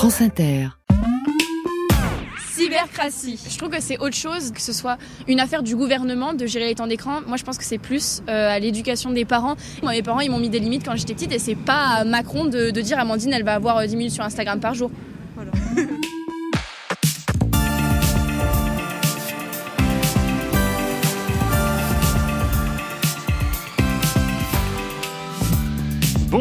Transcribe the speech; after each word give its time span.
France 0.00 0.22
Inter. 0.22 0.68
Cybercratie. 2.54 3.38
Je 3.50 3.58
trouve 3.58 3.68
que 3.68 3.82
c'est 3.82 3.98
autre 3.98 4.16
chose, 4.16 4.50
que 4.50 4.62
ce 4.62 4.72
soit 4.72 4.96
une 5.28 5.40
affaire 5.40 5.62
du 5.62 5.76
gouvernement 5.76 6.32
de 6.32 6.46
gérer 6.46 6.68
les 6.68 6.74
temps 6.74 6.86
d'écran. 6.86 7.20
Moi, 7.26 7.36
je 7.36 7.44
pense 7.44 7.58
que 7.58 7.64
c'est 7.64 7.76
plus 7.76 8.22
euh, 8.26 8.48
à 8.48 8.58
l'éducation 8.58 9.10
des 9.10 9.26
parents. 9.26 9.56
Moi, 9.82 9.92
mes 9.92 10.02
parents, 10.02 10.20
ils 10.20 10.30
m'ont 10.30 10.38
mis 10.38 10.48
des 10.48 10.58
limites 10.58 10.86
quand 10.86 10.96
j'étais 10.96 11.12
petite 11.12 11.32
et 11.32 11.38
c'est 11.38 11.54
pas 11.54 11.84
à 11.98 12.04
Macron 12.04 12.46
de, 12.46 12.70
de 12.70 12.80
dire 12.80 12.98
Amandine, 12.98 13.34
elle 13.34 13.44
va 13.44 13.52
avoir 13.52 13.76
euh, 13.76 13.84
10 13.84 13.96
minutes 13.96 14.14
sur 14.14 14.24
Instagram 14.24 14.58
par 14.58 14.72
jour. 14.72 14.90
Voilà. 15.34 15.50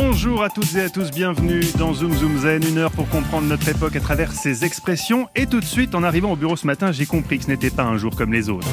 Bonjour 0.02 0.44
à 0.44 0.50
toutes 0.50 0.76
et 0.76 0.82
à 0.82 0.90
tous, 0.90 1.12
bienvenue 1.12 1.60
dans 1.78 1.94
Zoom 1.94 2.14
Zoom 2.14 2.38
Zen, 2.38 2.64
une 2.66 2.78
heure 2.78 2.90
pour 2.90 3.10
comprendre 3.10 3.48
notre 3.48 3.68
époque 3.68 3.98
à 3.98 4.00
travers 4.00 4.32
ses 4.32 4.64
expressions. 4.64 5.28
Et 5.36 5.46
tout 5.46 5.60
de 5.60 5.66
suite, 5.66 5.94
en 5.94 6.04
arrivant 6.04 6.32
au 6.32 6.36
bureau 6.38 6.56
ce 6.56 6.66
matin, 6.66 6.94
j'ai 6.94 7.06
compris 7.06 7.38
que 7.38 7.44
ce 7.44 7.50
n'était 7.50 7.70
pas 7.70 7.84
un 7.84 7.98
jour 7.98 8.16
comme 8.16 8.32
les 8.32 8.50
autres. 8.50 8.70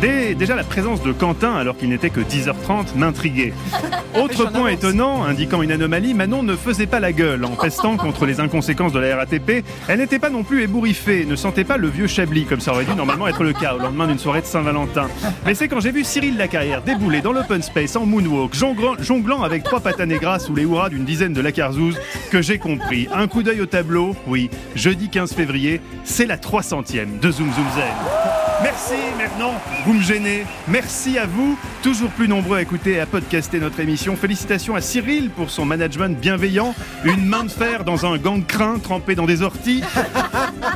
Dès, 0.00 0.36
déjà, 0.36 0.54
la 0.54 0.62
présence 0.62 1.02
de 1.02 1.10
Quentin, 1.10 1.54
alors 1.54 1.76
qu'il 1.76 1.88
n'était 1.88 2.10
que 2.10 2.20
10h30, 2.20 2.96
m'intriguait. 2.96 3.52
Autre 4.14 4.50
point 4.52 4.68
étonnant, 4.68 5.24
indiquant 5.24 5.60
une 5.60 5.72
anomalie, 5.72 6.14
Manon 6.14 6.44
ne 6.44 6.54
faisait 6.54 6.86
pas 6.86 7.00
la 7.00 7.12
gueule 7.12 7.44
en 7.44 7.56
pestant 7.56 7.96
contre 7.96 8.24
les 8.24 8.38
inconséquences 8.38 8.92
de 8.92 9.00
la 9.00 9.16
RATP. 9.16 9.64
Elle 9.88 9.98
n'était 9.98 10.20
pas 10.20 10.30
non 10.30 10.44
plus 10.44 10.62
ébouriffée, 10.62 11.24
ne 11.24 11.34
sentait 11.34 11.64
pas 11.64 11.76
le 11.76 11.88
vieux 11.88 12.06
Chablis, 12.06 12.44
comme 12.44 12.60
ça 12.60 12.72
aurait 12.72 12.84
dû 12.84 12.94
normalement 12.94 13.26
être 13.26 13.42
le 13.42 13.52
cas 13.52 13.74
au 13.74 13.78
lendemain 13.78 14.06
d'une 14.06 14.18
soirée 14.18 14.40
de 14.40 14.46
Saint-Valentin. 14.46 15.08
Mais 15.44 15.54
c'est 15.54 15.66
quand 15.66 15.80
j'ai 15.80 15.90
vu 15.90 16.04
Cyril 16.04 16.36
Lacarrière 16.36 16.82
débouler 16.82 17.20
dans 17.20 17.32
l'open 17.32 17.62
space 17.62 17.96
en 17.96 18.06
moonwalk, 18.06 18.54
jonglant, 18.54 19.42
avec 19.42 19.64
trois 19.64 19.80
patanégras 19.80 20.38
sous 20.38 20.54
les 20.54 20.62
hurrahs 20.62 20.90
d'une 20.90 21.04
dizaine 21.04 21.32
de 21.32 21.40
lacarzous, 21.40 21.94
que 22.30 22.40
j'ai 22.40 22.58
compris. 22.58 23.08
Un 23.12 23.26
coup 23.26 23.42
d'œil 23.42 23.60
au 23.60 23.66
tableau, 23.66 24.14
oui, 24.28 24.48
jeudi 24.76 25.08
15 25.08 25.32
février, 25.32 25.80
c'est 26.04 26.26
la 26.26 26.36
300e 26.36 27.18
de 27.20 27.30
Zoom 27.32 27.52
Zoom 27.52 27.66
Zen. 27.74 28.47
Merci, 28.62 28.94
maintenant, 29.16 29.52
vous 29.86 29.92
me 29.92 30.02
gênez. 30.02 30.44
Merci 30.66 31.16
à 31.16 31.26
vous, 31.26 31.56
toujours 31.82 32.10
plus 32.10 32.26
nombreux 32.26 32.58
à 32.58 32.62
écouter 32.62 32.92
et 32.94 33.00
à 33.00 33.06
podcaster 33.06 33.60
notre 33.60 33.78
émission. 33.78 34.16
Félicitations 34.16 34.74
à 34.74 34.80
Cyril 34.80 35.30
pour 35.30 35.50
son 35.50 35.64
management 35.64 36.18
bienveillant, 36.18 36.74
une 37.04 37.24
main 37.24 37.44
de 37.44 37.50
fer 37.50 37.84
dans 37.84 38.04
un 38.04 38.18
gant 38.18 38.38
de 38.38 38.44
crin 38.44 38.78
trempé 38.78 39.14
dans 39.14 39.26
des 39.26 39.42
orties. 39.42 39.82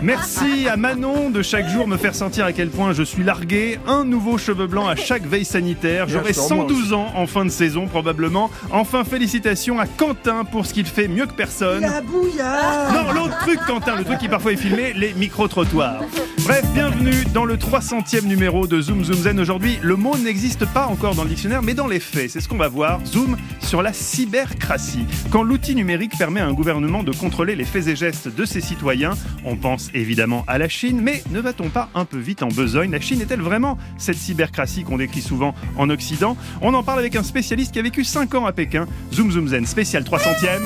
Merci 0.01 0.69
à 0.69 0.77
Manon 0.77 1.31
de 1.31 1.43
chaque 1.43 1.69
jour 1.69 1.89
me 1.89 1.97
faire 1.97 2.15
sentir 2.15 2.45
à 2.45 2.53
quel 2.53 2.69
point 2.69 2.93
je 2.93 3.03
suis 3.03 3.25
largué. 3.25 3.79
Un 3.87 4.05
nouveau 4.05 4.39
cheveu 4.39 4.67
blanc 4.69 4.87
à 4.87 4.95
chaque 4.95 5.25
veille 5.25 5.45
sanitaire. 5.45 6.09
J'aurai 6.09 6.33
112 6.33 6.93
ans 6.93 7.13
en 7.17 7.27
fin 7.27 7.45
de 7.45 7.51
saison 7.51 7.87
probablement. 7.87 8.51
Enfin, 8.71 9.03
félicitations 9.05 9.81
à 9.81 9.87
Quentin 9.87 10.45
pour 10.45 10.67
ce 10.67 10.75
qu'il 10.75 10.87
fait 10.87 11.09
mieux 11.09 11.27
que 11.27 11.35
personne. 11.35 11.83
La 11.83 12.01
bouillard 12.01 12.93
Non, 12.93 13.13
l'autre 13.13 13.39
truc, 13.41 13.59
Quentin, 13.67 13.97
le 13.97 14.05
truc 14.05 14.19
qui 14.19 14.29
parfois 14.29 14.53
est 14.53 14.57
filmé, 14.57 14.93
les 14.95 15.15
micro-trottoirs. 15.15 16.03
Bref, 16.45 16.65
bienvenue 16.75 17.25
dans 17.33 17.45
le 17.45 17.57
300e 17.73 18.27
numéro 18.27 18.67
de 18.67 18.83
Zoom 18.83 19.03
Zoom 19.03 19.17
Zen. 19.17 19.41
Aujourd'hui, 19.41 19.79
le 19.81 19.97
mot 19.97 20.15
n'existe 20.19 20.67
pas 20.67 20.89
encore 20.89 21.15
dans 21.15 21.23
le 21.23 21.31
dictionnaire, 21.31 21.63
mais 21.63 21.73
dans 21.73 21.87
les 21.87 22.01
faits, 22.01 22.31
c'est 22.31 22.43
ce 22.43 22.47
qu'on 22.47 22.59
va 22.59 22.69
voir. 22.69 23.01
Zoom 23.07 23.39
sur 23.61 23.81
la 23.81 23.95
cybercratie. 23.95 25.07
Quand 25.31 25.43
l'outil 25.43 25.75
numérique 25.75 26.19
permet 26.19 26.41
à 26.41 26.47
un 26.47 26.53
gouvernement 26.53 27.03
de 27.03 27.13
contrôler 27.13 27.57
les 27.57 27.65
faits 27.65 27.87
et 27.87 27.97
gestes 27.97 28.29
de 28.29 28.45
ses 28.45 28.61
citoyens, 28.61 29.13
on 29.47 29.57
pense 29.57 29.89
évidemment 29.95 30.45
à 30.49 30.59
la 30.59 30.69
Chine, 30.69 31.01
mais 31.01 31.23
ne 31.31 31.41
va-t-on 31.41 31.71
pas 31.71 31.89
un 31.95 32.05
peu 32.05 32.19
vite 32.19 32.43
en 32.43 32.49
besogne? 32.49 32.91
La 32.91 33.01
Chine 33.01 33.23
est-elle 33.23 33.41
vraiment 33.41 33.79
cette 33.97 34.19
cybercratie 34.19 34.85
qu'on 34.85 34.99
décrit 34.99 35.23
souvent 35.23 35.55
en 35.79 35.89
Occident? 35.89 36.37
On 36.61 36.75
en 36.75 36.83
parle 36.83 36.99
avec 36.99 37.17
un 37.17 37.23
spécialiste 37.23 37.73
qui 37.73 37.79
a 37.79 37.83
vécu 37.83 38.05
5 38.05 38.35
ans 38.35 38.45
à 38.45 38.53
Pékin. 38.53 38.87
Zoom 39.15 39.33
Zoom 39.33 39.49
Zen 39.49 39.65
spécial 39.65 40.03
300e. 40.03 40.61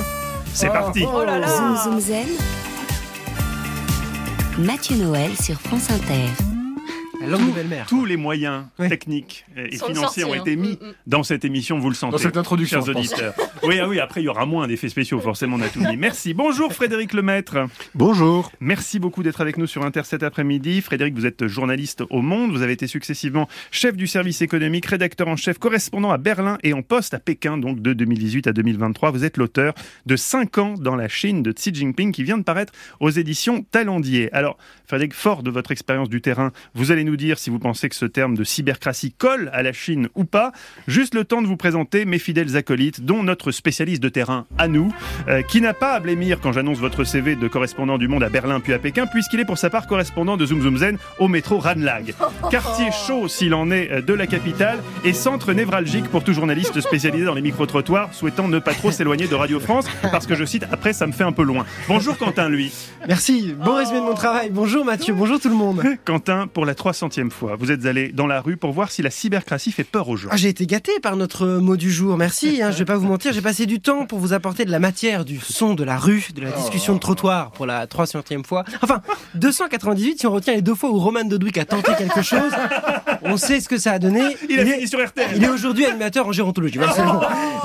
C'est 0.53 0.71
parti 0.71 1.05
Oh 1.07 1.23
là 1.25 1.39
là 1.39 1.47
Zoom 1.47 1.77
Zoom 1.77 2.01
Zen. 2.01 2.27
Mathieu 4.59 4.97
Noël 4.97 5.31
sur 5.41 5.61
France 5.61 5.89
Inter. 5.93 6.56
La 7.27 7.33
langue 7.33 7.49
de 7.49 7.53
belle-mère. 7.55 7.87
Tous 7.87 8.05
les 8.05 8.17
moyens 8.17 8.67
techniques 8.79 9.47
et 9.57 9.77
financiers 9.77 10.25
ont 10.25 10.33
sortis, 10.35 10.51
été 10.51 10.53
hein. 10.53 10.63
mis 10.63 10.77
Mm, 10.81 10.87
mm. 10.87 10.95
dans 11.07 11.23
cette 11.23 11.45
émission, 11.45 11.79
vous 11.79 11.89
le 11.89 11.95
sentez. 11.95 12.13
Dans 12.13 12.19
cette 12.19 12.37
introduction, 12.37 12.85
chers 12.85 12.97
auditeurs. 12.97 13.35
oui, 13.63 13.79
ah 13.81 13.89
oui, 13.89 14.01
après 14.01 14.23
il 14.23 14.25
y 14.25 14.29
aura 14.29 14.47
moins 14.47 14.67
d'effets 14.67 14.89
spéciaux, 14.89 15.21
forcément, 15.21 15.57
on 15.57 15.61
a 15.61 15.69
tout 15.69 15.81
dit. 15.81 15.97
Merci. 15.97 16.35
Bonjour 16.35 16.73
Frédéric 16.73 17.13
Lemaître. 17.13 17.59
Bonjour. 17.95 18.53
Merci 18.61 18.99
beaucoup 18.99 19.23
d'être 19.23 19.41
avec 19.41 19.59
nous 19.59 19.67
sur 19.67 19.85
Inter 19.85 20.03
cet 20.05 20.23
après-midi. 20.23 20.81
Frédéric, 20.81 21.15
vous 21.15 21.27
êtes 21.27 21.47
journaliste 21.47 22.05
au 22.11 22.23
Monde. 22.23 22.53
Vous 22.53 22.63
avez 22.63 22.73
été 22.73 22.87
successivement 22.87 23.49
chef 23.71 23.97
du 23.97 24.07
service 24.07 24.43
économique, 24.43 24.87
rédacteur 24.87 25.29
en 25.29 25.37
chef, 25.37 25.59
correspondant 25.59 26.11
à 26.11 26.19
Berlin 26.19 26.59
et 26.63 26.73
en 26.73 26.83
poste 26.83 27.15
à 27.15 27.19
Pékin, 27.19 27.59
donc 27.59 27.81
de 27.81 27.93
2018 27.93 28.47
à 28.47 28.53
2023. 28.53 29.11
Vous 29.11 29.25
êtes 29.25 29.37
l'auteur 29.37 29.75
de 30.07 30.17
5 30.17 30.59
ans 30.59 30.75
dans 30.75 30.97
la 30.97 31.09
Chine 31.09 31.43
de 31.43 31.53
Xi 31.53 31.75
Jinping 31.75 32.13
qui 32.13 32.23
vient 32.23 32.39
de 32.39 32.45
paraître 32.45 32.73
aux 33.01 33.11
éditions 33.11 33.63
Talendier. 33.71 34.33
Alors, 34.33 34.59
Frédéric, 34.87 35.15
fort 35.15 35.43
de 35.43 35.51
votre 35.51 35.73
expérience 35.73 36.09
du 36.09 36.21
terrain, 36.21 36.53
vous 36.75 36.93
allez 36.93 37.05
nous 37.05 37.16
dire 37.17 37.39
si 37.39 37.51
vous 37.51 37.59
pensez 37.59 37.89
que 37.89 37.97
ce 37.97 38.07
terme 38.07 38.37
de 38.37 38.45
cybercratie 38.45 39.13
colle 39.13 39.51
à 39.53 39.63
la 39.63 39.73
Chine 39.73 40.09
ou 40.15 40.25
pas. 40.25 40.53
Juste 40.87 41.15
le 41.15 41.25
temps 41.25 41.43
de 41.43 41.47
vous 41.47 41.57
présenter 41.57 42.05
mes 42.05 42.19
fidèles 42.19 42.57
acolytes, 42.57 43.05
dont 43.05 43.23
notre 43.23 43.51
spécialiste 43.51 44.03
de 44.03 44.09
terrain 44.09 44.47
à 44.59 44.69
nous, 44.69 44.93
euh, 45.29 45.43
qui 45.43 45.61
n'a 45.61 45.75
pas 45.75 45.93
à 45.93 46.01
blêmir 46.01 46.41
quand 46.41 46.53
j'annonce 46.53 46.79
votre 46.79 47.05
CV 47.05 47.37
de 47.37 47.49
correspondant 47.49 47.99
du 47.99 48.09
Monde 48.09 48.23
à 48.23 48.29
Berlin 48.29 48.61
puis 48.61 48.73
à 48.73 48.79
Pékin, 48.79 49.07
puisqu'il 49.07 49.41
est 49.41 49.45
pour 49.45 49.59
sa 49.59 49.71
part 49.71 49.87
correspondant 49.87 50.37
de 50.37 50.47
Zoom 50.47 50.63
Zoom 50.63 50.79
Zen 50.79 50.99
au 51.19 51.29
métro 51.29 51.59
Ranlag. 51.59 52.15
Quartier 52.51 52.91
chaud 52.93 53.29
s'il 53.29 53.55
en 53.55 53.71
est 53.71 53.91
euh, 53.91 54.01
de 54.01 54.15
la 54.15 54.27
capitale 54.27 54.79
et 55.05 55.13
centre 55.13 55.53
névralgique 55.53 56.09
pour 56.09 56.25
tout 56.25 56.33
journaliste 56.33 56.81
spécialisé 56.81 57.25
dans 57.25 57.35
les 57.35 57.43
micro-trottoirs 57.43 58.13
souhaitant 58.13 58.49
ne 58.49 58.59
pas 58.59 58.75
trop 58.75 58.91
s'éloigner 58.91 59.27
de 59.27 59.35
Radio 59.35 59.61
France, 59.61 59.87
parce 60.03 60.27
que 60.27 60.35
je 60.35 60.45
cite, 60.45 60.65
après 60.71 60.93
ça 60.93 61.07
me 61.07 61.13
fait 61.13 61.25
un 61.25 61.33
peu 61.33 61.43
loin. 61.43 61.65
Bonjour 61.89 62.17
Quentin, 62.17 62.49
lui. 62.49 62.73
Merci, 63.09 63.55
bon 63.59 63.77
résumé 63.77 64.01
de 64.01 64.05
mon 64.05 64.15
travail. 64.15 64.51
Bonjour 64.51 64.85
Mathieu, 64.85 65.15
bonjour 65.15 65.41
tout 65.41 65.49
le 65.49 65.55
monde. 65.55 65.83
Quentin, 66.05 66.47
pour 66.47 66.67
la 66.67 66.75
300e 67.09 67.31
fois, 67.31 67.57
vous 67.59 67.71
êtes 67.71 67.87
allé 67.87 68.09
dans 68.13 68.27
la 68.27 68.41
rue 68.41 68.57
pour 68.57 68.73
voir 68.73 68.91
si 68.91 69.03
la 69.03 69.11
cybercratie 69.11 69.73
fait 69.73 69.85
peur 69.85 70.09
aux 70.09 70.17
gens. 70.17 70.29
Ah, 70.33 70.37
j'ai 70.37 70.49
été 70.49 70.67
gâté 70.67 70.93
par 71.03 71.17
notre 71.17 71.47
mot 71.47 71.77
du 71.77 71.91
jour, 71.91 72.17
merci. 72.17 72.63
Hein, 72.63 72.71
je 72.71 72.79
vais 72.79 72.85
pas 72.85 72.97
vous 72.97 73.07
mentir, 73.07 73.33
j'ai 73.33 73.41
passé 73.41 73.67
du 73.67 73.81
temps 73.81 74.07
pour 74.07 74.19
vous 74.19 74.33
apporter 74.33 74.65
de 74.65 74.71
la 74.71 74.79
matière, 74.79 75.25
du 75.25 75.39
son 75.41 75.75
de 75.75 75.85
la 75.85 75.97
rue, 75.99 76.29
de 76.35 76.41
la 76.43 76.51
discussion 76.53 76.95
de 76.95 76.99
trottoir 77.01 77.51
pour 77.53 77.67
la 77.67 77.87
300e 77.87 78.45
fois. 78.45 78.65
Enfin, 78.83 79.03
298 79.35 80.21
si 80.21 80.27
on 80.27 80.33
retient 80.33 80.55
les 80.55 80.63
deux 80.63 80.75
fois 80.75 80.91
où 80.91 80.99
Roman 80.99 81.25
Dodwick 81.25 81.59
a 81.59 81.65
tenté 81.65 81.93
quelque 81.99 82.23
chose. 82.23 82.53
On 83.23 83.37
sait 83.37 83.61
ce 83.61 83.69
que 83.69 83.79
ça 83.79 83.93
a 83.93 83.99
donné. 83.99 84.23
Il 84.49 84.59
a 84.59 84.63
est- 84.63 84.67
fini 84.73 84.89
sur 84.89 85.05
RTL. 85.05 85.31
il 85.37 85.45
est 85.45 85.49
aujourd'hui 85.49 85.85
animateur 85.87 86.27
en 86.27 86.33
gérontologie. 86.33 86.79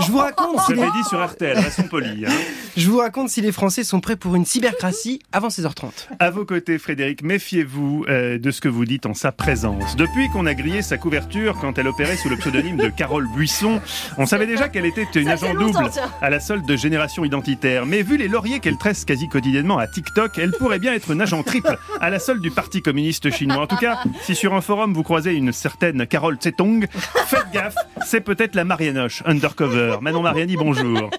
Je 0.06 0.12
vous 0.12 0.18
raconte 0.18 0.60
si 0.62 0.72
Je 0.72 0.76
les, 0.76 0.82
l'ai 0.82 0.92
dit 0.92 1.04
sur 1.08 1.24
RTL, 1.26 1.58
restons 1.58 1.84
polis. 1.84 2.26
hein. 2.28 2.32
je 2.78 2.90
vous 2.90 2.98
raconte 2.98 3.30
si 3.30 3.42
les 3.42 3.52
Français 3.52 3.84
sont 3.84 4.00
prêts 4.00 4.16
pour 4.16 4.36
une 4.36 4.46
cybercratie 4.46 5.20
avant 5.32 5.48
16h30. 5.50 6.08
À 6.20 6.30
vos 6.30 6.46
côtés, 6.46 6.78
Frédéric, 6.78 7.24
méfiez-vous 7.24 8.06
euh, 8.10 8.38
de 8.38 8.52
ce 8.52 8.62
que 8.62 8.68
vous 8.70 8.86
dites 8.86 9.06
en 9.06 9.14
sa 9.32 9.44
présence. 9.44 9.96
Depuis 9.96 10.30
qu'on 10.30 10.46
a 10.46 10.54
grillé 10.54 10.82
sa 10.82 10.98
couverture 10.98 11.58
quand 11.62 11.78
elle 11.78 11.88
opérait 11.88 12.18
sous 12.18 12.28
le 12.28 12.36
pseudonyme 12.36 12.76
de 12.76 12.90
Carole 12.90 13.28
Buisson, 13.34 13.80
on 14.18 14.26
savait 14.26 14.46
déjà 14.46 14.68
qu'elle 14.68 14.86
était 14.86 15.08
une 15.16 15.30
agent 15.30 15.54
double 15.54 15.90
à 16.22 16.30
la 16.30 16.40
solde 16.40 16.66
de 16.66 16.76
Génération 16.76 17.24
Identitaire. 17.24 17.86
Mais 17.86 18.02
vu 18.02 18.18
les 18.18 18.28
lauriers 18.28 18.60
qu'elle 18.60 18.78
tresse 18.78 19.06
quasi 19.06 19.30
quotidiennement 19.30 19.78
à 19.78 19.88
TikTok, 19.88 20.38
elle 20.38 20.52
pourrait 20.52 20.80
bien 20.80 20.94
être 20.94 21.12
une 21.12 21.22
agent 21.22 21.44
triple 21.44 21.78
à 22.02 22.10
la 22.10 22.20
solde 22.20 22.42
du 22.42 22.52
Parti 22.52 22.82
communiste 22.82 23.32
chinois. 23.32 23.62
En 23.62 23.68
tout 23.68 23.78
cas, 23.78 24.00
si 24.24 24.36
sur 24.36 24.54
un 24.54 24.62
forum 24.62 24.94
vous 24.94 25.04
croisez 25.04 25.34
une 25.34 25.54
certaine 25.54 26.06
Carole 26.08 26.36
Tsetong, 26.36 26.88
faites 27.28 27.52
gaffe, 27.54 27.76
c'est 28.06 28.22
peut-être 28.22 28.56
la 28.56 28.66
Marianoche 28.66 29.24
undercover. 29.26 29.98
Manon 30.02 30.24
Mariani, 30.24 30.58
bonjour. 30.58 31.10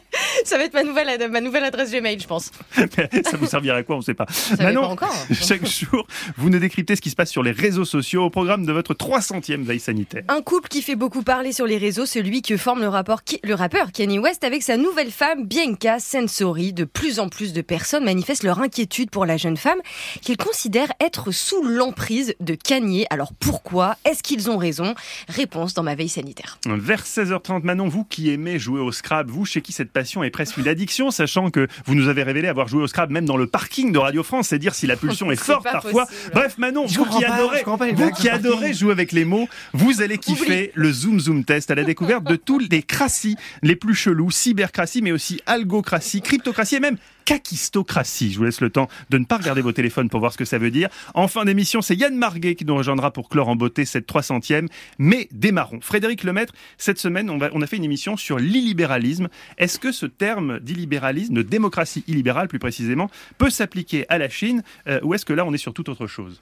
Ça 0.44 0.58
va 0.58 0.64
être 0.64 0.74
ma 0.74 0.82
nouvelle, 0.82 1.30
ma 1.30 1.40
nouvelle 1.40 1.64
adresse 1.64 1.92
Gmail, 1.92 2.18
je 2.18 2.26
pense. 2.26 2.50
Ça 2.74 3.36
vous 3.38 3.46
servira 3.46 3.76
à 3.76 3.82
quoi 3.82 3.96
On 3.96 3.98
ne 3.98 4.04
sait 4.04 4.14
pas. 4.14 4.26
Ça 4.28 4.56
Manon, 4.62 4.82
pas 4.82 4.88
encore. 4.88 5.26
Chaque 5.30 5.64
jour, 5.66 6.06
vous 6.36 6.50
nous 6.50 6.58
décryptez 6.58 6.96
ce 6.96 7.00
qui 7.00 7.10
se 7.10 7.16
passe 7.16 7.30
sur 7.30 7.42
les 7.42 7.52
réseaux 7.52 7.84
sociaux 7.84 8.01
au 8.02 8.30
programme 8.30 8.66
de 8.66 8.72
votre 8.72 8.94
300e 8.94 9.62
veille 9.62 9.80
sanitaire. 9.80 10.22
Un 10.28 10.42
couple 10.42 10.68
qui 10.68 10.82
fait 10.82 10.96
beaucoup 10.96 11.22
parler 11.22 11.52
sur 11.52 11.66
les 11.66 11.78
réseaux, 11.78 12.06
celui 12.06 12.42
que 12.42 12.56
forme 12.56 12.80
le, 12.80 12.88
rapport, 12.88 13.20
le 13.42 13.54
rappeur 13.54 13.92
Kanye 13.92 14.18
West 14.18 14.44
avec 14.44 14.62
sa 14.62 14.76
nouvelle 14.76 15.10
femme 15.10 15.46
Bianca 15.46 15.98
Sensori. 16.00 16.72
De 16.72 16.84
plus 16.84 17.20
en 17.20 17.28
plus 17.28 17.52
de 17.52 17.60
personnes 17.62 18.04
manifestent 18.04 18.42
leur 18.44 18.60
inquiétude 18.60 19.10
pour 19.10 19.26
la 19.26 19.36
jeune 19.36 19.56
femme 19.56 19.78
qu'ils 20.20 20.36
considèrent 20.36 20.92
être 21.00 21.30
sous 21.32 21.62
l'emprise 21.62 22.34
de 22.40 22.54
Kanye. 22.54 23.06
Alors 23.10 23.32
pourquoi 23.38 23.96
Est-ce 24.04 24.22
qu'ils 24.22 24.50
ont 24.50 24.56
raison? 24.58 24.94
Réponse 25.28 25.74
dans 25.74 25.82
ma 25.82 25.94
veille 25.94 26.08
sanitaire. 26.08 26.58
Vers 26.66 27.04
16h30, 27.04 27.62
Manon, 27.62 27.88
vous 27.88 28.04
qui 28.04 28.30
aimez 28.30 28.58
jouer 28.58 28.80
au 28.80 28.92
Scrabble, 28.92 29.30
vous 29.30 29.44
chez 29.44 29.62
qui 29.62 29.72
cette 29.72 29.92
passion 29.92 30.22
est 30.22 30.30
presque 30.30 30.56
une 30.56 30.68
addiction, 30.68 31.10
sachant 31.10 31.50
que 31.50 31.68
vous 31.86 31.94
nous 31.94 32.08
avez 32.08 32.22
révélé 32.22 32.48
avoir 32.48 32.68
joué 32.68 32.82
au 32.82 32.86
Scrabble 32.86 33.12
même 33.12 33.26
dans 33.26 33.36
le 33.36 33.46
parking 33.46 33.92
de 33.92 33.98
Radio 33.98 34.22
France, 34.22 34.48
c'est 34.48 34.58
dire 34.58 34.74
si 34.74 34.86
la 34.86 34.96
pulsion 34.96 35.30
est 35.30 35.36
forte 35.36 35.64
parfois. 35.64 36.06
possible. 36.06 36.30
Bref, 36.34 36.58
Manon, 36.58 36.86
Je 36.86 36.98
vous 36.98 37.04
qui 37.06 37.24
adorez, 37.24 37.62
vous 37.90 38.10
qui 38.10 38.28
adorez 38.28 38.72
jouer 38.72 38.92
avec 38.92 39.12
les 39.12 39.24
mots, 39.24 39.48
vous 39.72 40.02
allez 40.02 40.18
kiffer 40.18 40.72
le 40.74 40.92
Zoom 40.92 41.20
Zoom 41.20 41.44
Test 41.44 41.70
à 41.70 41.74
la 41.74 41.84
découverte 41.84 42.24
de 42.24 42.36
tous 42.36 42.58
les 42.58 42.82
crassies 42.82 43.36
les 43.62 43.76
plus 43.76 43.94
chelous, 43.94 44.30
cybercratie, 44.30 45.02
mais 45.02 45.12
aussi 45.12 45.40
algocratie, 45.46 46.22
cryptocratie 46.22 46.76
et 46.76 46.80
même 46.80 46.96
kakistocratie. 47.24 48.32
Je 48.32 48.38
vous 48.38 48.44
laisse 48.44 48.60
le 48.60 48.70
temps 48.70 48.88
de 49.10 49.18
ne 49.18 49.24
pas 49.24 49.36
regarder 49.36 49.60
vos 49.60 49.72
téléphones 49.72 50.08
pour 50.08 50.20
voir 50.20 50.32
ce 50.32 50.38
que 50.38 50.44
ça 50.44 50.58
veut 50.58 50.70
dire. 50.70 50.88
En 51.14 51.28
fin 51.28 51.44
d'émission, 51.44 51.82
c'est 51.82 51.96
Yann 51.96 52.16
Marguet 52.16 52.54
qui 52.54 52.64
nous 52.64 52.76
rejoindra 52.76 53.12
pour 53.12 53.28
clore 53.28 53.48
en 53.48 53.56
beauté 53.56 53.84
cette 53.84 54.08
300e. 54.08 54.68
Mais 54.98 55.28
démarrons. 55.32 55.80
Frédéric 55.80 56.24
Lemaître, 56.24 56.52
cette 56.78 56.98
semaine, 56.98 57.30
on, 57.30 57.38
va, 57.38 57.50
on 57.52 57.62
a 57.62 57.66
fait 57.66 57.76
une 57.76 57.84
émission 57.84 58.16
sur 58.16 58.38
l'illibéralisme. 58.38 59.28
Est-ce 59.58 59.78
que 59.78 59.92
ce 59.92 60.06
terme 60.06 60.60
d'illibéralisme, 60.60 61.34
de 61.34 61.42
démocratie 61.42 62.04
illibérale 62.06 62.48
plus 62.48 62.58
précisément, 62.58 63.10
peut 63.38 63.50
s'appliquer 63.50 64.06
à 64.08 64.18
la 64.18 64.28
Chine 64.28 64.62
euh, 64.86 65.00
ou 65.02 65.14
est-ce 65.14 65.24
que 65.24 65.32
là, 65.32 65.44
on 65.44 65.52
est 65.52 65.58
sur 65.58 65.72
toute 65.72 65.88
autre 65.88 66.06
chose? 66.06 66.40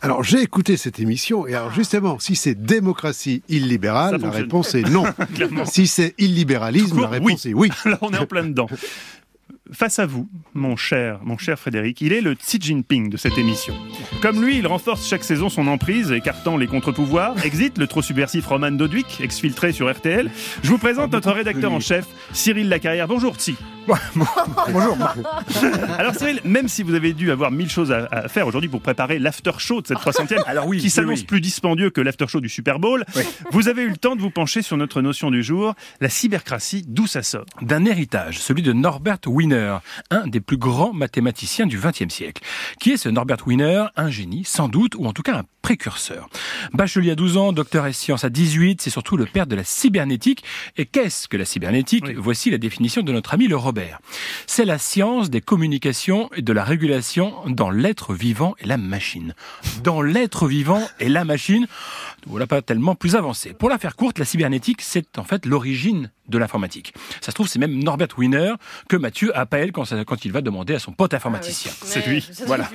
Alors, 0.00 0.22
j'ai 0.22 0.40
écouté 0.40 0.76
cette 0.76 1.00
émission 1.00 1.46
et 1.46 1.54
alors 1.54 1.72
justement, 1.72 2.18
si 2.18 2.36
c'est 2.36 2.54
démocratie 2.54 3.42
illibérale, 3.48 4.20
la 4.20 4.30
réponse 4.30 4.74
est 4.74 4.82
non. 4.90 5.04
si 5.64 5.86
c'est 5.86 6.14
illibéralisme, 6.18 7.00
la 7.00 7.08
réponse 7.08 7.46
est 7.46 7.54
oui. 7.54 7.70
Là, 7.84 7.98
on 8.00 8.12
est 8.12 8.18
en 8.18 8.26
plein 8.26 8.44
dedans 8.44 8.68
face 9.72 9.98
à 9.98 10.06
vous, 10.06 10.28
mon 10.54 10.76
cher, 10.76 11.20
mon 11.24 11.38
cher 11.38 11.58
Frédéric, 11.58 12.00
il 12.00 12.12
est 12.12 12.20
le 12.20 12.34
Xi 12.34 12.58
Jinping 12.60 13.08
de 13.08 13.16
cette 13.16 13.38
émission. 13.38 13.74
Comme 14.20 14.44
lui, 14.44 14.58
il 14.58 14.66
renforce 14.66 15.08
chaque 15.08 15.24
saison 15.24 15.48
son 15.48 15.66
emprise, 15.66 16.12
écartant 16.12 16.56
les 16.56 16.66
contre-pouvoirs. 16.66 17.44
Exit 17.44 17.78
le 17.78 17.86
trop 17.86 18.02
subversif 18.02 18.46
Roman 18.46 18.70
Doduic, 18.70 19.20
exfiltré 19.20 19.72
sur 19.72 19.90
RTL. 19.90 20.30
Je 20.62 20.68
vous 20.68 20.78
présente 20.78 21.12
notre 21.12 21.32
rédacteur 21.32 21.72
en 21.72 21.80
chef, 21.80 22.06
Cyril 22.32 22.68
Lacarrière. 22.68 23.08
Bonjour 23.08 23.36
Xi. 23.36 23.56
Bonjour. 24.72 24.96
Alors 25.98 26.14
Cyril, 26.14 26.40
même 26.44 26.68
si 26.68 26.82
vous 26.82 26.94
avez 26.94 27.12
dû 27.12 27.30
avoir 27.30 27.50
mille 27.50 27.70
choses 27.70 27.92
à, 27.92 28.28
faire 28.28 28.46
aujourd'hui 28.46 28.68
pour 28.68 28.80
préparer 28.80 29.18
l'after 29.18 29.52
show 29.58 29.80
de 29.80 29.86
cette 29.86 29.98
300e, 30.02 30.42
Alors 30.46 30.66
oui, 30.66 30.78
qui 30.78 30.90
s'annonce 30.90 31.22
plus 31.22 31.40
dispendieux 31.40 31.90
que 31.90 32.00
l'after 32.00 32.26
show 32.28 32.40
du 32.40 32.48
Super 32.48 32.78
Bowl, 32.78 33.04
vous 33.50 33.68
avez 33.68 33.82
eu 33.82 33.88
le 33.88 33.96
temps 33.96 34.16
de 34.16 34.20
vous 34.20 34.30
pencher 34.30 34.62
sur 34.62 34.76
notre 34.76 35.02
notion 35.02 35.30
du 35.30 35.42
jour, 35.42 35.74
la 36.00 36.08
cybercratie, 36.08 36.84
d'où 36.86 37.06
ça 37.06 37.22
sort 37.22 37.44
D'un 37.60 37.84
héritage, 37.84 38.38
celui 38.38 38.62
de 38.62 38.72
Norbert 38.72 39.18
Wiener, 39.26 39.78
un 40.10 40.26
des 40.26 40.40
plus 40.40 40.56
grands 40.56 40.92
mathématiciens 40.92 41.66
du 41.66 41.78
XXe 41.78 42.12
siècle. 42.12 42.42
Qui 42.80 42.92
est 42.92 42.96
ce 42.96 43.08
Norbert 43.08 43.46
Wiener? 43.46 43.86
Un 43.96 44.10
génie, 44.10 44.44
sans 44.44 44.68
doute, 44.68 44.94
ou 44.96 45.06
en 45.06 45.12
tout 45.12 45.22
cas 45.22 45.36
un 45.38 45.44
précurseur. 45.62 46.28
Bachelier 46.72 47.12
à 47.12 47.14
12 47.14 47.36
ans, 47.36 47.52
docteur 47.52 47.84
en 47.84 47.92
sciences 47.92 48.24
à 48.24 48.30
18, 48.30 48.82
c'est 48.82 48.90
surtout 48.90 49.16
le 49.16 49.26
père 49.26 49.46
de 49.46 49.56
la 49.56 49.64
cybernétique. 49.64 50.44
Et 50.76 50.86
qu'est-ce 50.86 51.28
que 51.28 51.36
la 51.36 51.44
cybernétique? 51.44 52.04
Voici 52.16 52.50
la 52.50 52.58
définition 52.58 53.02
de 53.02 53.12
notre 53.12 53.34
ami 53.34 53.48
le 53.48 53.56
Robert. 53.56 54.00
C'est 54.46 54.64
la 54.64 54.78
science 54.78 55.30
des 55.30 55.40
communications 55.40 56.28
et 56.34 56.42
de 56.42 56.52
la 56.52 56.64
régulation 56.64 57.34
dans 57.46 57.70
l'être 57.70 58.12
vivant 58.12 58.54
et 58.58 58.66
la 58.66 58.76
machine. 58.76 59.34
Dans 59.82 60.02
l'être 60.02 60.46
vivant 60.46 60.82
et 61.00 61.08
la 61.08 61.24
machine, 61.24 61.66
voilà 62.26 62.46
pas 62.46 62.62
tellement 62.62 62.94
plus 62.94 63.16
avancé. 63.16 63.52
Pour 63.52 63.68
la 63.68 63.78
faire 63.78 63.96
courte, 63.96 64.18
la 64.18 64.24
cybernétique, 64.24 64.82
c'est 64.82 65.18
en 65.18 65.24
fait 65.24 65.46
l'origine 65.46 66.10
de 66.28 66.38
l'informatique. 66.38 66.94
Ça 67.20 67.30
se 67.30 67.34
trouve, 67.34 67.48
c'est 67.48 67.58
même 67.58 67.82
Norbert 67.82 68.08
Wiener 68.16 68.54
que 68.88 68.96
Mathieu 68.96 69.36
appelle 69.36 69.72
quand, 69.72 69.84
quand 70.04 70.24
il 70.24 70.32
va 70.32 70.40
demander 70.40 70.74
à 70.74 70.78
son 70.78 70.92
pote 70.92 71.14
informaticien. 71.14 71.72
Ah 71.74 71.84
c'est 71.86 72.06
lui. 72.06 72.26
Voilà. 72.46 72.68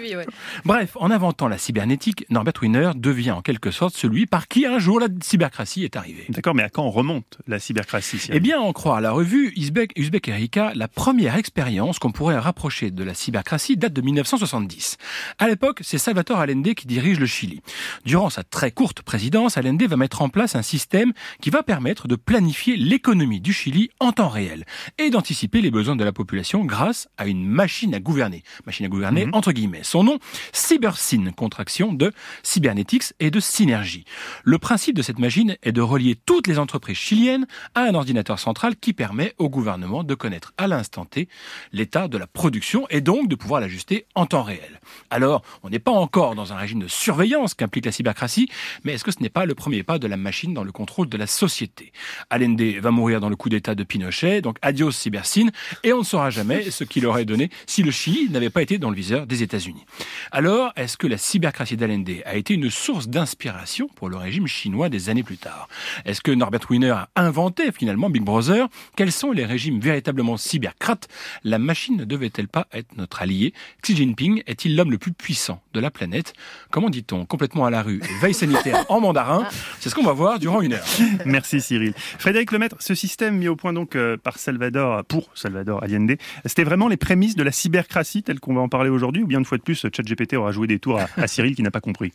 Bref, 0.66 0.96
en 0.96 1.12
inventant 1.12 1.48
la 1.48 1.58
cybernétique, 1.58 2.26
Norbert 2.30 2.54
Wiener 2.62 2.92
devient 2.96 3.32
en 3.32 3.42
quelque 3.42 3.72
sorte 3.72 3.96
celui 3.96 4.26
par 4.26 4.48
qui 4.48 4.66
un 4.66 4.80
jour 4.80 5.00
la 5.00 5.08
cybercratie 5.22 5.84
est 5.84 5.96
arrivée. 5.96 6.26
D'accord, 6.30 6.56
mais 6.56 6.64
à 6.64 6.70
quand 6.70 6.84
on 6.84 6.92
remonte 6.92 7.38
la 7.48 7.60
cybercratie 7.60 8.20
Eh 8.32 8.40
bien, 8.40 8.60
en 8.60 8.74
croire 8.74 9.02
la 9.02 9.12
revue 9.12 9.54
Uzbek, 9.56 9.94
Uzbek 9.96 10.28
Erika, 10.28 10.72
la 10.76 10.88
première 10.88 11.36
expérience 11.36 12.00
qu'on 12.00 12.12
pourrait 12.12 12.38
rapprocher 12.38 12.92
de 12.92 13.04
la 13.04 13.14
cybercratie 13.14 13.78
date 13.78 13.94
de 13.94 14.02
1970. 14.02 14.98
À 15.40 15.48
l'époque, 15.48 15.80
c'est 15.82 15.98
Salvatore 15.98 16.40
Allende 16.40 16.74
qui 16.74 16.86
dirige 16.86 17.20
le 17.20 17.26
Chili. 17.26 17.62
Durant 18.06 18.30
sa 18.30 18.44
très 18.44 18.72
courte 18.72 19.02
présidence, 19.02 19.37
Allende 19.46 19.84
va 19.84 19.98
mettre 19.98 20.22
en 20.22 20.30
place 20.30 20.56
un 20.56 20.62
système 20.64 21.14
qui 21.42 21.50
va 21.50 21.62
permettre 21.62 22.08
de 22.08 22.16
planifier 22.16 22.76
l'économie 22.76 23.40
du 23.40 23.54
Chili 23.54 23.90
en 24.00 24.12
temps 24.12 24.30
réel 24.30 24.66
et 24.98 25.10
d'anticiper 25.10 25.62
les 25.62 25.70
besoins 25.70 25.96
de 25.96 26.04
la 26.04 26.12
population 26.12 26.66
grâce 26.66 27.08
à 27.18 27.28
une 27.28 27.46
machine 27.46 27.94
à 27.94 28.00
gouverner. 28.00 28.44
Machine 28.66 28.86
à 28.86 28.90
gouverner 28.90 29.28
mhm. 29.28 29.36
entre 29.36 29.52
guillemets. 29.52 29.84
Son 29.84 30.04
nom, 30.04 30.18
CyberSyn, 30.54 31.32
contraction 31.34 31.94
de 31.94 32.12
Cybernetics 32.42 33.14
et 33.20 33.30
de 33.30 33.40
Synergie. 33.40 34.06
Le 34.44 34.58
principe 34.58 34.96
de 34.96 35.02
cette 35.04 35.20
machine 35.20 35.56
est 35.62 35.72
de 35.72 35.82
relier 35.82 36.16
toutes 36.16 36.48
les 36.48 36.58
entreprises 36.58 36.98
chiliennes 36.98 37.46
à 37.76 37.82
un 37.82 37.94
ordinateur 37.94 38.40
central 38.40 38.76
qui 38.76 38.94
permet 38.94 39.34
au 39.38 39.50
gouvernement 39.50 40.04
de 40.04 40.16
connaître 40.16 40.54
à 40.58 40.68
l'instant 40.68 41.06
T 41.06 41.30
l'état 41.72 42.08
de 42.08 42.18
la 42.18 42.28
production 42.28 42.88
et 42.90 43.02
donc 43.02 43.28
de 43.28 43.36
pouvoir 43.36 43.62
l'ajuster 43.62 44.08
en 44.16 44.26
temps 44.26 44.44
réel. 44.44 44.82
Alors, 45.12 45.44
on 45.64 45.70
n'est 45.70 45.80
pas 45.80 45.92
encore 45.92 46.34
dans 46.34 46.54
un 46.54 46.56
régime 46.56 46.80
de 46.80 46.88
surveillance 46.88 47.54
qu'implique 47.54 47.86
la 47.86 47.92
cybercratie, 47.92 48.50
mais 48.84 48.94
est-ce 48.94 49.04
que 49.04 49.12
ce 49.12 49.22
n'est 49.22 49.27
pas 49.30 49.46
le 49.46 49.56
premier 49.56 49.84
pas 49.84 50.00
de 50.00 50.08
la 50.08 50.18
machine 50.18 50.54
dans 50.54 50.64
le 50.64 50.72
contrôle 50.72 51.10
de 51.10 51.18
la 51.18 51.28
société. 51.28 51.92
Allende 52.30 52.62
va 52.62 52.92
mourir 52.92 53.20
dans 53.20 53.30
le 53.30 53.36
coup 53.36 53.50
d'État 53.50 53.76
de 53.76 53.84
Pinochet, 53.84 54.42
donc 54.42 54.58
adios 54.62 54.92
cybersyn, 54.92 55.50
et 55.84 55.94
on 55.94 56.00
ne 56.00 56.04
saura 56.04 56.30
jamais 56.30 56.70
ce 56.72 56.84
qu'il 56.84 57.06
aurait 57.06 57.26
donné 57.26 57.50
si 57.66 57.84
le 57.84 57.92
Chili 57.92 58.30
n'avait 58.30 58.50
pas 58.50 58.62
été 58.62 58.78
dans 58.78 58.90
le 58.90 58.96
viseur 58.96 59.28
des 59.28 59.44
États-Unis. 59.44 59.86
Alors, 60.32 60.72
est-ce 60.76 60.98
que 60.98 61.08
la 61.08 61.18
cybercratie 61.18 61.78
d'Allende 61.78 62.10
a 62.26 62.36
été 62.36 62.54
une 62.54 62.70
source 62.70 63.08
d'inspiration 63.08 63.88
pour 63.96 64.10
le 64.10 64.18
régime 64.18 64.48
chinois 64.48 64.90
des 64.90 65.10
années 65.10 65.24
plus 65.24 65.38
tard? 65.38 65.68
Est-ce 66.06 66.22
que 66.22 66.32
Norbert 66.32 66.62
Wiener 66.70 66.92
a 66.92 67.10
inventé 67.16 67.72
finalement 67.72 68.10
Big 68.10 68.24
Brother? 68.24 68.68
Quels 68.96 69.12
sont 69.12 69.32
les 69.32 69.46
régimes 69.46 69.80
véritablement 69.80 70.38
cybercrates? 70.38 71.08
La 71.44 71.60
machine 71.60 71.98
ne 71.98 72.06
devait-elle 72.06 72.48
pas 72.48 72.68
être 72.72 72.96
notre 72.98 73.22
allié 73.22 73.54
Xi 73.82 73.96
Jinping 73.96 74.44
est-il 74.48 74.76
l'homme 74.76 74.92
le 74.92 74.98
plus 74.98 75.14
puissant? 75.14 75.62
De 75.78 75.82
la 75.82 75.92
planète 75.92 76.34
Comment 76.72 76.90
dit-on 76.90 77.26
Complètement 77.26 77.66
à 77.66 77.70
la 77.70 77.84
rue 77.84 78.02
veille 78.22 78.34
sanitaire 78.34 78.86
en 78.90 79.00
mandarin 79.00 79.48
C'est 79.80 79.90
ce 79.90 79.96
qu'on 79.96 80.04
va 80.04 80.12
voir 80.12 80.40
durant 80.40 80.62
une 80.62 80.74
heure. 80.74 80.86
Merci 81.26 81.62
Cyril. 81.62 81.94
Frédéric 81.96 82.52
Lemaître, 82.52 82.76
ce 82.80 82.96
système 82.96 83.38
mis 83.38 83.48
au 83.48 83.56
point 83.56 83.74
donc 83.74 83.96
euh, 83.96 84.18
par 84.18 84.40
Salvador, 84.40 85.06
pour 85.06 85.30
Salvador 85.36 85.84
Allende, 85.84 86.18
c'était 86.46 86.64
vraiment 86.64 86.88
les 86.88 86.98
prémices 86.98 87.36
de 87.36 87.44
la 87.44 87.52
cybercratie 87.52 88.24
telle 88.24 88.40
qu'on 88.40 88.56
va 88.56 88.62
en 88.62 88.70
parler 88.70 88.90
aujourd'hui, 88.90 89.24
ou 89.24 89.28
bien 89.28 89.40
une 89.40 89.46
fois 89.46 89.58
de 89.58 89.64
plus, 89.64 89.86
ChatGPT 89.94 90.34
aura 90.34 90.52
joué 90.52 90.68
des 90.68 90.80
tours 90.80 91.00
à, 91.18 91.28
Cyril 91.28 91.56
qui 91.56 91.62
n'a 91.62 91.72
pas 91.72 91.82
compris? 91.82 92.12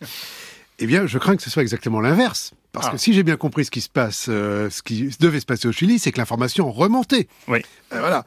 Eh 0.79 0.87
bien, 0.87 1.07
je 1.07 1.19
crains 1.19 1.37
que 1.37 1.43
ce 1.43 1.51
soit 1.51 1.63
exactement 1.63 2.01
l'inverse. 2.01 2.55
Parce 2.73 2.89
que 2.89 2.95
ah. 2.95 2.99
si 2.99 3.13
j'ai 3.13 3.23
bien 3.23 3.37
compris 3.37 3.65
ce 3.65 3.71
qui 3.71 3.83
se 3.83 3.89
passe, 3.89 4.27
euh, 4.29 4.71
ce 4.71 4.83
qui 4.83 5.11
devait 5.21 5.41
se 5.41 5.47
passer 5.47 5.69
au 5.69 5.73
Chili, 5.73 5.99
c'est 5.99 6.11
que 6.11 6.19
l'information 6.19 6.73
remontait. 6.73 7.29
Oui. 7.47 7.61
Euh, 7.93 8.01
voilà. 8.01 8.25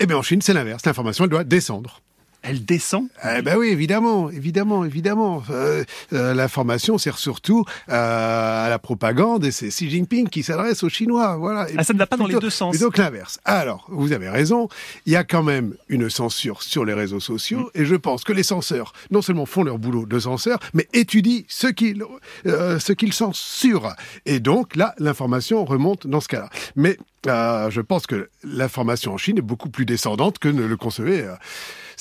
Eh 0.00 0.06
bien, 0.06 0.16
en 0.16 0.22
Chine, 0.22 0.40
c'est 0.42 0.54
l'inverse. 0.54 0.84
L'information, 0.84 1.24
elle 1.24 1.30
doit 1.30 1.44
descendre 1.44 2.00
elle 2.42 2.64
descend 2.64 3.06
Eh 3.24 3.42
ben 3.42 3.56
oui, 3.56 3.68
évidemment, 3.68 4.30
évidemment, 4.30 4.84
évidemment. 4.84 5.42
Euh, 5.50 5.84
euh, 6.12 6.34
L'information 6.34 6.98
sert 6.98 7.18
surtout 7.18 7.64
euh, 7.88 8.66
à 8.66 8.68
la 8.68 8.78
propagande 8.78 9.44
et 9.44 9.50
c'est 9.50 9.68
Xi 9.68 9.88
Jinping 9.88 10.28
qui 10.28 10.42
s'adresse 10.42 10.82
aux 10.82 10.88
Chinois. 10.88 11.36
Voilà. 11.36 11.66
Ah, 11.76 11.84
ça 11.84 11.92
ne 11.92 11.98
va 11.98 12.06
pas 12.06 12.16
dans 12.16 12.26
les 12.26 12.38
deux 12.38 12.50
sens. 12.50 12.74
Et 12.74 12.78
donc 12.78 12.98
l'inverse. 12.98 13.38
Alors, 13.44 13.86
vous 13.88 14.12
avez 14.12 14.28
raison, 14.28 14.68
il 15.06 15.12
y 15.12 15.16
a 15.16 15.24
quand 15.24 15.42
même 15.42 15.74
une 15.88 16.10
censure 16.10 16.62
sur 16.62 16.84
les 16.84 16.94
réseaux 16.94 17.20
sociaux 17.20 17.70
mm. 17.74 17.80
et 17.80 17.84
je 17.84 17.94
pense 17.94 18.24
que 18.24 18.32
les 18.32 18.42
censeurs, 18.42 18.92
non 19.10 19.22
seulement 19.22 19.46
font 19.46 19.62
leur 19.62 19.78
boulot 19.78 20.06
de 20.06 20.18
censeurs, 20.18 20.58
mais 20.74 20.88
étudient 20.92 21.42
ce 21.48 21.68
qu'ils 21.68 22.02
euh, 22.46 22.78
ce 22.78 22.92
qu'ils 22.92 23.12
censurent. 23.12 23.94
Et 24.26 24.40
donc 24.40 24.76
là, 24.76 24.94
l'information 24.98 25.64
remonte 25.64 26.06
dans 26.06 26.20
ce 26.20 26.28
cas-là. 26.28 26.50
Mais 26.76 26.98
euh, 27.26 27.70
je 27.70 27.80
pense 27.80 28.06
que 28.06 28.28
l'information 28.42 29.12
en 29.12 29.16
Chine 29.16 29.38
est 29.38 29.42
beaucoup 29.42 29.70
plus 29.70 29.84
descendante 29.84 30.38
que 30.38 30.48
ne 30.48 30.64
le 30.64 30.76
concevait 30.76 31.22
euh, 31.22 31.34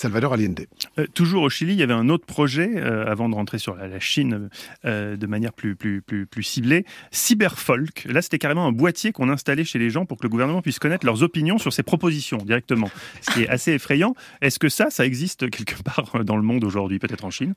Salvador 0.01 0.33
Allende. 0.33 0.65
Euh, 0.97 1.05
toujours 1.13 1.43
au 1.43 1.49
Chili, 1.49 1.73
il 1.73 1.79
y 1.79 1.83
avait 1.83 1.93
un 1.93 2.09
autre 2.09 2.25
projet, 2.25 2.81
avant 2.81 3.29
de 3.29 3.35
rentrer 3.35 3.59
sur 3.59 3.75
la, 3.75 3.99
Chine 3.99 4.49
de 4.83 5.27
manière 5.27 5.53
plus, 5.53 5.75
plus, 5.75 6.01
plus, 6.01 6.43
ciblée, 6.43 6.85
Cyberfolk. 7.11 8.05
Là, 8.05 8.21
c'était 8.21 8.39
carrément 8.39 8.65
un 8.65 8.71
boîtier 8.71 9.11
qu'on 9.11 9.29
installait 9.29 9.63
chez 9.63 9.79
les 9.79 9.89
gens 9.89 10.05
pour 10.05 10.17
que 10.17 10.23
le 10.23 10.29
gouvernement 10.29 10.61
puisse 10.61 10.79
connaître 10.79 11.05
leurs 11.05 11.23
opinions 11.23 11.57
sur 11.57 11.71
ses 11.71 11.83
propositions 11.83 12.37
directement. 12.37 12.89
Ce 13.21 13.31
qui 13.31 13.43
est 13.43 13.49
assez 13.49 13.73
effrayant. 13.73 14.15
Est-ce 14.41 14.59
que 14.59 14.69
ça, 14.69 14.89
ça 14.89 15.05
existe 15.05 15.49
quelque 15.49 15.81
part 15.83 16.23
dans 16.23 16.35
le 16.35 16.43
monde 16.43 16.63
aujourd'hui, 16.63 16.99
peut-être 16.99 17.25
en 17.25 17.31
Chine? 17.31 17.53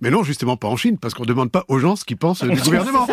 Mais 0.00 0.10
non, 0.10 0.22
justement 0.22 0.56
pas 0.56 0.68
en 0.68 0.76
Chine, 0.76 0.98
parce 0.98 1.14
qu'on 1.14 1.24
ne 1.24 1.28
demande 1.28 1.50
pas 1.50 1.64
aux 1.68 1.78
gens 1.78 1.96
ce 1.96 2.04
qu'ils 2.04 2.16
pensent 2.16 2.44
du 2.44 2.60
gouvernement. 2.60 3.06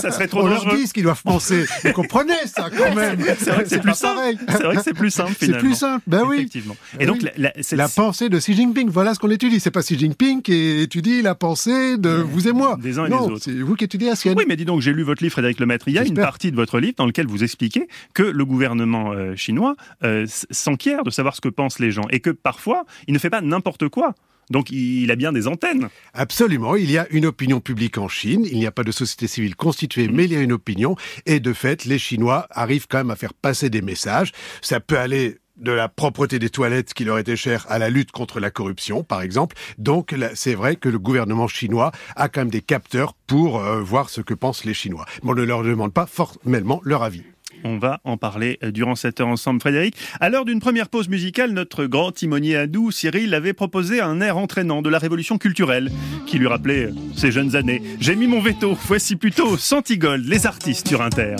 ça 0.00 0.10
serait 0.10 0.28
trop 0.28 0.42
On 0.42 0.46
leur 0.46 0.74
dit 0.74 0.86
ce 0.86 0.94
qu'ils 0.94 1.02
doivent 1.02 1.22
penser. 1.22 1.66
Vous 1.84 1.92
comprenez 1.92 2.32
ça 2.46 2.68
quand 2.70 2.94
même 2.94 3.18
C'est 3.38 3.50
vrai 3.50 3.64
que 3.64 3.68
c'est 3.68 3.80
plus 3.80 3.94
simple. 3.94 4.36
C'est 4.48 4.62
vrai 4.62 4.76
que 4.76 4.82
c'est 4.82 4.94
plus 4.94 5.10
simple 5.10 5.32
finalement. 5.32 5.60
C'est 5.60 5.66
plus 5.66 5.74
simple, 5.74 6.02
ben 6.06 6.22
oui. 6.26 6.36
Effectivement. 6.36 6.76
Et 6.98 7.06
donc 7.06 7.22
la, 7.22 7.52
la, 7.72 7.88
pensée 7.88 8.28
de 8.28 8.38
Xi 8.38 8.54
Jinping, 8.54 8.88
voilà 8.90 9.14
ce 9.14 9.18
qu'on 9.18 9.30
étudie. 9.30 9.60
C'est 9.60 9.70
pas 9.70 9.82
Xi 9.82 9.98
Jinping 9.98 10.42
qui 10.42 10.80
étudie 10.80 11.22
la 11.22 11.34
pensée 11.34 11.96
de 11.98 12.10
vous 12.10 12.48
et 12.48 12.52
moi. 12.52 12.78
Des 12.80 12.98
uns 12.98 13.06
et 13.06 13.10
des 13.10 13.14
autres. 13.14 13.38
C'est 13.40 13.52
vous 13.52 13.74
qui 13.74 13.84
étudiez 13.84 14.08
la 14.08 14.16
sienne. 14.16 14.34
Oui, 14.36 14.44
mais 14.48 14.56
dis 14.56 14.64
donc, 14.64 14.80
j'ai 14.80 14.92
lu 14.92 15.02
votre 15.02 15.22
livre, 15.22 15.32
Frédéric 15.32 15.60
Lemaître. 15.60 15.88
Il 15.88 15.94
y 15.94 15.98
a 15.98 16.04
une 16.04 16.14
partie 16.14 16.50
de 16.50 16.56
votre 16.56 16.78
livre 16.78 16.94
dans 16.96 17.06
lequel 17.06 17.26
vous 17.26 17.42
expliquez 17.42 17.88
que 18.14 18.22
le 18.22 18.44
gouvernement 18.44 19.12
euh, 19.12 19.34
chinois 19.36 19.76
euh, 20.04 20.26
s'enquiert 20.50 21.04
de 21.04 21.10
savoir 21.10 21.34
ce 21.34 21.40
que 21.40 21.48
pensent 21.48 21.78
les 21.78 21.90
gens 21.90 22.06
et 22.10 22.20
que 22.20 22.30
parfois 22.30 22.84
il 23.06 23.14
ne 23.14 23.18
fait 23.18 23.30
pas 23.30 23.40
n'importe 23.40 23.88
quoi. 23.88 24.14
Donc 24.50 24.70
il 24.70 25.10
a 25.10 25.16
bien 25.16 25.32
des 25.32 25.46
antennes. 25.46 25.88
Absolument, 26.14 26.76
il 26.76 26.90
y 26.90 26.98
a 26.98 27.06
une 27.10 27.26
opinion 27.26 27.60
publique 27.60 27.98
en 27.98 28.08
Chine, 28.08 28.46
il 28.50 28.58
n'y 28.58 28.66
a 28.66 28.72
pas 28.72 28.84
de 28.84 28.92
société 28.92 29.26
civile 29.26 29.56
constituée, 29.56 30.08
mmh. 30.08 30.12
mais 30.14 30.24
il 30.24 30.32
y 30.32 30.36
a 30.36 30.40
une 30.40 30.52
opinion, 30.52 30.96
et 31.26 31.40
de 31.40 31.52
fait, 31.52 31.84
les 31.84 31.98
Chinois 31.98 32.46
arrivent 32.50 32.86
quand 32.88 32.98
même 32.98 33.10
à 33.10 33.16
faire 33.16 33.34
passer 33.34 33.70
des 33.70 33.82
messages. 33.82 34.32
Ça 34.62 34.80
peut 34.80 34.98
aller 34.98 35.38
de 35.58 35.72
la 35.72 35.88
propreté 35.88 36.38
des 36.38 36.50
toilettes 36.50 36.94
qui 36.94 37.04
leur 37.04 37.18
était 37.18 37.36
chère 37.36 37.66
à 37.68 37.78
la 37.78 37.90
lutte 37.90 38.12
contre 38.12 38.40
la 38.40 38.50
corruption, 38.50 39.02
par 39.02 39.22
exemple. 39.22 39.56
Donc 39.76 40.14
c'est 40.34 40.54
vrai 40.54 40.76
que 40.76 40.88
le 40.88 40.98
gouvernement 40.98 41.48
chinois 41.48 41.92
a 42.16 42.28
quand 42.28 42.42
même 42.42 42.50
des 42.50 42.60
capteurs 42.60 43.14
pour 43.26 43.60
euh, 43.60 43.82
voir 43.82 44.08
ce 44.10 44.20
que 44.20 44.34
pensent 44.34 44.64
les 44.64 44.74
Chinois. 44.74 45.04
Mais 45.22 45.30
on 45.30 45.34
ne 45.34 45.42
leur 45.42 45.62
demande 45.62 45.92
pas 45.92 46.06
formellement 46.06 46.80
leur 46.84 47.02
avis. 47.02 47.24
On 47.64 47.78
va 47.78 48.00
en 48.04 48.16
parler 48.16 48.58
euh, 48.62 48.70
durant 48.70 48.94
cette 48.94 49.20
heure 49.20 49.28
ensemble, 49.28 49.60
Frédéric. 49.60 49.94
À 50.20 50.28
l'heure 50.28 50.44
d'une 50.44 50.60
première 50.60 50.88
pause 50.88 51.08
musicale, 51.08 51.52
notre 51.52 51.86
grand 51.86 52.12
timonier 52.12 52.56
hindou, 52.56 52.90
Cyril, 52.90 53.34
avait 53.34 53.52
proposé 53.52 54.00
un 54.00 54.20
air 54.20 54.36
entraînant 54.36 54.82
de 54.82 54.88
la 54.88 54.98
révolution 54.98 55.38
culturelle 55.38 55.90
qui 56.26 56.38
lui 56.38 56.46
rappelait 56.46 56.86
euh, 56.86 56.94
ses 57.16 57.30
jeunes 57.30 57.56
années. 57.56 57.82
J'ai 58.00 58.16
mis 58.16 58.26
mon 58.26 58.40
veto. 58.40 58.76
Voici 58.86 59.16
plutôt 59.16 59.56
Santigold, 59.56 60.26
les 60.26 60.46
artistes 60.46 60.88
sur 60.88 61.02
Inter. 61.02 61.36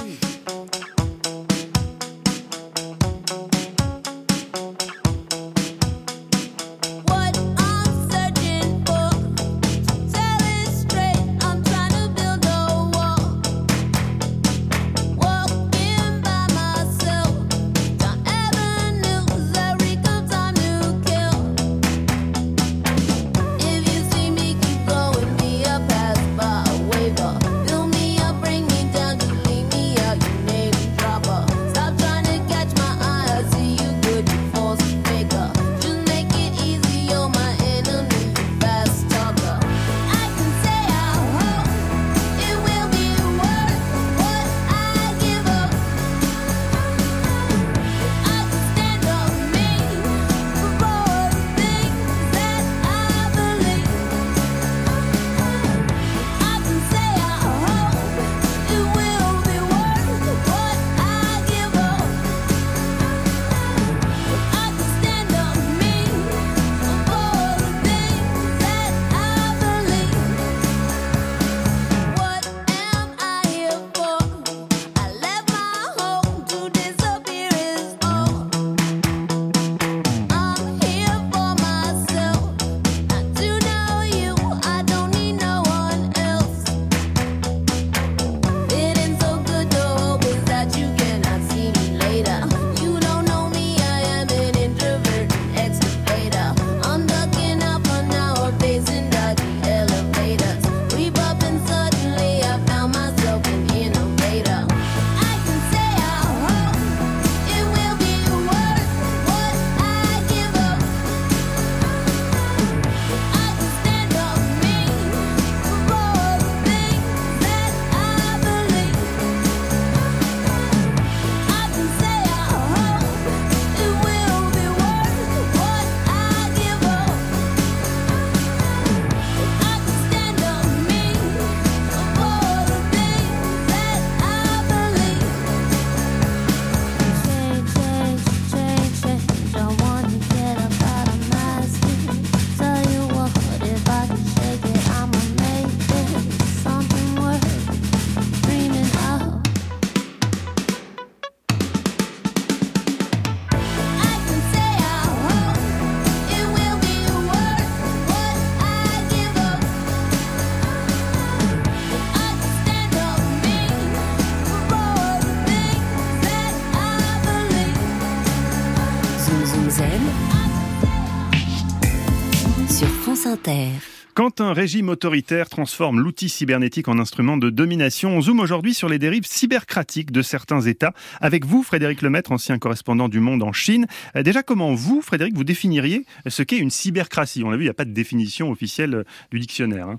Un 174.41 174.53
régime 174.53 174.89
autoritaire 174.89 175.49
transforme 175.49 176.01
l'outil 176.01 176.29
cybernétique 176.29 176.87
en 176.87 177.01
instrument 177.01 177.37
de 177.39 177.51
domination, 177.51 178.17
on 178.17 178.21
zoome 178.21 178.39
aujourd'hui 178.39 178.73
sur 178.73 178.89
les 178.89 179.01
dérives 179.01 179.27
cybercratiques 179.27 180.13
de 180.13 180.23
certains 180.23 180.61
États. 180.61 180.93
Avec 181.21 181.45
vous, 181.45 181.65
Frédéric 181.65 182.03
Lemaître, 182.03 182.31
ancien 182.31 182.59
correspondant 182.59 183.09
du 183.09 183.19
Monde 183.19 183.43
en 183.43 183.53
Chine. 183.53 183.87
Euh, 184.15 184.23
Déjà, 184.23 184.45
comment 184.45 184.75
vous, 184.75 185.03
Frédéric, 185.03 185.35
vous 185.35 185.43
définiriez 185.43 186.07
ce 186.29 186.45
qu'est 186.45 186.59
une 186.59 186.71
cybercratie? 186.71 187.43
On 187.43 187.51
a 187.51 187.57
vu, 187.57 187.63
il 187.63 187.67
n'y 187.67 187.71
a 187.71 187.75
pas 187.75 187.85
de 187.85 187.93
définition 187.93 188.51
officielle 188.51 188.95
euh, 188.95 189.05
du 189.33 189.41
dictionnaire. 189.41 189.89
hein. 189.89 189.99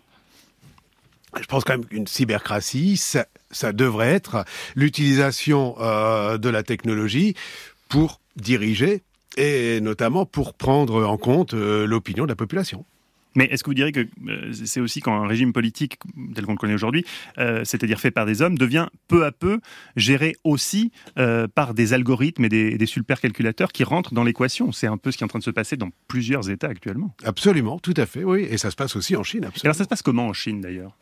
Je 1.40 1.46
pense 1.46 1.66
quand 1.66 1.74
même 1.74 1.86
qu'une 1.86 2.08
cybercratie, 2.08 2.98
ça, 2.98 3.26
devrait 3.74 4.14
être 4.14 4.46
l'utilisation 4.76 5.76
euh, 5.80 6.38
de 6.38 6.50
la 6.50 6.64
technologie 6.64 7.36
pour 7.90 8.22
diriger 8.38 9.04
et 9.38 9.82
notamment 9.82 10.26
pour 10.26 10.54
prendre 10.54 11.06
en 11.06 11.18
compte 11.18 11.54
l'opinion 11.54 12.24
de 12.24 12.30
la 12.30 12.36
population. 12.36 12.86
Mais 13.40 13.46
est-ce 13.46 13.64
que 13.64 13.70
vous 13.70 13.76
direz 13.76 13.94
que 13.94 14.02
euh, 14.28 14.52
c'est 14.52 14.82
aussi 14.82 15.00
quand 15.00 15.24
un 15.24 15.26
régime 15.26 15.54
politique 15.54 15.98
tel 16.36 16.46
qu'on 16.46 16.52
le 16.52 16.58
connaît 16.58 16.74
aujourd'hui, 16.74 17.06
euh, 17.38 17.62
c'est-à-dire 17.64 17.98
fait 17.98 18.12
par 18.12 18.26
des 18.26 18.42
hommes, 18.42 18.58
devient 18.58 18.88
peu 19.08 19.24
à 19.26 19.32
peu 19.32 19.62
géré 19.96 20.36
aussi 20.44 20.92
euh, 21.18 21.48
par 21.48 21.74
des 21.74 21.94
algorithmes 21.94 22.44
et 22.44 22.50
des, 22.50 22.78
des 22.78 22.86
supercalculateurs 22.86 23.72
qui 23.72 23.86
rentrent 23.86 24.14
dans 24.14 24.26
l'équation? 24.26 24.74
C'est 24.74 24.88
un 24.88 24.98
peu 24.98 25.12
ce 25.12 25.18
qui 25.18 25.24
est 25.24 25.26
en 25.26 25.30
train 25.30 25.40
de 25.40 25.46
se 25.46 25.52
passer 25.52 25.78
dans 25.78 25.90
plusieurs 26.10 26.50
États 26.50 26.68
actuellement. 26.68 27.16
Absolument, 27.24 27.80
tout 27.80 27.94
à 27.96 28.06
fait, 28.06 28.26
oui. 28.26 28.46
Et 28.52 28.58
ça 28.58 28.72
se 28.72 28.76
passe 28.76 28.98
aussi 28.98 29.16
en 29.16 29.24
Chine, 29.24 29.46
absolument. 29.46 29.70
alors 29.70 29.76
ça 29.76 29.86
se 29.86 29.90
passe 29.90 30.02
comment 30.02 30.28
en 30.28 30.34
Chine 30.34 30.60
d'ailleurs? 30.60 30.98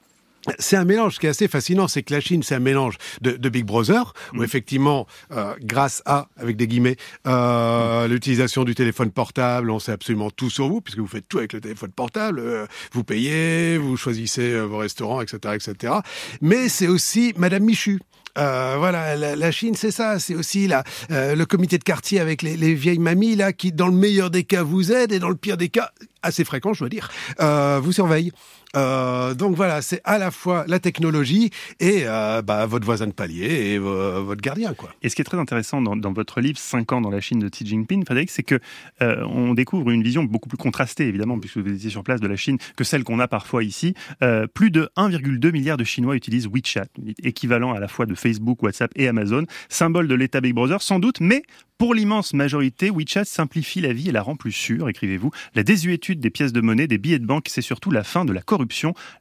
C'est 0.60 0.78
un 0.78 0.86
mélange. 0.86 1.16
Ce 1.16 1.20
qui 1.20 1.26
est 1.26 1.30
assez 1.30 1.48
fascinant, 1.48 1.88
c'est 1.88 2.04
que 2.04 2.14
la 2.14 2.20
Chine, 2.20 2.44
c'est 2.44 2.56
un 2.56 2.60
mélange 2.60 2.98
de, 3.22 3.32
de 3.32 3.50
Big 3.50 3.66
Brother, 3.66 4.14
où 4.34 4.44
effectivement, 4.44 5.08
euh, 5.32 5.54
grâce 5.62 6.02
à, 6.06 6.30
avec 6.38 6.56
des 6.58 6.68
guillemets, 6.68 6.96
euh, 7.28 8.08
l'utilisation 8.08 8.64
du 8.64 8.76
téléphone 8.76 9.12
portable, 9.12 9.70
on 9.70 9.80
sait 9.80 9.92
absolument 9.92 10.30
tout 10.30 10.50
sur 10.50 10.68
vous, 10.70 10.82
puisque 10.82 11.00
vous 11.00 11.08
faites 11.08 11.28
tout 11.28 11.40
avec 11.40 11.54
le 11.54 11.62
téléphone 11.62 11.92
portable. 11.92 12.40
euh, 12.40 12.66
vous 12.92 13.04
payez, 13.04 13.78
vous 13.78 13.98
choisissez 13.98 14.60
vos 14.62 14.78
restaurants, 14.78 15.22
etc., 15.22 15.56
etc. 15.56 15.94
Mais 16.42 16.70
c'est 16.70 16.88
aussi 16.88 17.34
Madame 17.38 17.64
Michu. 17.64 18.00
Euh, 18.38 18.76
voilà, 18.78 19.16
la, 19.16 19.36
la 19.36 19.52
Chine, 19.52 19.76
c'est 19.76 19.92
ça. 19.92 20.20
C'est 20.20 20.36
aussi 20.36 20.68
la, 20.68 20.84
euh, 21.12 21.36
le 21.36 21.46
comité 21.46 21.78
de 21.78 21.84
quartier 21.84 22.20
avec 22.20 22.42
les, 22.42 22.56
les 22.56 22.74
vieilles 22.76 23.00
mamies 23.00 23.36
là, 23.36 23.52
qui, 23.52 23.72
dans 23.72 23.88
le 23.88 23.94
meilleur 23.94 24.30
des 24.30 24.44
cas, 24.44 24.64
vous 24.64 24.92
aident 24.92 25.12
et 25.12 25.20
dans 25.20 25.30
le 25.30 25.36
pire 25.36 25.58
des 25.58 25.70
cas, 25.70 25.90
assez 26.22 26.44
fréquent, 26.46 26.74
je 26.74 26.84
veux 26.84 26.90
dire, 26.90 27.10
euh, 27.42 27.80
vous 27.82 27.92
surveillent. 27.94 28.32
Euh, 28.78 29.34
donc 29.34 29.56
voilà, 29.56 29.82
c'est 29.82 30.02
à 30.04 30.18
la 30.18 30.30
fois 30.32 30.66
la 30.68 30.80
technologie 30.80 31.50
et 31.80 32.02
euh, 32.04 32.42
bah, 32.42 32.66
votre 32.66 32.86
voisin 32.86 33.08
de 33.08 33.12
palier 33.12 33.74
et 33.74 33.78
vo- 33.80 34.24
votre 34.24 34.42
gardien, 34.42 34.74
quoi. 34.74 34.90
Et 35.02 35.10
ce 35.10 35.16
qui 35.16 35.22
est 35.22 35.26
très 35.26 35.40
intéressant 35.40 35.82
dans, 35.82 36.14
votre 36.14 36.42
livre 36.42 36.58
5 36.58 36.92
ans 36.94 37.02
dans 37.02 37.10
la 37.10 37.20
Chine 37.20 37.40
de 37.40 37.50
Xi 37.50 37.66
Jinping, 37.66 38.06
Frédéric, 38.06 38.30
c'est 38.30 38.44
que 38.44 38.60
euh, 39.02 39.24
on 39.26 39.54
découvre 39.54 39.90
une 39.92 40.04
vision 40.04 40.24
beaucoup 40.24 40.48
plus 40.50 40.58
contrastée, 40.58 41.08
évidemment, 41.08 41.40
puisque 41.40 41.58
vous 41.58 41.74
étiez 41.74 41.90
sur 41.90 42.04
place 42.04 42.22
de 42.22 42.28
la 42.28 42.36
Chine, 42.36 42.58
que 42.76 42.84
celle 42.84 43.04
qu'on 43.04 43.20
a 43.20 43.28
parfois 43.28 43.64
ici. 43.64 43.94
Euh, 44.22 44.48
plus 44.48 44.72
de 44.72 44.90
1,2 44.96 45.52
milliard 45.52 45.78
de 45.78 45.84
Chinois 45.84 46.16
utilisent 46.16 46.48
WeChat, 46.48 46.88
équivalent 47.24 47.74
à 47.74 47.80
la 47.80 47.88
fois 47.88 48.06
de 48.06 48.16
Facebook, 48.16 48.62
WhatsApp 48.64 48.92
et 48.96 49.08
Amazon. 49.08 49.46
Symbole 49.70 50.08
de 50.08 50.16
l'État 50.16 50.42
Big 50.42 50.54
Brother, 50.54 50.82
sans 50.82 51.00
doute, 51.00 51.20
mais 51.20 51.44
pour 51.78 51.94
l'immense 51.94 52.34
majorité, 52.34 52.90
WeChat 52.90 53.26
simplifie 53.26 53.82
la 53.82 53.94
vie 53.94 54.10
et 54.10 54.12
la 54.12 54.24
rend 54.24 54.36
plus 54.36 54.52
sûre, 54.52 54.90
écrivez-vous. 54.90 55.30
La 55.54 55.62
désuétude 55.62 56.20
des 56.20 56.32
pièces 56.32 56.52
de 56.52 56.60
monnaie, 56.60 56.88
des 56.88 56.98
billets 56.98 57.20
de 57.20 57.26
banque, 57.26 57.46
c'est 57.50 57.62
surtout 57.62 57.92
la 57.92 58.04
fin 58.04 58.26
de 58.26 58.34
la 58.34 58.42
corruption, 58.42 58.67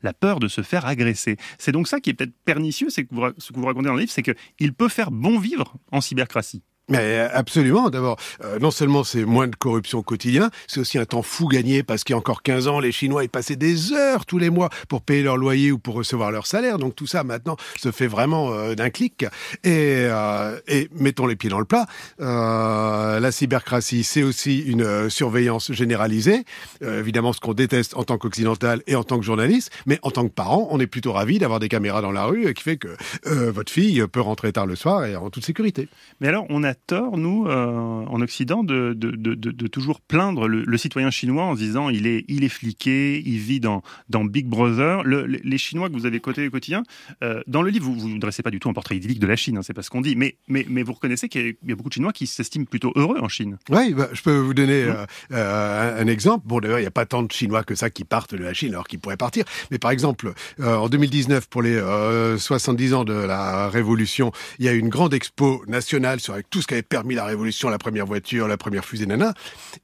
la 0.03 0.13
peur 0.13 0.41
de 0.41 0.49
se 0.49 0.63
faire 0.63 0.87
agresser. 0.87 1.37
C'est 1.59 1.73
donc 1.73 1.89
ça 1.89 2.01
qui 2.01 2.11
est 2.11 2.15
peut-être 2.15 2.35
pernicieux, 2.45 2.91
c'est 2.91 3.07
ce 3.39 3.53
que 3.53 3.59
vous 3.59 3.67
racontez 3.67 3.87
dans 3.87 3.95
le 3.95 4.01
livre, 4.01 4.13
c'est 4.13 4.23
qu'il 4.23 4.73
peut 4.73 4.89
faire 4.89 5.11
bon 5.11 5.39
vivre 5.39 5.75
en 5.93 6.01
cybercratie. 6.01 6.63
Mais 6.89 6.99
euh, 6.99 7.29
absolument. 7.33 7.91
D'abord, 7.91 8.17
euh, 8.45 8.61
non 8.61 8.71
seulement 8.71 9.03
c'est 9.03 9.25
moins 9.25 9.49
de 9.49 9.57
corruption 9.57 9.99
au 9.99 10.03
quotidien, 10.03 10.51
c'est 10.69 10.79
aussi 10.79 10.99
un 10.99 11.05
temps 11.05 11.23
fou 11.23 11.49
gagné 11.49 11.83
parce 11.83 12.05
qu'il 12.05 12.13
y 12.13 12.15
a 12.15 12.19
encore 12.19 12.45
15 12.45 12.69
ans, 12.69 12.79
les 12.79 12.93
Chinois 12.93 13.25
ils 13.25 13.29
passaient 13.29 13.57
des 13.57 13.93
heures 13.93 14.25
tous 14.25 14.39
les 14.39 14.51
mois 14.51 14.71
pour 14.89 15.03
payer 15.03 15.25
leur 15.25 15.37
loyer 15.37 15.73
ou 15.73 15.79
pour 15.79 15.95
recevoir 15.95 16.31
leur 16.31 16.47
salaire. 16.47 16.79
Donc 16.79 16.95
tout 16.95 17.09
ça 17.09 17.25
maintenant 17.25 17.57
se 17.77 17.91
fait 17.91 18.07
vraiment 18.07 18.53
euh, 18.53 18.77
d'un 18.77 18.91
clic. 18.91 19.25
Et, 19.65 20.07
euh, 20.09 20.61
et 20.69 20.89
mettons 20.95 21.27
les 21.27 21.35
pieds 21.35 21.51
dans 21.51 21.59
le 21.59 21.65
plat. 21.65 21.87
Euh, 22.21 23.19
la 23.19 23.33
cybercratie, 23.33 24.05
c'est 24.05 24.23
aussi 24.23 24.61
une 24.61 24.83
euh, 24.83 25.09
surveillance 25.09 25.73
généralisée. 25.73 26.45
Évidemment, 26.83 27.33
ce 27.33 27.41
qu'on 27.41 27.55
déteste 27.55 27.97
en 27.97 28.05
tant 28.05 28.19
qu'occidental 28.19 28.83
et 28.87 28.95
en 28.95 29.03
tant 29.03 29.19
que 29.19 29.25
journaliste, 29.25 29.73
mais 29.87 29.99
en 30.03 30.11
tant 30.11 30.25
que 30.25 30.33
parent, 30.33 30.69
on 30.71 30.79
est 30.79 30.87
plutôt 30.87 31.13
ravi 31.13 31.39
d'avoir 31.39 31.59
des 31.59 31.69
caméras 31.69 32.01
dans 32.01 32.13
la 32.13 32.25
rue 32.25 32.53
qui 32.55 32.63
fait 32.63 32.77
que 32.77 32.97
votre 33.25 33.73
fille 33.73 34.05
peut 34.07 34.21
rentrer 34.21 34.53
tard 34.53 34.67
le 34.67 34.77
soir 34.77 35.05
et 35.05 35.17
en 35.17 35.31
toute 35.31 35.45
sécurité. 35.45 35.89
Mais 36.21 36.29
alors, 36.29 36.47
on 36.49 36.63
a 36.65 36.76
tort, 36.87 37.17
nous, 37.17 37.47
euh, 37.47 38.05
en 38.07 38.21
Occident, 38.21 38.63
de, 38.65 38.93
de, 38.95 39.11
de, 39.11 39.35
de- 39.35 39.51
de 39.51 39.67
toujours 39.67 40.01
plaindre 40.01 40.47
le, 40.49 40.63
le 40.65 40.79
citoyen 40.79 41.11
chinois 41.11 41.45
en 41.45 41.55
se 41.55 41.61
disant 41.61 41.89
il 41.89 42.07
est, 42.07 42.25
il 42.29 42.45
est 42.45 42.49
fliqué, 42.49 43.23
il 43.27 43.39
vit 43.39 43.61
dans, 43.61 43.83
dans 44.09 44.25
Big 44.25 44.47
Brother. 44.47 45.03
Le- 45.05 45.25
les- 45.27 45.57
Chinois 45.59 45.89
que 45.89 45.95
vous 45.95 46.05
avez 46.07 46.21
côté 46.21 46.47
au 46.47 46.51
quotidien, 46.51 46.83
euh, 47.25 47.41
dans 47.47 47.63
le 47.63 47.71
livre, 47.71 47.91
vous 47.91 48.09
ne 48.09 48.19
dressez 48.19 48.43
pas 48.43 48.51
du 48.51 48.61
tout 48.61 48.69
un 48.69 48.75
portrait 48.75 48.95
idyllique 48.97 49.19
de 49.19 49.27
la 49.27 49.37
Chine, 49.37 49.57
hein, 49.57 49.63
c'est 49.63 49.73
pas 49.73 49.83
ce 49.83 49.89
qu'on 49.91 50.03
dit, 50.03 50.15
mais, 50.15 50.37
mais, 50.49 50.67
mais 50.69 50.83
vous 50.83 50.93
reconnaissez 50.93 51.29
qu'il 51.31 51.41
y 51.41 51.49
a- 51.49 51.53
il 51.63 51.69
y 51.71 51.73
a 51.73 51.77
beaucoup 51.77 51.89
de 51.89 51.95
Chinois 51.95 52.13
qui 52.13 52.27
s'estiment 52.27 52.67
plutôt 52.67 52.93
heureux 52.95 53.19
en 53.21 53.29
Chine. 53.29 53.57
Oui, 53.71 53.95
bah, 53.95 54.09
je 54.13 54.21
peux 54.23 54.37
vous 54.37 54.53
donner 54.55 54.83
euh, 54.85 55.07
euh, 55.33 55.99
un, 55.99 56.03
un 56.03 56.07
exemple. 56.09 56.47
Bon, 56.47 56.61
d'ailleurs, 56.61 56.79
il 56.79 56.83
n'y 56.83 56.87
a 56.89 56.91
pas 56.93 57.07
tant 57.07 57.23
de 57.23 57.33
Chinois 57.33 57.65
que 57.65 57.75
ça 57.75 57.89
qui 57.91 58.05
partent 58.05 58.35
de 58.35 58.43
la 58.45 58.53
Chine 58.53 58.73
alors 58.75 58.87
qu'ils 58.87 58.99
pourraient 59.01 59.17
partir. 59.17 59.45
Mais 59.71 59.79
par 59.79 59.91
exemple, 59.91 60.35
en 60.63 60.89
2019, 60.89 61.49
pour 61.49 61.63
les 61.63 61.75
euh, 61.75 62.37
70 62.39 62.93
ans 62.95 63.05
de 63.05 63.15
la 63.15 63.69
Révolution, 63.71 64.31
il 64.59 64.67
y 64.67 64.69
a 64.69 64.73
eu 64.75 64.79
une 64.79 64.91
grande 64.91 65.15
expo 65.15 65.63
nationale 65.67 66.21
sur 66.21 66.35
avec 66.35 66.51
tout 66.51 66.61
ce 66.67 66.69
qui 66.69 66.75
avait 66.75 66.83
permis 66.83 67.15
la 67.15 67.25
Révolution, 67.25 67.69
la 67.69 67.79
première 67.79 68.07
voiture, 68.07 68.49
la 68.49 68.57
première 68.57 68.85
fusée, 68.85 69.07
nana. 69.07 69.35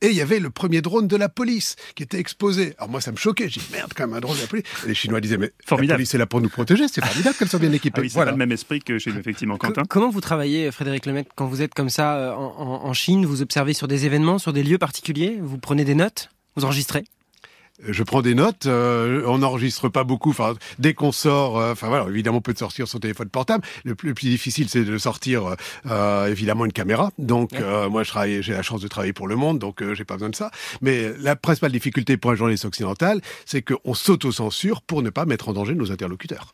Et 0.01 0.09
il 0.09 0.15
y 0.17 0.21
avait 0.21 0.41
le 0.41 0.51
premier 0.51 0.83
drone 0.83 1.07
de 1.07 1.17
la 1.17 1.29
police 1.29 1.77
qui 1.95 2.03
était 2.03 2.19
exposé. 2.19 2.75
Alors 2.79 2.91
moi, 2.91 3.01
ça 3.01 3.13
me 3.13 3.17
choquait. 3.17 3.49
J'ai 3.49 3.61
dit, 3.61 3.69
merde, 3.73 3.93
quand 3.97 4.05
même, 4.09 4.17
un 4.17 4.21
drone 4.21 4.37
de 4.37 4.41
la 4.43 4.49
police. 4.49 4.65
Et 4.85 4.89
les 4.89 4.95
Chinois 4.95 5.21
disaient, 5.21 5.37
mais 5.39 5.53
Formidable. 5.65 5.93
la 5.93 5.97
police 5.99 6.15
est 6.15 6.19
là 6.19 6.27
pour 6.27 6.41
nous 6.41 6.49
protéger. 6.49 6.89
C'est 6.89 7.05
formidable 7.05 7.37
qu'elle 7.39 7.49
soit 7.49 7.61
bien 7.61 7.71
équipée. 7.73 7.99
Ah 7.99 8.01
oui, 8.03 8.11
c'est 8.11 8.15
voilà. 8.15 8.33
pas 8.33 8.37
le 8.37 8.39
même 8.39 8.51
esprit 8.53 8.81
que 8.81 8.99
chez 8.99 9.13
nous, 9.13 9.21
effectivement, 9.21 9.57
Quentin. 9.59 9.85
Comment 9.89 10.11
vous 10.11 10.21
travaillez, 10.21 10.73
Frédéric 10.73 11.07
Lemaitre, 11.07 11.31
quand 11.37 11.47
vous 11.47 11.63
êtes 11.63 11.73
comme 11.75 11.89
ça 11.91 12.17
euh, 12.17 12.33
en, 12.33 12.55
en- 12.59 12.85
en 12.89 12.93
Chine? 12.93 13.25
Vous 13.27 13.43
observez 13.43 13.75
sur 13.75 13.87
des 13.87 14.05
événements, 14.07 14.39
sur 14.41 14.53
des 14.53 14.65
lieux 14.65 14.79
particuliers? 14.79 15.39
Vous 15.41 15.59
prenez 15.59 15.85
des 15.85 15.95
notes? 15.95 16.31
Vous 16.57 16.65
enregistrez? 16.65 17.05
Je 17.87 18.03
prends 18.05 18.23
des 18.23 18.35
notes, 18.35 18.67
euh, 18.67 19.25
on 19.27 19.39
n'enregistre 19.39 19.89
pas 19.89 20.05
beaucoup. 20.05 20.31
Enfin, 20.31 20.55
dès 20.79 20.95
qu'on 20.95 21.11
sort, 21.13 21.59
euh, 21.59 21.73
enfin 21.73 21.89
voilà, 21.89 22.07
évidemment, 22.09 22.39
on 22.39 22.41
peut 22.41 22.55
sortir 22.57 22.87
son 22.87 22.99
téléphone 23.01 23.29
portable. 23.29 23.65
Le 23.85 23.95
plus, 23.95 24.09
le 24.11 24.15
plus 24.15 24.29
difficile, 24.29 24.69
c'est 24.69 24.85
de 24.85 24.99
sortir 24.99 25.57
euh, 25.91 26.27
évidemment 26.27 26.65
une 26.65 26.73
caméra. 26.73 27.11
Donc, 27.19 27.55
euh, 27.55 27.89
moi, 27.89 28.05
je 28.05 28.11
travaille, 28.11 28.43
j'ai 28.43 28.53
la 28.53 28.63
chance 28.63 28.81
de 28.83 28.89
travailler 28.89 29.13
pour 29.13 29.27
Le 29.27 29.35
Monde, 29.37 29.59
donc 29.59 29.83
euh, 29.83 29.95
j'ai 29.95 30.05
pas 30.05 30.15
besoin 30.15 30.31
de 30.31 30.37
ça. 30.37 30.51
Mais 30.81 31.13
la 31.19 31.35
principale 31.35 31.73
difficulté 31.73 32.17
pour 32.17 32.31
un 32.31 32.35
journaliste 32.37 32.65
occidental, 32.65 33.21
c'est 33.47 33.63
qu'on 33.63 33.95
s'auto-censure 33.95 34.83
pour 34.83 35.03
ne 35.03 35.11
pas 35.11 35.25
mettre 35.25 35.49
en 35.49 35.53
danger 35.53 35.75
nos 35.75 35.91
interlocuteurs. 35.91 36.53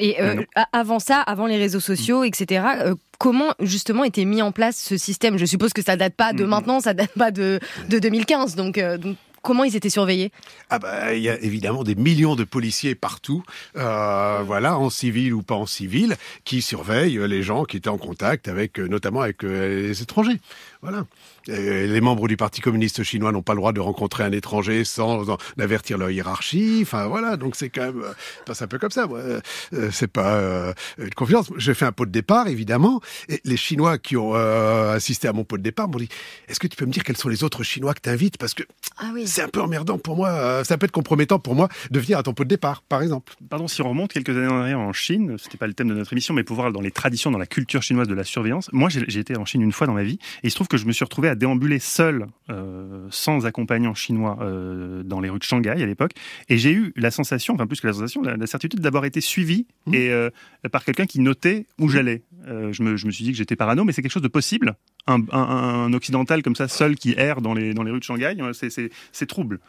Et 0.00 0.22
euh, 0.22 0.34
non. 0.34 0.42
a- 0.54 0.68
avant 0.72 1.00
ça, 1.00 1.20
avant 1.20 1.46
les 1.46 1.56
réseaux 1.56 1.80
sociaux, 1.80 2.22
etc., 2.22 2.64
euh, 2.84 2.94
comment 3.18 3.52
justement 3.60 4.04
était 4.04 4.24
mis 4.24 4.42
en 4.42 4.52
place 4.52 4.76
ce 4.80 4.96
système? 4.96 5.36
Je 5.38 5.44
suppose 5.44 5.72
que 5.72 5.82
ça 5.82 5.96
date 5.96 6.14
pas 6.14 6.32
de 6.32 6.44
Mhm. 6.44 6.50
maintenant, 6.50 6.80
ça 6.80 6.94
date 6.94 7.10
pas 7.18 7.32
de, 7.32 7.58
de 7.88 7.98
2015. 7.98 8.54
Donc, 8.54 8.78
euh, 8.78 8.96
donc, 8.96 9.16
comment 9.48 9.64
ils 9.64 9.76
étaient 9.76 9.88
surveillés? 9.88 10.30
Ah 10.68 10.78
bah, 10.78 11.14
il 11.14 11.22
y 11.22 11.30
a 11.30 11.40
évidemment 11.40 11.82
des 11.82 11.94
millions 11.94 12.36
de 12.36 12.44
policiers 12.44 12.94
partout, 12.94 13.42
euh, 13.76 14.42
voilà, 14.44 14.78
en 14.78 14.90
civil 14.90 15.32
ou 15.32 15.40
pas 15.40 15.54
en 15.54 15.64
civil, 15.64 16.16
qui 16.44 16.60
surveillent 16.60 17.18
les 17.26 17.42
gens 17.42 17.64
qui 17.64 17.78
étaient 17.78 17.88
en 17.88 17.96
contact 17.96 18.46
avec, 18.46 18.78
euh, 18.78 18.86
notamment 18.86 19.22
avec 19.22 19.44
euh, 19.44 19.88
les 19.88 20.02
étrangers. 20.02 20.38
Voilà. 20.82 21.06
Et 21.48 21.86
les 21.86 22.00
membres 22.00 22.28
du 22.28 22.36
Parti 22.36 22.60
communiste 22.60 23.02
chinois 23.02 23.32
n'ont 23.32 23.42
pas 23.42 23.54
le 23.54 23.58
droit 23.58 23.72
de 23.72 23.80
rencontrer 23.80 24.24
un 24.24 24.32
étranger 24.32 24.84
sans 24.84 25.28
en 25.30 25.36
avertir 25.58 25.98
leur 25.98 26.10
hiérarchie. 26.10 26.80
Enfin 26.82 27.06
voilà, 27.06 27.36
donc 27.36 27.56
c'est 27.56 27.70
quand 27.70 27.82
même, 27.86 28.02
euh, 28.02 28.54
c'est 28.54 28.64
un 28.64 28.68
peu 28.68 28.78
comme 28.78 28.90
ça. 28.90 29.06
moi. 29.06 29.18
Euh, 29.18 29.40
euh, 29.74 29.88
c'est 29.92 30.08
pas 30.08 30.34
euh, 30.36 30.72
une 30.98 31.14
confiance. 31.14 31.50
J'ai 31.56 31.74
fait 31.74 31.84
un 31.86 31.92
pot 31.92 32.06
de 32.06 32.10
départ, 32.10 32.48
évidemment, 32.48 33.00
et 33.28 33.40
les 33.44 33.56
Chinois 33.56 33.98
qui 33.98 34.16
ont 34.16 34.34
euh, 34.34 34.94
assisté 34.94 35.28
à 35.28 35.32
mon 35.32 35.44
pot 35.44 35.56
de 35.58 35.62
départ 35.62 35.88
m'ont 35.88 35.98
dit 35.98 36.08
Est-ce 36.48 36.60
que 36.60 36.66
tu 36.66 36.76
peux 36.76 36.86
me 36.86 36.92
dire 36.92 37.02
quels 37.04 37.16
sont 37.16 37.28
les 37.28 37.44
autres 37.44 37.62
Chinois 37.62 37.94
que 37.94 38.00
tu 38.02 38.10
invites 38.10 38.36
Parce 38.38 38.54
que 38.54 38.62
Ah 38.98 39.10
oui. 39.14 39.26
c'est 39.26 39.42
un 39.42 39.48
peu 39.48 39.60
emmerdant 39.60 39.98
pour 39.98 40.16
moi, 40.16 40.28
euh, 40.28 40.64
ça 40.64 40.76
peut 40.78 40.84
être 40.84 40.92
compromettant 40.92 41.38
pour 41.38 41.54
moi 41.54 41.68
de 41.90 41.98
venir 42.00 42.18
à 42.18 42.22
ton 42.22 42.34
pot 42.34 42.44
de 42.44 42.48
départ, 42.48 42.82
par 42.82 43.02
exemple. 43.02 43.32
Pardon, 43.48 43.68
si 43.68 43.80
on 43.82 43.88
remonte 43.88 44.12
quelques 44.12 44.30
années 44.36 44.46
en 44.48 44.58
arrière 44.60 44.80
en 44.80 44.92
Chine, 44.92 45.36
c'était 45.38 45.56
pas 45.58 45.66
le 45.66 45.74
thème 45.74 45.88
de 45.88 45.94
notre 45.94 46.12
émission, 46.12 46.34
mais 46.34 46.44
pour 46.44 46.56
voir 46.56 46.72
dans 46.72 46.80
les 46.80 46.90
traditions, 46.90 47.30
dans 47.30 47.38
la 47.38 47.46
culture 47.46 47.82
chinoise 47.82 48.08
de 48.08 48.14
la 48.14 48.24
surveillance. 48.24 48.68
Moi, 48.72 48.88
j'ai 48.90 49.04
j'ai 49.08 49.20
été 49.20 49.36
en 49.36 49.44
Chine 49.44 49.62
une 49.62 49.72
fois 49.72 49.86
dans 49.86 49.94
ma 49.94 50.02
vie, 50.02 50.18
et 50.42 50.48
il 50.48 50.50
se 50.50 50.54
trouve 50.56 50.68
que 50.68 50.76
je 50.76 50.84
me 50.84 50.92
suis 50.92 51.04
retrouvé 51.04 51.28
à 51.28 51.34
déambuler 51.38 51.78
seul, 51.78 52.26
euh, 52.50 53.06
sans 53.10 53.46
accompagnant 53.46 53.94
chinois, 53.94 54.36
euh, 54.42 55.02
dans 55.02 55.20
les 55.20 55.30
rues 55.30 55.38
de 55.38 55.44
Shanghai 55.44 55.70
à 55.70 55.86
l'époque, 55.86 56.12
et 56.50 56.58
j'ai 56.58 56.72
eu 56.72 56.92
la 56.96 57.10
sensation, 57.10 57.54
enfin 57.54 57.66
plus 57.66 57.80
que 57.80 57.86
la 57.86 57.94
sensation, 57.94 58.20
la, 58.22 58.36
la 58.36 58.46
certitude 58.46 58.80
d'avoir 58.80 59.04
été 59.06 59.20
suivi 59.22 59.66
Mmh. 59.86 59.94
et 59.94 60.10
euh, 60.10 60.28
par 60.70 60.84
quelqu'un 60.84 61.06
qui 61.06 61.20
notait 61.20 61.64
où 61.78 61.88
j'allais. 61.88 62.22
Euh, 62.46 62.72
je, 62.72 62.82
me, 62.82 62.96
je 62.96 63.06
me 63.06 63.10
suis 63.10 63.24
dit 63.24 63.30
que 63.32 63.36
j'étais 63.38 63.56
parano, 63.56 63.84
mais 63.84 63.92
c'est 63.92 64.02
quelque 64.02 64.12
chose 64.12 64.22
de 64.22 64.28
possible. 64.28 64.74
Un, 65.06 65.22
un- 65.32 65.38
un 65.38 65.92
occidental 65.94 66.42
comme 66.42 66.56
ça, 66.56 66.68
seul, 66.68 66.96
qui 66.96 67.14
erre 67.16 67.40
dans 67.40 67.54
les, 67.54 67.72
dans 67.72 67.82
les 67.84 67.90
rues 67.90 68.00
de 68.00 68.04
Shanghai, 68.04 68.34
c'est 68.52 69.26
trouble. 69.26 69.60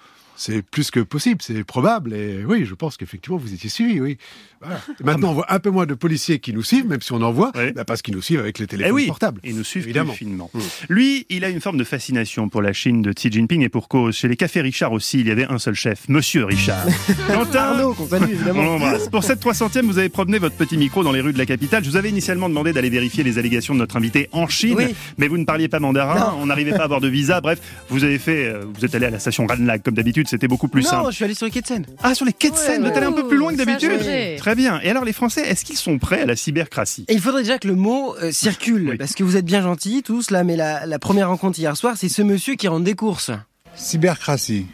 C'est 0.42 0.62
plus 0.62 0.90
que 0.90 1.02
possible, 1.02 1.42
c'est 1.42 1.66
probable. 1.66 2.14
Et 2.14 2.46
oui, 2.46 2.64
je 2.66 2.74
pense 2.74 2.96
qu'effectivement, 2.96 3.38
vous 3.38 3.54
étiez 3.54 3.70
suivi, 3.70 4.00
oui. 4.00 4.18
Voilà. 4.62 4.80
Maintenant, 5.04 5.32
on 5.32 5.34
voit 5.34 5.52
un 5.54 5.60
peu 5.60 5.70
moins 5.70 5.86
de 5.86 5.94
policiers 5.94 6.40
qui 6.40 6.54
nous 6.54 6.64
suivent, 6.64 6.88
même 6.88 7.02
si 7.02 7.12
on 7.12 7.22
en 7.22 7.32
voit, 7.34 7.52
Ouais. 7.58 7.74
bah, 7.74 7.84
parce 7.84 8.02
qu'ils 8.02 8.14
nous 8.16 8.22
suivent 8.22 8.40
avec 8.40 8.58
les 8.58 8.64
Eh 8.64 8.68
téléphones 8.68 8.94
oui, 8.96 9.08
portables. 9.08 9.42
et 9.44 9.52
nous 9.52 9.66
suivent 9.66 9.84
Évidemment. 9.84 10.14
plus 10.14 10.20
finement. 10.20 10.50
Mm. 10.54 10.60
Lui, 10.88 11.26
il 11.30 11.44
a 11.44 11.50
une 11.50 11.60
forme 11.60 11.76
de 11.78 11.84
fascination 11.84 12.48
pour 12.48 12.62
la 12.62 12.72
Chine 12.72 13.02
de 13.02 13.12
Xi 13.12 13.30
Jinping 13.30 13.62
et 13.64 13.70
pour 13.70 13.90
cause. 13.90 14.16
Chez 14.16 14.30
les 14.30 14.38
cafés 14.38 14.62
Richard 14.62 14.94
aussi, 14.94 15.20
il 15.20 15.28
y 15.28 15.32
avait 15.32 15.46
un 15.46 15.60
seul 15.60 15.76
chef, 15.76 16.08
Monsieur 16.08 16.46
Richard. 16.46 16.86
Quentin, 17.28 17.60
Arnaud, 17.60 17.94
qu'on 17.94 18.08
salue 18.08 18.36
on 18.50 18.54
l'embrasse. 18.64 19.10
Pour 19.10 19.26
cette 19.26 19.42
300e, 19.44 19.82
vous 19.86 19.98
avez 19.98 20.10
promené 20.10 20.40
votre 20.40 20.56
petit 20.56 20.78
micro 20.78 21.04
dans 21.04 21.12
les 21.12 21.20
rues 21.22 21.34
de 21.34 21.38
la 21.38 21.46
capitale. 21.46 21.84
Je 21.84 21.90
vous 21.90 21.98
avais 21.98 22.10
initialement 22.10 22.48
demandé 22.48 22.72
d'aller 22.72 22.90
vérifier 22.90 23.26
les 23.26 23.38
allégations 23.40 23.74
de 23.74 23.80
notre 23.80 23.98
invité 23.98 24.30
en 24.32 24.48
Chine, 24.48 24.76
Oui. 24.78 24.96
mais 25.18 25.28
vous 25.28 25.38
ne 25.38 25.44
parliez 25.46 25.68
pas 25.68 25.80
mandarin, 25.82 26.34
on 26.40 26.46
n'arrivait 26.46 26.72
pas 26.72 26.82
à 26.82 26.86
avoir 26.86 27.02
de 27.02 27.10
visa. 27.10 27.42
Bref, 27.42 27.60
vous 27.90 28.06
avez 28.06 28.20
fait, 28.20 28.46
euh, 28.46 28.64
vous 28.74 28.86
êtes 28.86 28.96
allé 28.96 29.06
à 29.06 29.10
la 29.10 29.20
station 29.20 29.46
Ranlag 29.48 29.82
comme 29.84 29.96
d'habitude, 29.96 30.28
c'était 30.30 30.48
beaucoup 30.48 30.68
plus 30.68 30.84
non, 30.84 30.90
simple. 30.90 31.06
je 31.12 31.16
suis 31.16 31.26
allé 31.26 31.34
sur 31.34 31.46
les 31.46 31.52
quais 31.52 31.62
de 31.62 31.68
Seine. 31.68 31.86
Ah, 32.04 32.14
sur 32.16 32.26
les 32.26 32.34
quais 32.34 32.50
de 32.52 32.56
Seine, 32.56 32.82
vous 32.84 32.88
êtes 32.90 32.98
allé 32.98 33.06
un 33.08 33.12
peu 33.12 33.28
plus 33.28 33.38
loin 33.38 33.52
que 33.52 33.58
d'habitude. 33.58 34.00
Très 34.38 34.56
bien. 34.56 34.80
Et 34.82 34.90
alors, 34.90 35.06
les 35.06 35.14
Français, 35.14 35.42
est-ce 35.42 35.66
qu'ils 35.66 35.78
sont 35.78 35.98
prêts 36.00 36.22
à 36.22 36.26
la 36.26 36.36
cybercratie 36.36 37.06
Et 37.08 37.14
il 37.14 37.22
faudrait 37.22 37.44
déjà 37.44 37.58
que 37.60 37.68
le 37.68 37.76
mot 37.76 38.16
euh, 38.22 38.32
circule, 38.32 38.90
Oui. 38.92 38.98
parce 38.98 39.14
que 39.14 39.24
vous 39.24 39.36
êtes 39.38 39.46
bien 39.46 39.62
gentils 39.62 40.04
tous 40.04 40.32
là, 40.32 40.44
mais 40.44 40.56
la, 40.56 40.86
la 40.86 41.00
première 41.00 41.30
rencontre 41.30 41.60
hier 41.60 41.76
soir, 41.76 41.96
c'est 41.98 42.10
ce 42.10 42.22
monsieur 42.22 42.56
qui 42.56 42.68
rentre 42.68 42.84
des 42.86 42.96
courses. 42.96 43.32
Cybercratie. 43.76 44.66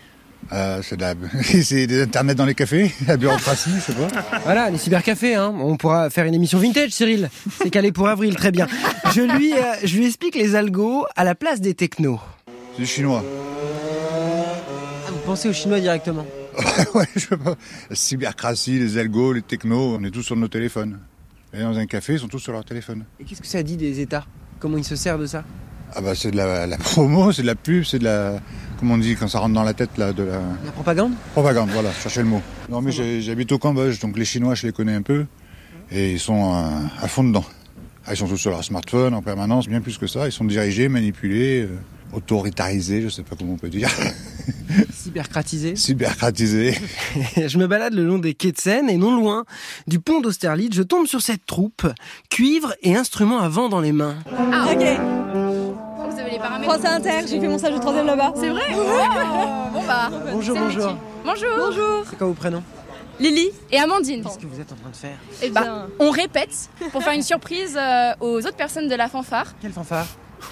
Euh, 0.51 0.81
c'est 0.83 0.95
de 0.97 1.85
des 1.87 2.01
internets 2.03 2.35
dans 2.35 2.45
les 2.45 2.53
cafés, 2.53 2.91
la 3.07 3.17
bureaucratie, 3.17 3.71
je 3.77 3.81
sais 3.81 3.93
pas. 3.93 4.07
Voilà, 4.43 4.69
les 4.69 4.77
cybercafés, 4.77 5.33
hein. 5.35 5.53
On 5.59 5.75
pourra 5.75 6.09
faire 6.11 6.25
une 6.25 6.35
émission 6.35 6.59
vintage, 6.59 6.91
Cyril. 6.91 7.29
C'est 7.63 7.71
calé 7.71 7.91
pour 7.91 8.07
avril, 8.07 8.35
très 8.35 8.51
bien. 8.51 8.67
Je 9.15 9.21
lui, 9.21 9.53
euh, 9.53 9.57
je 9.83 9.97
lui 9.97 10.05
explique 10.05 10.35
les 10.35 10.55
algos 10.55 11.05
à 11.15 11.23
la 11.23 11.33
place 11.33 11.61
des 11.61 11.73
technos. 11.73 12.19
C'est 12.75 12.81
du 12.83 12.87
chinois. 12.87 13.23
Pensez 15.35 15.49
aux 15.49 15.53
Chinois 15.53 15.81
directement 15.81 16.25
ouais, 16.95 17.09
je. 17.17 17.27
La 17.89 17.95
cybercratie, 17.97 18.79
les 18.79 18.97
algos, 18.97 19.33
les 19.33 19.41
technos, 19.41 19.97
on 19.99 20.03
est 20.05 20.09
tous 20.09 20.23
sur 20.23 20.37
nos 20.37 20.47
téléphones. 20.47 20.97
Et 21.53 21.59
dans 21.59 21.77
un 21.77 21.85
café, 21.87 22.13
ils 22.13 22.19
sont 22.19 22.29
tous 22.29 22.39
sur 22.39 22.53
leur 22.53 22.63
téléphone. 22.63 23.03
Et 23.19 23.25
qu'est-ce 23.25 23.41
que 23.41 23.47
ça 23.47 23.61
dit 23.61 23.75
des 23.75 23.99
États? 23.99 24.25
Comment 24.59 24.77
ils 24.77 24.85
se 24.85 24.95
servent 24.95 25.19
de 25.19 25.25
ça? 25.25 25.43
Ah 25.93 25.99
bah 25.99 26.15
c'est 26.15 26.31
de 26.31 26.37
la, 26.37 26.65
la 26.67 26.77
promo, 26.77 27.33
c'est 27.33 27.41
de 27.41 27.47
la 27.47 27.55
pub, 27.55 27.83
c'est 27.83 27.99
de 27.99 28.05
la... 28.05 28.39
Comment 28.79 28.93
on 28.93 28.97
dit 28.97 29.17
quand 29.17 29.27
ça 29.27 29.39
rentre 29.39 29.55
dans 29.55 29.63
la 29.63 29.73
tête 29.73 29.97
là, 29.97 30.13
de 30.13 30.23
la 30.23 30.39
La 30.63 30.71
propagande? 30.71 31.11
Propagande, 31.33 31.69
voilà, 31.71 31.91
cherchez 31.91 32.21
le 32.21 32.29
mot. 32.29 32.41
Non 32.69 32.79
mais 32.79 32.93
j'habite 32.93 33.51
au 33.51 33.59
Cambodge, 33.59 33.99
donc 33.99 34.17
les 34.17 34.23
Chinois 34.23 34.55
je 34.55 34.67
les 34.67 34.71
connais 34.71 34.93
un 34.95 35.01
peu. 35.01 35.25
Et 35.91 36.13
ils 36.13 36.19
sont 36.21 36.55
euh, 36.55 36.69
à 37.01 37.09
fond 37.09 37.25
dedans. 37.25 37.43
Ah, 38.05 38.13
ils 38.13 38.17
sont 38.17 38.27
tous 38.29 38.37
sur 38.37 38.51
leur 38.51 38.63
smartphone 38.63 39.13
en 39.13 39.21
permanence, 39.21 39.67
bien 39.67 39.81
plus 39.81 39.97
que 39.97 40.07
ça. 40.07 40.27
Ils 40.27 40.31
sont 40.31 40.45
dirigés, 40.45 40.87
manipulés, 40.87 41.63
euh, 41.63 41.77
autoritarisés, 42.13 43.01
je 43.01 43.09
sais 43.09 43.23
pas 43.23 43.35
comment 43.37 43.53
on 43.53 43.57
peut 43.57 43.69
dire. 43.69 43.89
Cybercratisé 45.15 45.75
Cybercratisés. 45.77 46.77
Je 47.47 47.57
me 47.57 47.67
balade 47.67 47.93
le 47.93 48.03
long 48.05 48.17
des 48.17 48.33
quais 48.33 48.51
de 48.51 48.57
Seine 48.59 48.89
et 48.89 48.97
non 48.97 49.15
loin 49.15 49.45
du 49.87 49.99
pont 50.01 50.19
d'Austerlitz, 50.19 50.75
je 50.75 50.83
tombe 50.83 51.07
sur 51.07 51.21
cette 51.21 51.45
troupe, 51.45 51.87
cuivre 52.29 52.73
et 52.81 52.97
instruments 52.97 53.39
à 53.39 53.47
vent 53.47 53.69
dans 53.69 53.79
les 53.79 53.93
mains. 53.93 54.17
Ah, 54.51 54.65
Ok, 54.73 54.83
Vous 56.11 56.19
avez 56.19 56.31
les 56.31 56.37
paramètres 56.37 56.73
France 56.73 56.85
Inter, 56.85 57.27
j'ai 57.29 57.39
fait 57.39 57.47
mon 57.47 57.57
stage 57.57 57.75
de 57.75 57.79
troisième 57.79 58.07
là-bas. 58.07 58.33
C'est 58.37 58.49
vrai 58.49 58.63
Oh, 58.73 59.69
Bon 59.73 59.83
bah. 59.87 60.11
Bonjour, 60.33 60.57
bonjour. 60.57 60.97
Bonjour. 61.23 61.49
Bonjour. 61.59 62.03
C'est 62.09 62.17
quoi 62.17 62.27
vos 62.27 62.33
prénoms 62.33 62.63
Lily 63.17 63.51
et 63.71 63.79
Amandine. 63.79 64.21
Qu'est-ce 64.21 64.37
que 64.39 64.47
vous 64.47 64.59
êtes 64.59 64.71
en 64.73 64.75
train 64.75 64.89
de 64.89 64.95
faire 64.97 65.17
Eh 65.41 65.49
bah, 65.49 65.87
on 65.99 66.09
répète 66.11 66.69
pour 66.91 67.01
faire 67.01 67.13
une 67.13 67.23
surprise 67.23 67.77
euh, 67.81 68.11
aux 68.19 68.39
autres 68.39 68.57
personnes 68.57 68.89
de 68.89 68.95
la 68.95 69.07
fanfare. 69.07 69.53
Quelle 69.61 69.71
fanfare? 69.71 70.07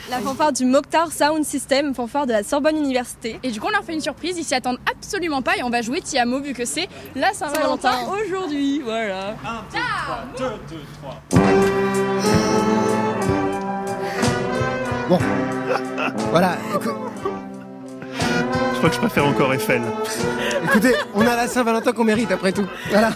La 0.09 0.19
fanfare 0.19 0.51
du 0.53 0.65
Mokhtar 0.65 1.11
Sound 1.11 1.43
System, 1.45 1.95
fanfare 1.95 2.25
de 2.27 2.33
la 2.33 2.43
Sorbonne 2.43 2.77
Université. 2.77 3.39
Et 3.43 3.51
du 3.51 3.59
coup, 3.59 3.67
on 3.67 3.71
leur 3.71 3.83
fait 3.83 3.93
une 3.93 4.01
surprise. 4.01 4.37
Ils 4.37 4.43
s'y 4.43 4.53
attendent 4.53 4.79
absolument 4.91 5.41
pas 5.41 5.57
et 5.57 5.63
on 5.63 5.69
va 5.69 5.81
jouer 5.81 6.01
Tiamo 6.01 6.39
vu 6.41 6.53
que 6.53 6.65
c'est 6.65 6.87
la 7.15 7.33
Saint-Valentin 7.33 7.93
aujourd'hui. 8.25 8.81
Voilà. 8.83 9.35
Voilà, 16.31 16.57
écou- 16.75 16.89
Je 18.73 18.77
crois 18.77 18.89
que 18.89 18.95
je 18.95 18.99
préfère 18.99 19.25
encore 19.25 19.53
Eiffel. 19.53 19.81
écoutez, 20.65 20.93
on 21.15 21.21
a 21.21 21.35
la 21.35 21.47
Saint-Valentin 21.47 21.91
qu'on 21.93 22.03
mérite 22.03 22.31
après 22.31 22.51
tout. 22.51 22.65
Voilà, 22.89 23.11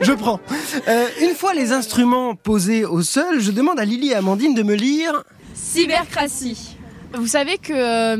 je 0.00 0.12
prends. 0.12 0.40
Euh, 0.88 1.06
une 1.22 1.34
fois 1.34 1.54
les 1.54 1.72
instruments 1.72 2.34
posés 2.34 2.84
au 2.84 3.02
sol, 3.02 3.38
je 3.40 3.50
demande 3.50 3.78
à 3.80 3.84
Lily 3.84 4.10
et 4.10 4.14
Amandine 4.14 4.54
de 4.54 4.62
me 4.62 4.74
lire. 4.74 5.22
Cybercratie. 5.56 6.76
Vous 7.14 7.26
savez 7.26 7.56
que 7.56 7.72
euh, 7.72 8.16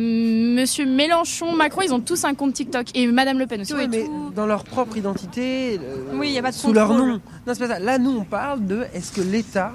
Monsieur 0.57 0.87
Mélenchon, 0.87 1.55
Macron, 1.55 1.83
ils 1.83 1.93
ont 1.93 2.01
tous 2.01 2.25
un 2.25 2.35
compte 2.35 2.55
TikTok 2.55 2.87
et 2.95 3.07
Madame 3.09 3.39
Le 3.39 3.47
Pen 3.47 3.61
aussi. 3.61 3.75
Oui, 3.75 3.89
mais 3.91 4.05
tout- 4.05 4.33
dans 4.35 4.47
leur 4.47 4.65
propre 4.65 4.97
identité, 4.97 5.79
euh, 5.83 5.97
Oui, 6.15 6.29
il 6.29 6.33
y 6.35 6.39
a 6.39 6.43
pas 6.43 6.51
de 6.51 6.57
sous 6.57 6.73
leur 6.73 6.95
nom. 6.95 7.07
Non, 7.07 7.21
c'est 7.49 7.59
pas 7.59 7.69
ça. 7.69 7.79
Là, 7.79 7.99
nous, 7.99 8.17
on 8.19 8.25
parle 8.25 8.65
de 8.67 8.85
est-ce 8.95 9.13
que 9.13 9.21
l'État 9.21 9.73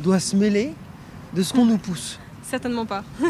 doit 0.00 0.20
se 0.20 0.36
mêler 0.36 0.72
de 1.34 1.42
ce 1.42 1.52
qu'on 1.54 1.64
nous 1.64 1.78
pousse 1.78 2.18
Certainement 2.50 2.84
pas. 2.86 3.04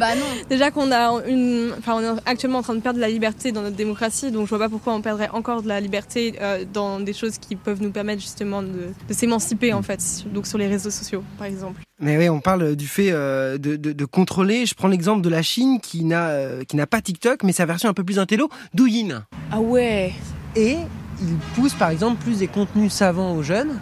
bah 0.00 0.14
non. 0.16 0.24
Déjà 0.50 0.70
qu'on 0.70 0.90
a 0.90 1.22
une, 1.28 1.72
enfin, 1.78 1.94
on 1.96 2.00
est 2.16 2.20
actuellement 2.26 2.58
en 2.58 2.62
train 2.62 2.74
de 2.74 2.80
perdre 2.80 2.96
de 2.96 3.00
la 3.00 3.08
liberté 3.08 3.52
dans 3.52 3.62
notre 3.62 3.76
démocratie, 3.76 4.30
donc 4.32 4.44
je 4.46 4.48
vois 4.50 4.58
pas 4.58 4.68
pourquoi 4.68 4.94
on 4.94 5.00
perdrait 5.00 5.28
encore 5.32 5.62
de 5.62 5.68
la 5.68 5.80
liberté 5.80 6.34
euh, 6.40 6.64
dans 6.72 6.98
des 7.00 7.12
choses 7.12 7.38
qui 7.38 7.54
peuvent 7.56 7.80
nous 7.80 7.92
permettre 7.92 8.20
justement 8.20 8.62
de, 8.62 8.68
de 9.08 9.14
s'émanciper 9.14 9.72
en 9.72 9.82
fait, 9.82 10.00
sur- 10.00 10.26
donc 10.30 10.46
sur 10.46 10.58
les 10.58 10.66
réseaux 10.66 10.90
sociaux 10.90 11.22
par 11.38 11.46
exemple. 11.46 11.80
Mais 12.00 12.18
oui, 12.18 12.28
on 12.28 12.40
parle 12.40 12.74
du 12.74 12.88
fait 12.88 13.10
euh, 13.12 13.56
de, 13.58 13.76
de- 13.76 13.92
de 13.92 14.04
contrôler. 14.04 14.66
Je 14.66 14.74
prends 14.74 14.88
l'exemple 14.88 15.22
de 15.22 15.28
la 15.28 15.42
Chine 15.42 15.78
qui 15.80 16.04
n'a 16.04 16.26
euh, 16.30 16.64
qui 16.64 16.74
n'a 16.76 16.86
pas 16.88 17.00
TikTok, 17.00 17.44
mais 17.44 17.52
sa 17.52 17.66
version 17.66 17.88
un 17.88 17.94
peu 17.94 18.02
plus 18.02 18.18
intello, 18.18 18.48
Douyin. 18.74 19.24
Ah 19.52 19.60
ouais. 19.60 20.12
Et 20.56 20.76
il 21.22 21.36
pousse 21.54 21.74
par 21.74 21.90
exemple 21.90 22.20
plus 22.22 22.38
des 22.40 22.48
contenus 22.48 22.92
savants 22.92 23.36
aux 23.36 23.42
jeunes 23.44 23.78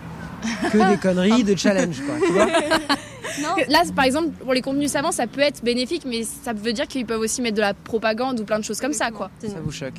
que 0.71 0.77
des 0.93 0.99
conneries 0.99 1.45
de 1.45 1.57
challenge, 1.57 2.03
quoi. 2.05 2.15
Tu 2.27 2.33
vois 2.35 2.47
Là, 3.69 3.83
par 3.95 4.05
exemple, 4.05 4.31
pour 4.31 4.53
les 4.55 4.61
contenus 4.63 4.91
savants, 4.91 5.13
ça 5.13 5.27
peut 5.27 5.41
être 5.41 5.63
bénéfique, 5.65 6.03
mais 6.07 6.23
ça 6.25 6.53
veut 6.53 6.73
dire 6.73 6.87
qu'ils 6.87 7.07
peuvent 7.07 7.21
aussi 7.21 7.41
mettre 7.43 7.57
de 7.57 7.61
la 7.61 7.75
propagande 7.75 8.41
ou 8.41 8.45
plein 8.45 8.59
de 8.59 8.65
choses 8.65 8.81
comme 8.81 8.93
ça, 8.93 9.11
quoi. 9.11 9.31
Ça 9.41 9.49
vous 9.63 9.73
choque 9.73 9.95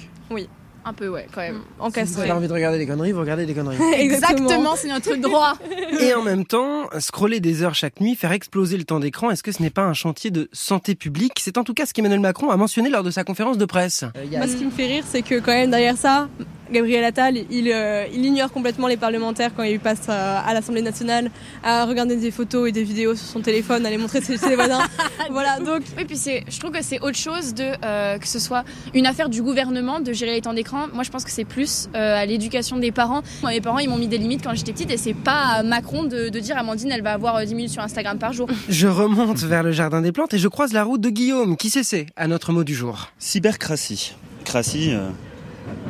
Un 0.85 0.91
peu, 0.91 1.07
ouais, 1.07 1.27
quand 1.33 1.39
même. 1.39 1.55
Mm. 1.55 1.59
Si 1.59 1.77
vous 1.79 1.85
Encastré. 1.85 2.21
avez 2.23 2.31
envie 2.33 2.47
de 2.49 2.53
regarder 2.53 2.77
des 2.77 2.85
conneries, 2.85 3.13
vous 3.13 3.21
regardez 3.21 3.45
des 3.45 3.53
conneries. 3.53 3.77
Exactement, 3.97 4.75
c'est 4.75 4.89
notre 4.89 5.15
droit. 5.15 5.53
Et 6.01 6.13
en 6.13 6.21
même 6.23 6.45
temps, 6.45 6.89
scroller 6.99 7.39
des 7.39 7.63
heures 7.63 7.73
chaque 7.73 8.01
nuit, 8.01 8.15
faire 8.15 8.33
exploser 8.33 8.75
le 8.75 8.83
temps 8.83 8.99
d'écran, 8.99 9.31
est-ce 9.31 9.43
que 9.43 9.53
ce 9.53 9.61
n'est 9.61 9.69
pas 9.69 9.83
un 9.83 9.93
chantier 9.93 10.29
de 10.29 10.49
santé 10.51 10.93
publique? 10.95 11.39
C'est 11.39 11.57
en 11.57 11.63
tout 11.63 11.73
cas 11.73 11.85
ce 11.85 11.93
qu'Emmanuel 11.93 12.19
Macron 12.19 12.49
a 12.49 12.57
mentionné 12.57 12.89
lors 12.89 13.03
de 13.03 13.11
sa 13.11 13.23
conférence 13.23 13.57
de 13.57 13.63
presse. 13.65 14.03
Euh, 14.17 14.25
a- 14.35 14.37
Moi, 14.39 14.47
ce 14.49 14.57
qui 14.57 14.65
me 14.65 14.71
fait 14.71 14.87
rire, 14.87 15.05
c'est 15.07 15.21
que 15.21 15.35
quand 15.39 15.53
même 15.53 15.71
derrière 15.71 15.95
ça, 15.95 16.27
Gabriel 16.73 17.03
Attal, 17.05 17.37
il, 17.49 17.71
euh, 17.71 18.05
il 18.13 18.25
ignore 18.25 18.51
complètement 18.51 18.87
les 18.87 18.97
parlementaires 18.97 19.51
quand 19.55 19.63
il 19.63 19.79
passe 19.79 20.09
à, 20.09 20.39
à 20.39 20.53
l'Assemblée 20.53 20.81
nationale 20.81 21.29
à 21.63 21.85
regarder 21.85 22.15
des 22.17 22.31
photos 22.31 22.67
et 22.67 22.71
des 22.71 22.83
vidéos 22.83 23.15
sur 23.15 23.27
son 23.27 23.39
téléphone, 23.41 23.85
à 23.85 23.89
les 23.89 23.97
montrer 23.97 24.21
chez 24.21 24.37
ses 24.37 24.55
voisins. 24.55 24.81
voilà, 25.31 25.59
donc 25.59 25.83
Oui, 25.97 26.05
puis 26.05 26.17
c'est, 26.17 26.43
je 26.49 26.59
trouve 26.59 26.71
que 26.71 26.83
c'est 26.83 26.99
autre 26.99 27.17
chose 27.17 27.53
de 27.53 27.63
euh, 27.85 28.17
que 28.17 28.27
ce 28.27 28.39
soit 28.39 28.63
une 28.93 29.05
affaire 29.05 29.29
du 29.29 29.41
gouvernement 29.41 29.99
de 29.99 30.11
gérer 30.13 30.33
les 30.33 30.41
temps 30.41 30.53
d'écran. 30.53 30.87
Moi, 30.93 31.03
je 31.03 31.11
pense 31.11 31.23
que 31.23 31.31
c'est 31.31 31.45
plus 31.45 31.87
euh, 31.95 32.17
à 32.21 32.25
l'éducation 32.25 32.77
des 32.77 32.91
parents. 32.91 33.21
Moi, 33.41 33.51
mes 33.51 33.61
parents, 33.61 33.79
ils 33.79 33.89
m'ont 33.89 33.97
mis 33.97 34.07
des 34.07 34.17
limites 34.17 34.43
quand 34.43 34.53
j'étais 34.55 34.73
petite 34.73 34.91
et 34.91 34.97
c'est 34.97 35.13
pas 35.13 35.57
à 35.57 35.63
Macron 35.63 36.03
de, 36.03 36.29
de 36.29 36.39
dire 36.39 36.57
Amandine, 36.57 36.91
elle 36.91 37.03
va 37.03 37.13
avoir 37.13 37.35
euh, 37.37 37.45
10 37.45 37.55
minutes 37.55 37.71
sur 37.71 37.83
Instagram 37.83 38.17
par 38.17 38.33
jour. 38.33 38.49
Je 38.67 38.87
remonte 38.87 39.37
vers 39.39 39.63
le 39.63 39.71
jardin 39.71 40.01
des 40.01 40.11
plantes 40.11 40.33
et 40.33 40.39
je 40.39 40.47
croise 40.47 40.73
la 40.73 40.83
route 40.83 41.01
de 41.01 41.09
Guillaume, 41.09 41.55
qui 41.55 41.69
s'essaie 41.69 42.07
à 42.15 42.27
notre 42.27 42.51
mot 42.51 42.63
du 42.63 42.73
jour? 42.73 43.09
Cybercratie. 43.19 44.15
Cratie, 44.45 44.89
euh, 44.91 45.09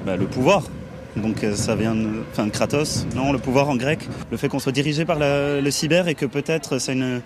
bah, 0.05 0.15
le 0.17 0.25
pouvoir. 0.25 0.63
Donc 1.15 1.43
euh, 1.43 1.53
ça 1.55 1.75
vient 1.75 1.93
de, 1.93 2.07
enfin, 2.31 2.47
de 2.47 2.49
Kratos, 2.49 3.05
non, 3.15 3.31
le 3.31 3.37
pouvoir 3.37 3.69
en 3.69 3.75
grec. 3.75 3.99
Le 4.31 4.37
fait 4.37 4.47
qu'on 4.49 4.57
soit 4.57 4.71
dirigé 4.71 5.05
par 5.05 5.19
la- 5.19 5.61
le 5.61 5.69
cyber 5.69 6.07
et 6.07 6.15
que 6.15 6.25
peut-être 6.25 6.79
c'est 6.79 6.93
une, 6.93 7.21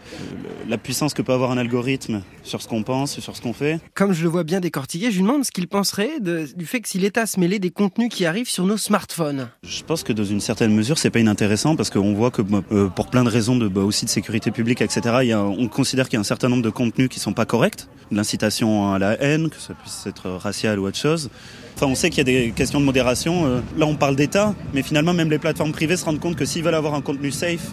la 0.67 0.77
puissance 0.77 1.13
que 1.13 1.21
peut 1.21 1.31
avoir 1.31 1.51
un 1.51 1.57
algorithme 1.57 2.21
sur 2.43 2.61
ce 2.61 2.67
qu'on 2.67 2.83
pense, 2.83 3.17
sur 3.21 3.33
ce 3.37 3.41
qu'on 3.41 3.53
fait. 3.53 3.79
Comme 3.93 4.11
je 4.11 4.23
le 4.23 4.27
vois 4.29 4.43
bien 4.43 4.59
décortiqué, 4.59 5.05
je 5.09 5.15
lui 5.15 5.21
demande 5.21 5.45
ce 5.45 5.51
qu'il 5.51 5.69
penserait 5.69 6.19
de- 6.19 6.49
du 6.53 6.65
fait 6.65 6.81
que 6.81 6.89
si 6.89 6.99
l'État 6.99 7.25
se 7.25 7.39
mêlait 7.39 7.59
des 7.59 7.69
contenus 7.69 8.09
qui 8.11 8.25
arrivent 8.25 8.49
sur 8.49 8.65
nos 8.65 8.75
smartphones. 8.75 9.47
Je 9.63 9.81
pense 9.83 10.03
que 10.03 10.11
dans 10.11 10.25
une 10.25 10.41
certaine 10.41 10.75
mesure, 10.75 10.97
c'est 10.97 11.09
pas 11.09 11.19
inintéressant 11.19 11.77
parce 11.77 11.89
qu'on 11.89 12.13
voit 12.13 12.29
que 12.29 12.41
bah, 12.41 12.63
euh, 12.73 12.89
pour 12.89 13.07
plein 13.07 13.23
de 13.23 13.29
raisons 13.29 13.55
de, 13.55 13.69
bah, 13.69 13.83
aussi 13.83 14.03
de 14.03 14.09
sécurité 14.09 14.51
publique, 14.51 14.81
etc., 14.81 15.01
il 15.21 15.27
y 15.29 15.31
a, 15.31 15.41
on 15.41 15.69
considère 15.69 16.09
qu'il 16.09 16.15
y 16.15 16.17
a 16.17 16.21
un 16.21 16.25
certain 16.25 16.49
nombre 16.49 16.63
de 16.63 16.69
contenus 16.71 17.07
qui 17.07 17.21
sont 17.21 17.31
pas 17.31 17.45
corrects, 17.45 17.87
de 18.11 18.17
l'incitation 18.17 18.91
à 18.93 18.99
la 18.99 19.13
haine, 19.23 19.49
que 19.49 19.61
ça 19.61 19.73
puisse 19.75 20.05
être 20.07 20.29
racial 20.29 20.77
ou 20.77 20.87
autre 20.87 20.97
chose. 20.97 21.29
Enfin, 21.77 21.85
on 21.85 21.93
sait 21.93 22.09
qu'il 22.09 22.17
y 22.17 22.21
a 22.21 22.45
des 22.45 22.49
questions 22.55 22.79
de 22.79 22.85
modération. 22.85 23.45
euh, 23.45 23.59
Là, 23.77 23.85
on 23.85 23.93
parle 23.93 24.15
d'État, 24.15 24.55
mais 24.73 24.81
finalement, 24.81 25.13
même 25.13 25.29
les 25.29 25.37
plateformes 25.37 25.71
privées 25.71 25.95
se 25.95 26.05
rendent 26.05 26.19
compte 26.19 26.35
que 26.35 26.43
s'ils 26.43 26.63
veulent 26.63 26.73
avoir 26.73 26.95
un 26.95 27.01
contenu 27.01 27.29
safe, 27.29 27.67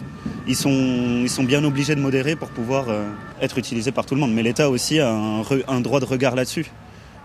ils 0.47 0.55
sont, 0.55 0.69
ils 1.23 1.29
sont 1.29 1.43
bien 1.43 1.63
obligés 1.63 1.95
de 1.95 1.99
modérer 2.01 2.35
pour 2.35 2.49
pouvoir 2.49 2.85
euh, 2.89 3.07
être 3.41 3.57
utilisés 3.57 3.91
par 3.91 4.05
tout 4.05 4.13
le 4.13 4.21
monde. 4.21 4.31
Mais 4.31 4.43
l'État 4.43 4.69
aussi 4.69 4.99
a 4.99 5.11
un, 5.11 5.41
un 5.67 5.81
droit 5.81 5.99
de 5.99 6.05
regard 6.05 6.35
là-dessus. 6.35 6.67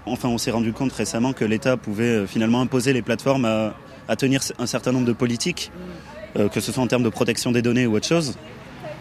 Enfin, 0.06 0.30
on 0.30 0.38
s'est 0.38 0.52
rendu 0.52 0.72
compte 0.72 0.92
récemment 0.92 1.34
que 1.34 1.44
l'État 1.44 1.76
pouvait 1.76 2.04
euh, 2.04 2.26
finalement 2.26 2.62
imposer 2.62 2.94
les 2.94 3.02
plateformes 3.02 3.44
à, 3.44 3.74
à 4.08 4.16
tenir 4.16 4.40
un 4.58 4.66
certain 4.66 4.92
nombre 4.92 5.06
de 5.06 5.12
politiques, 5.12 5.70
que 6.34 6.60
ce 6.60 6.72
soit 6.72 6.82
en 6.82 6.86
termes 6.86 7.02
de 7.02 7.10
protection 7.10 7.52
des 7.52 7.60
données 7.60 7.86
ou 7.86 7.94
autre 7.94 8.06
chose. 8.06 8.38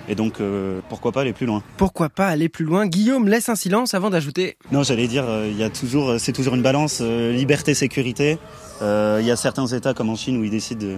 Et 0.09 0.15
donc, 0.15 0.41
euh, 0.41 0.81
pourquoi 0.89 1.11
pas 1.11 1.21
aller 1.21 1.33
plus 1.33 1.45
loin 1.45 1.61
Pourquoi 1.77 2.09
pas 2.09 2.27
aller 2.27 2.49
plus 2.49 2.65
loin 2.65 2.87
Guillaume 2.87 3.27
laisse 3.27 3.47
un 3.47 3.55
silence 3.55 3.93
avant 3.93 4.09
d'ajouter 4.09 4.57
Non, 4.71 4.81
j'allais 4.81 5.07
dire, 5.07 5.23
euh, 5.29 5.47
il 5.49 5.55
y 5.55 5.63
a 5.63 5.69
toujours, 5.69 6.09
euh, 6.09 6.17
c'est 6.17 6.33
toujours 6.33 6.55
une 6.55 6.63
balance 6.63 6.99
liberté-sécurité. 6.99 8.39
Il 8.81 9.25
y 9.25 9.31
a 9.31 9.35
certains 9.35 9.67
États 9.67 9.93
comme 9.93 10.09
en 10.09 10.15
Chine 10.15 10.37
où 10.37 10.43
ils 10.43 10.49
décident 10.49 10.83
de 10.83 10.97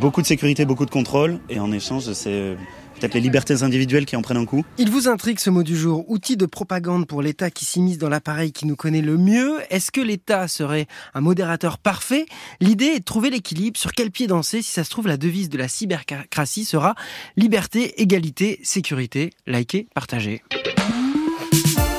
beaucoup 0.00 0.22
de 0.22 0.26
sécurité, 0.26 0.64
beaucoup 0.64 0.84
de 0.86 0.90
contrôle, 0.90 1.40
et 1.48 1.58
en 1.58 1.72
échange, 1.72 2.12
c'est 2.12 2.56
peut-être 2.98 3.14
les 3.14 3.20
libertés 3.20 3.62
individuelles 3.62 4.06
qui 4.06 4.16
en 4.16 4.22
prennent 4.22 4.36
un 4.36 4.46
coup. 4.46 4.64
Il 4.78 4.90
vous 4.90 5.08
intrigue 5.08 5.38
ce 5.38 5.50
mot 5.50 5.62
du 5.62 5.76
jour, 5.76 6.04
outil 6.08 6.36
de 6.36 6.46
propagande 6.46 7.06
pour 7.06 7.22
l'État 7.22 7.50
qui 7.50 7.64
s'immisce 7.64 7.98
dans 7.98 8.08
l'appareil 8.08 8.52
qui 8.52 8.66
nous 8.66 8.76
connaît 8.76 9.02
le 9.02 9.16
mieux. 9.16 9.60
Est-ce 9.70 9.90
que 9.90 10.00
l'État 10.00 10.48
serait 10.48 10.86
un 11.14 11.20
modérateur 11.20 11.78
parfait? 11.78 12.26
L'idée 12.60 12.86
est 12.86 13.00
de 13.00 13.04
trouver 13.04 13.30
l'équilibre, 13.30 13.78
sur 13.78 13.92
quel 13.92 14.10
pied 14.10 14.26
danser. 14.26 14.62
Si 14.62 14.72
ça 14.72 14.84
se 14.84 14.90
trouve, 14.90 15.08
la 15.08 15.16
devise 15.16 15.48
de 15.48 15.58
la 15.58 15.68
cybercratie 15.68 16.64
sera 16.64 16.94
liberté, 17.36 18.00
égalité, 18.00 18.60
sécurité. 18.62 19.30
Likez, 19.46 19.88
partagez. 19.94 20.42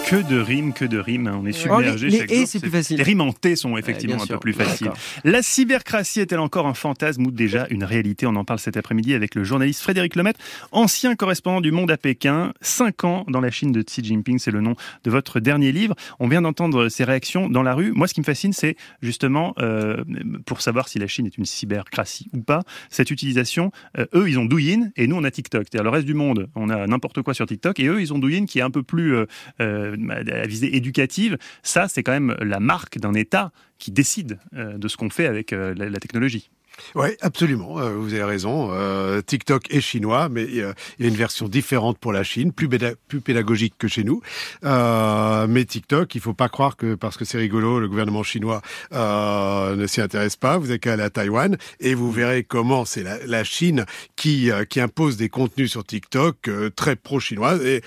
Que 0.07 0.17
de 0.21 0.39
rimes, 0.39 0.71
que 0.71 0.85
de 0.85 0.99
rimes. 0.99 1.25
hein. 1.27 1.39
On 1.41 1.45
est 1.47 1.49
Oh, 1.67 1.79
les- 1.79 1.87
submergé 1.87 2.09
les 2.09 2.17
et, 2.31 2.37
jour. 2.37 2.47
c'est 2.47 2.59
plus 2.59 2.69
facile. 2.69 2.97
Les 2.97 3.03
rimes 3.03 3.21
en 3.21 3.33
T 3.33 3.55
sont 3.55 3.75
effectivement 3.75 4.17
un 4.17 4.19
sûr. 4.25 4.35
peu 4.35 4.39
plus 4.39 4.53
faciles. 4.53 4.91
La 5.23 5.41
cybercratie 5.41 6.19
est-elle 6.19 6.39
encore 6.39 6.67
un 6.67 6.75
fantasme 6.75 7.25
ou 7.25 7.31
déjà 7.31 7.65
une 7.71 7.83
réalité? 7.83 8.27
On 8.27 8.35
en 8.35 8.45
parle 8.45 8.59
cet 8.59 8.77
après-midi 8.77 9.15
avec 9.15 9.33
le 9.33 9.43
journaliste 9.43 9.81
Frédéric 9.81 10.15
Lemaitre, 10.15 10.39
ancien 10.71 11.15
correspondant 11.15 11.59
du 11.59 11.71
Monde 11.71 11.89
à 11.89 11.97
Pékin. 11.97 12.53
Cinq 12.61 13.03
ans 13.03 13.25
dans 13.29 13.41
la 13.41 13.49
Chine 13.49 13.71
de 13.71 13.81
Xi 13.81 14.03
Jinping, 14.03 14.37
c'est 14.37 14.51
le 14.51 14.61
nom 14.61 14.75
de 15.03 15.09
votre 15.11 15.39
dernier 15.39 15.71
livre. 15.71 15.95
On 16.19 16.27
vient 16.27 16.43
d'entendre 16.43 16.87
ses 16.89 17.03
réactions 17.03 17.49
dans 17.49 17.63
la 17.63 17.73
rue. 17.73 17.91
Moi, 17.91 18.07
ce 18.07 18.13
qui 18.13 18.19
me 18.21 18.25
fascine, 18.25 18.53
c'est 18.53 18.75
justement 19.01 19.55
euh, 19.59 20.03
pour 20.45 20.61
savoir 20.61 20.87
si 20.87 20.99
la 20.99 21.07
Chine 21.07 21.25
est 21.25 21.35
une 21.37 21.45
cybercratie 21.45 22.27
ou 22.33 22.41
pas, 22.41 22.61
cette 22.91 23.09
utilisation. 23.09 23.71
euh, 23.97 24.05
eux, 24.13 24.29
ils 24.29 24.37
ont 24.37 24.45
Douyin 24.45 24.89
et 24.97 25.07
nous, 25.07 25.15
on 25.15 25.23
a 25.23 25.31
TikTok. 25.31 25.63
C'est-à-dire 25.71 25.83
le 25.83 25.89
reste 25.89 26.05
du 26.05 26.13
monde, 26.13 26.47
on 26.55 26.69
a 26.69 26.85
n'importe 26.85 27.23
quoi 27.23 27.33
sur 27.33 27.47
TikTok 27.47 27.79
et 27.79 27.87
eux, 27.87 27.99
ils 28.01 28.13
ont 28.13 28.19
Douyin 28.19 28.45
qui 28.45 28.59
est 28.59 28.61
un 28.61 28.69
peu 28.71 28.83
plus 28.83 29.15
euh, 29.15 29.25
euh, 29.61 29.94
à 30.11 30.47
visée 30.47 30.75
éducative. 30.75 31.37
Ça, 31.63 31.87
c'est 31.87 32.03
quand 32.03 32.11
même 32.11 32.35
la 32.41 32.59
marque 32.59 32.97
d'un 32.99 33.13
État 33.13 33.51
qui 33.77 33.91
décide 33.91 34.39
euh, 34.55 34.77
de 34.77 34.87
ce 34.87 34.97
qu'on 34.97 35.09
fait 35.09 35.27
avec 35.27 35.53
euh, 35.53 35.73
la, 35.75 35.89
la 35.89 35.99
technologie. 35.99 36.49
Oui, 36.95 37.09
absolument. 37.21 37.79
euh, 37.79 37.91
vous 37.95 38.13
avez 38.13 38.23
raison. 38.23 38.69
Euh, 38.71 39.21
TikTok 39.21 39.73
est 39.73 39.81
chinois, 39.81 40.29
mais 40.29 40.43
euh, 40.59 40.73
il 40.99 41.05
y 41.05 41.07
a 41.07 41.09
une 41.09 41.15
version 41.17 41.47
différente 41.47 41.97
pour 41.97 42.11
la 42.13 42.23
Chine, 42.23 42.51
plus, 42.51 42.67
péda- 42.67 42.95
plus 43.07 43.21
pédagogique 43.21 43.73
que 43.77 43.87
chez 43.87 44.03
nous. 44.03 44.21
Euh, 44.63 45.47
mais 45.47 45.65
TikTok, 45.65 46.13
il 46.15 46.21
faut 46.21 46.33
pas 46.33 46.49
croire 46.49 46.75
que 46.77 46.95
parce 46.95 47.17
que 47.17 47.25
c'est 47.25 47.37
rigolo, 47.37 47.79
le 47.79 47.87
gouvernement 47.87 48.23
chinois 48.23 48.61
euh, 48.93 49.75
ne 49.75 49.87
s'y 49.87 50.01
intéresse 50.01 50.35
pas. 50.35 50.57
Vous 50.57 50.69
avez 50.69 50.79
qu'à 50.79 50.93
aller 50.93 51.03
à 51.03 51.09
Taïwan 51.09 51.57
et 51.79 51.93
vous 51.93 52.11
verrez 52.11 52.43
comment 52.43 52.85
c'est 52.85 53.03
la, 53.03 53.17
la 53.25 53.43
Chine 53.43 53.85
qui, 54.15 54.51
euh, 54.51 54.65
qui 54.65 54.79
impose 54.79 55.17
des 55.17 55.29
contenus 55.29 55.71
sur 55.71 55.83
TikTok 55.85 56.47
euh, 56.47 56.69
très 56.69 56.95
pro-chinois 56.95 57.55
et 57.63 57.81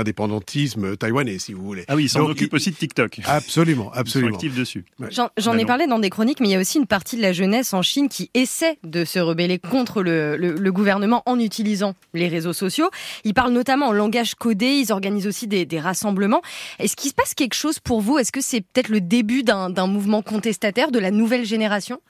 anti-indépendantisme 0.00 0.96
taïwanais, 0.96 1.38
si 1.38 1.52
vous 1.52 1.62
voulez. 1.64 1.84
Ah 1.88 1.96
oui, 1.96 2.04
ils 2.04 2.08
s'en 2.08 2.20
Donc, 2.20 2.30
occupent 2.30 2.54
aussi 2.54 2.70
de 2.70 2.76
TikTok. 2.76 3.20
Absolument, 3.24 3.90
Ils 3.92 3.94
sont 3.94 4.00
absolument. 4.00 4.34
actifs 4.34 4.54
dessus. 4.54 4.84
J'en 5.10 5.30
j'en 5.36 5.54
Bah 5.54 5.60
ai 5.60 5.64
parlé 5.66 5.86
dans 5.86 5.98
des 5.98 6.10
chroniques, 6.10 6.40
mais 6.40 6.48
il 6.48 6.52
y 6.52 6.56
a 6.56 6.60
aussi 6.60 6.78
une 6.78 6.86
partie 6.86 7.16
de 7.16 7.22
la 7.22 7.32
jeunesse 7.32 7.72
en 7.74 7.82
Chine 7.82 8.08
qui 8.08 8.15
essaie 8.34 8.78
de 8.84 9.04
se 9.04 9.18
rebeller 9.18 9.58
contre 9.58 10.02
le, 10.02 10.70
gouvernement 10.70 11.22
en 11.26 11.38
utilisant 11.38 11.94
les 12.12 12.28
réseaux 12.28 12.52
sociaux. 12.52 12.90
Ils 13.24 13.34
parlent 13.34 13.52
notamment 13.52 13.88
en 13.88 13.92
langage 13.92 14.34
codé, 14.34 14.66
ils 14.66 14.92
organisent 14.92 15.26
aussi 15.26 15.46
des, 15.46 15.64
des 15.64 15.80
rassemblements. 15.80 16.42
Est-ce 16.78 16.96
qu'il 16.96 17.10
se 17.10 17.14
passe 17.14 17.34
quelque 17.34 17.54
chose 17.54 17.78
pour 17.78 18.00
vous? 18.00 18.18
Est-ce 18.18 18.32
que 18.32 18.40
c'est 18.40 18.60
peut-être 18.60 18.88
le 18.88 19.00
début 19.00 19.42
d'un 19.42 19.86
mouvement 19.86 20.22
contestataire 20.22 20.90
de 20.90 20.98
la 20.98 21.10
nouvelle 21.10 21.44
génération? 21.44 22.00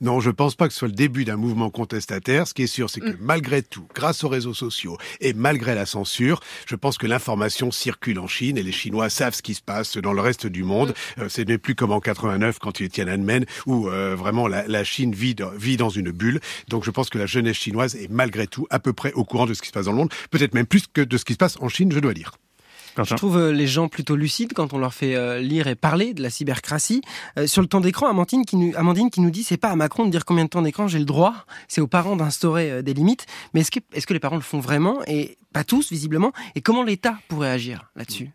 Non, 0.00 0.20
je 0.20 0.30
pense 0.30 0.54
pas 0.54 0.66
que 0.68 0.72
ce 0.72 0.80
soit 0.80 0.88
le 0.88 0.94
début 0.94 1.24
d'un 1.24 1.36
mouvement 1.36 1.70
contestataire. 1.70 2.46
Ce 2.46 2.54
qui 2.54 2.62
est 2.62 2.66
sûr, 2.66 2.88
c'est 2.90 3.00
que 3.00 3.16
malgré 3.20 3.62
tout, 3.62 3.86
grâce 3.94 4.24
aux 4.24 4.28
réseaux 4.28 4.54
sociaux 4.54 4.96
et 5.20 5.32
malgré 5.32 5.74
la 5.74 5.86
censure, 5.86 6.40
je 6.66 6.76
pense 6.76 6.98
que 6.98 7.06
l'information 7.06 7.70
circule 7.70 8.18
en 8.18 8.26
Chine 8.26 8.56
et 8.58 8.62
les 8.62 8.72
Chinois 8.72 9.10
savent 9.10 9.34
ce 9.34 9.42
qui 9.42 9.54
se 9.54 9.62
passe 9.62 9.96
dans 9.96 10.12
le 10.12 10.20
reste 10.20 10.46
du 10.46 10.62
monde. 10.64 10.94
Euh, 11.18 11.28
ce 11.28 11.42
n'est 11.42 11.58
plus 11.58 11.74
comme 11.74 11.92
en 11.92 12.00
89 12.00 12.58
quand 12.58 12.80
il 12.80 12.84
y 12.84 12.86
a 12.86 12.88
Tiananmen 12.88 13.44
où 13.66 13.88
euh, 13.88 14.14
vraiment 14.16 14.48
la, 14.48 14.66
la 14.66 14.84
Chine 14.84 15.14
vit, 15.14 15.34
dans- 15.34 15.50
vit 15.50 15.76
dans 15.76 15.90
une 15.90 16.10
bulle. 16.10 16.40
Donc 16.68 16.84
je 16.84 16.90
pense 16.90 17.10
que 17.10 17.18
la 17.18 17.26
jeunesse 17.26 17.56
chinoise 17.56 17.96
est 17.96 18.10
malgré 18.10 18.46
tout 18.46 18.66
à 18.70 18.78
peu 18.78 18.92
près 18.92 19.12
au 19.12 19.24
courant 19.24 19.46
de 19.46 19.54
ce 19.54 19.62
qui 19.62 19.68
se 19.68 19.72
passe 19.72 19.86
dans 19.86 19.92
le 19.92 19.98
monde, 19.98 20.12
peut-être 20.30 20.54
même 20.54 20.66
plus 20.66 20.84
que 20.92 21.00
de 21.00 21.16
ce 21.16 21.24
qui 21.24 21.32
se 21.34 21.38
passe 21.38 21.56
en 21.60 21.68
Chine, 21.68 21.92
je 21.92 21.98
dois 22.00 22.14
dire. 22.14 22.32
Je 22.96 23.14
trouve 23.14 23.36
euh, 23.36 23.52
les 23.52 23.66
gens 23.66 23.88
plutôt 23.88 24.16
lucides 24.16 24.52
quand 24.52 24.72
on 24.72 24.78
leur 24.78 24.94
fait 24.94 25.14
euh, 25.16 25.38
lire 25.40 25.66
et 25.66 25.74
parler 25.74 26.14
de 26.14 26.22
la 26.22 26.30
cybercratie. 26.30 27.02
Euh, 27.38 27.46
sur 27.46 27.62
le 27.62 27.68
temps 27.68 27.80
d'écran, 27.80 28.08
Amandine 28.08 28.44
qui 28.44 28.56
nous, 28.56 28.72
Amandine 28.76 29.10
qui 29.10 29.20
nous 29.20 29.30
dit 29.30 29.42
c'est 29.42 29.56
pas 29.56 29.70
à 29.70 29.76
Macron 29.76 30.04
de 30.06 30.10
dire 30.10 30.24
combien 30.24 30.44
de 30.44 30.50
temps 30.50 30.62
d'écran 30.62 30.88
j'ai 30.88 30.98
le 30.98 31.04
droit, 31.04 31.34
c'est 31.68 31.80
aux 31.80 31.86
parents 31.86 32.16
d'instaurer 32.16 32.82
des 32.82 32.94
limites. 32.94 33.26
Mais 33.54 33.60
est-ce 33.60 33.70
que, 33.70 33.80
est-ce 33.92 34.06
que 34.06 34.12
les 34.12 34.20
parents 34.20 34.36
le 34.36 34.42
font 34.42 34.60
vraiment 34.60 35.00
et 35.06 35.38
pas 35.52 35.64
tous 35.64 35.90
visiblement? 35.90 36.32
Et 36.54 36.60
comment 36.60 36.82
l'État 36.82 37.18
pourrait 37.28 37.50
agir 37.50 37.90
là-dessus? 37.96 38.30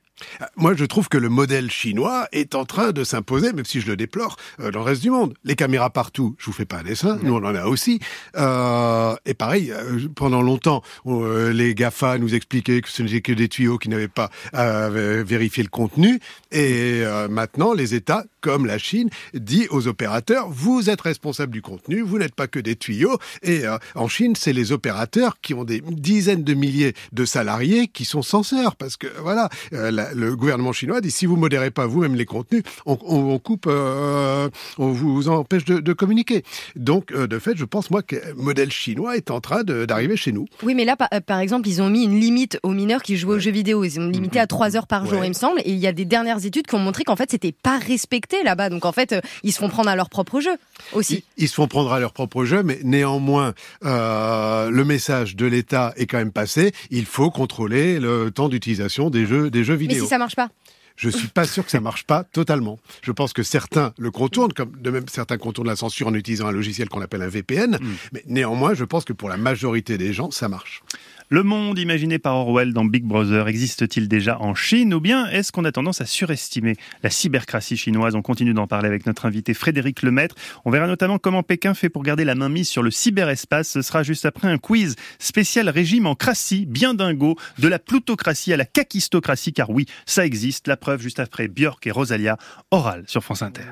Moi, 0.56 0.73
je 0.75 0.86
trouve 0.86 1.10
que 1.10 1.17
le 1.17 1.30
modèle 1.30 1.69
chinois 1.69 2.28
est 2.32 2.56
en 2.56 2.65
train 2.65 2.91
de 2.91 3.04
s'imposer, 3.04 3.54
même 3.54 3.65
si 3.65 3.82
je 3.82 3.88
le 3.88 3.97
déplore, 3.97 4.38
euh, 4.60 4.71
dans 4.71 4.80
le 4.80 4.86
reste 4.86 5.01
du 5.01 5.10
monde. 5.10 5.34
Les 5.43 5.56
caméras 5.56 5.89
partout, 5.89 6.36
je 6.38 6.45
vous 6.45 6.54
fais 6.54 6.65
pas 6.65 6.78
un 6.78 6.84
dessin, 6.84 7.19
nous 7.21 7.34
on 7.34 7.43
en 7.43 7.56
a 7.56 7.65
aussi. 7.65 7.99
Euh, 8.38 9.15
et 9.25 9.34
pareil, 9.34 9.71
euh, 9.71 10.08
pendant 10.15 10.41
longtemps, 10.41 10.82
on, 11.04 11.25
les 11.49 11.75
GAFA 11.75 12.17
nous 12.17 12.34
expliquaient 12.34 12.82
que 12.82 12.89
ce 12.89 13.04
n'était 13.04 13.21
que 13.21 13.34
des 13.34 13.49
tuyaux 13.49 13.78
qui 13.78 13.89
n'avaient 13.89 14.08
pas 14.08 14.30
à 14.54 14.89
vérifier 14.89 15.63
le 15.63 15.69
contenu. 15.69 16.19
Et 16.51 17.04
maintenant, 17.30 17.73
les 17.73 17.95
États, 17.95 18.23
comme 18.45 18.67
la 18.67 18.77
Chine, 18.77 19.10
dit 19.34 19.65
aux 19.71 19.88
opérateurs, 19.88 20.47
vous 20.51 20.91
êtes 20.91 21.01
responsables 21.01 21.51
du 21.51 21.63
contenu, 21.63 22.01
vous 22.01 22.19
n'êtes 22.19 22.36
pas 22.36 22.45
que 22.47 22.60
des 22.60 22.75
tuyaux. 22.75 23.17
Et 23.41 23.65
euh, 23.65 23.77
en 23.95 24.08
Chine, 24.08 24.36
c'est 24.38 24.53
les 24.53 24.71
opérateurs 24.71 25.38
qui 25.41 25.55
ont 25.55 25.63
des 25.63 25.81
dizaines 25.81 26.43
de 26.43 26.53
milliers 26.53 26.93
de 27.12 27.25
salariés 27.25 27.88
qui 27.88 28.05
sont 28.05 28.21
censeurs, 28.21 28.75
parce 28.75 28.97
que 28.97 29.08
voilà, 29.23 29.49
euh, 29.73 29.89
la- 29.89 30.13
le 30.13 30.36
gouvernement 30.36 30.73
chinois 30.73 31.01
dit 31.01 31.10
si 31.10 31.25
vous 31.25 31.38
modérez 31.38 31.71
pas 31.71 31.88
vous-même 31.88 32.13
les 32.13 32.25
contenus, 32.25 32.62
on, 32.86 32.99
on- 33.01 33.34
on 33.34 33.39
coupe, 33.39 33.65
euh, 33.67 34.47
on 34.77 34.89
vous 34.91 35.27
empêche 35.27 35.65
de, 35.65 35.79
de 35.79 35.93
communiquer. 35.93 36.43
Donc, 36.75 37.12
de 37.12 37.39
fait, 37.39 37.58
je 37.58 37.65
pense 37.65 37.89
moi 37.89 38.03
que 38.03 38.15
le 38.15 38.36
modèle 38.36 38.69
chinois 38.71 39.17
est 39.17 39.31
en 39.31 39.41
train 39.41 39.63
d'arriver 39.63 40.17
chez 40.17 40.31
nous. 40.34 40.45
Oui, 40.62 40.75
mais 40.75 40.86
là, 40.86 40.95
par, 40.95 41.10
par 41.25 41.39
exemple, 41.39 41.67
ils 41.67 41.81
ont 41.81 41.89
mis 41.89 42.03
une 42.03 42.19
limite 42.19 42.60
aux 42.62 42.73
mineurs 42.73 43.01
qui 43.01 43.17
jouaient 43.17 43.38
aux 43.38 43.39
jeux 43.39 43.49
vidéo. 43.51 43.84
Ils 43.84 43.99
ont 43.99 44.08
limité 44.08 44.39
à 44.39 44.45
3 44.45 44.75
heures 44.77 44.86
par 44.86 45.08
jour, 45.08 45.19
Ouais. 45.21 45.25
il 45.25 45.29
me 45.29 45.34
semble. 45.34 45.62
Et 45.62 45.71
il 45.71 45.79
y 45.79 45.88
a 45.88 45.91
des 45.93 46.05
dernières 46.05 46.45
études 46.45 46.67
qui 46.67 46.75
ont 46.75 46.79
montré 46.79 47.03
qu'en 47.05 47.15
fait, 47.15 47.31
c'était 47.31 47.51
pas 47.53 47.79
respecté 47.79 48.35
là-bas. 48.43 48.69
Donc 48.69 48.86
en 48.86 48.91
fait, 48.91 49.13
euh, 49.13 49.21
ils 49.43 49.52
se 49.52 49.60
font 49.60 49.69
prendre 49.69 49.89
à 49.89 49.95
leur 49.95 50.10
propre 50.10 50.39
jeu 50.41 50.56
aussi. 50.93 51.24
Ils, 51.38 51.43
ils 51.45 51.48
se 51.48 51.56
font 51.56 51.67
prendre 51.67 51.91
à 51.93 52.00
leur 52.00 52.13
propre 52.13 52.45
jeu, 52.45 52.63
mais 52.63 52.80
néanmoins, 52.84 53.54
euh, 53.84 54.69
le 54.69 54.86
message 54.86 55.36
de 55.36 55.45
l'État 55.45 55.93
est 55.98 56.06
quand 56.06 56.17
même 56.17 56.32
passé. 56.32 56.71
Il 56.89 57.06
faut 57.06 57.32
contrôler 57.32 58.00
le 58.00 58.32
temps 58.32 58.50
d'utilisation 58.50 59.10
des 59.10 59.26
jeux, 59.26 59.50
des 59.50 59.63
jeux 59.63 59.74
Mais 59.74 59.80
vidéo. 59.80 60.04
si 60.04 60.10
ça 60.10 60.17
marche 60.17 60.36
pas 60.36 60.50
Je 60.95 61.10
suis 61.10 61.28
pas 61.28 61.45
sûr 61.45 61.65
que 61.65 61.71
ça 61.71 61.80
marche 61.82 62.04
pas 62.06 62.24
totalement. 62.24 62.80
Je 63.02 63.12
pense 63.12 63.34
que 63.34 63.43
certains 63.43 63.93
le 63.98 64.12
contournent, 64.12 64.54
comme 64.54 64.71
de 64.80 64.89
même 64.91 65.08
certains 65.10 65.38
contournent 65.38 65.67
la 65.67 65.76
censure 65.76 66.08
en 66.08 66.13
utilisant 66.13 66.48
un 66.48 66.52
logiciel 66.52 66.88
qu'on 66.89 67.02
appelle 67.02 67.21
un 67.21 67.28
VPN. 67.28 67.78
Mais 68.13 68.24
néanmoins, 68.28 68.74
je 68.74 68.86
pense 68.86 69.04
que 69.06 69.13
pour 69.13 69.30
la 69.30 69.38
majorité 69.38 69.98
des 69.98 70.13
gens, 70.13 70.32
ça 70.32 70.48
marche. 70.48 70.82
Le 71.30 71.42
monde 71.42 71.80
imaginé 71.80 72.20
par 72.20 72.36
Orwell 72.36 72.72
dans 72.72 72.86
Big 72.86 73.04
Brother 73.04 73.48
existe-t-il 73.48 74.08
déjà 74.08 74.40
en 74.40 74.54
Chine 74.54 74.94
ou 74.94 75.00
bien 75.00 75.28
est-ce 75.28 75.52
qu'on 75.52 75.66
a 75.66 75.72
tendance 75.72 76.00
à 76.00 76.06
surestimer 76.06 76.76
la 77.02 77.10
cybercratie 77.10 77.78
chinoise? 77.78 78.14
On 78.14 78.22
continue 78.22 78.54
d'en 78.54 78.68
parler 78.68 78.88
avec 78.88 79.08
notre 79.08 79.26
invité 79.26 79.56
Frédéric 79.56 80.04
Lemaître. 80.04 80.36
On 80.66 80.70
verra 80.70 80.86
notamment 80.86 81.18
comment 81.18 81.42
Pékin 81.42 81.74
fait 81.74 81.90
pour 81.90 82.04
garder 82.04 82.26
la 82.26 82.36
main 82.36 82.50
mise 82.50 82.70
sur 82.70 82.84
le 82.84 82.92
cyberespace. 82.92 83.70
Ce 83.70 83.82
sera 83.82 84.04
juste 84.04 84.26
après 84.26 84.48
un 84.48 84.60
quiz 84.60 84.96
spécial 85.18 85.68
régime 85.68 86.06
en 86.06 86.14
cratie, 86.14 86.68
bien 86.68 86.94
dingo, 86.94 87.36
de 87.58 87.68
la 87.68 87.80
plutocratie 87.80 88.54
à 88.54 88.58
la 88.58 88.66
kakistocratie, 88.66 89.52
car 89.52 89.72
oui, 89.72 89.88
ça 90.06 90.28
existe. 90.28 90.68
La 90.68 90.78
preuve 90.78 91.02
juste 91.02 91.20
après 91.20 91.48
Björk 91.48 91.88
et 91.88 91.92
Rosalia, 91.92 92.38
oral 92.70 93.04
sur 93.08 93.24
France 93.24 93.42
Inter. 93.42 93.64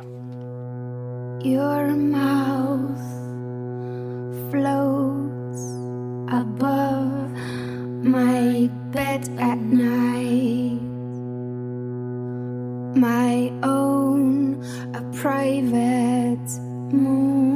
Your 1.43 1.95
mouth 1.95 3.13
above 6.33 7.22
my 8.13 8.69
bed 8.91 9.27
at 9.39 9.57
night. 9.57 10.79
My 12.95 13.51
own, 13.63 14.63
a 14.93 15.01
private 15.17 16.49
moon. 16.93 17.52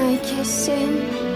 I 0.00 0.16
kiss 0.18 0.66
him? 0.66 1.27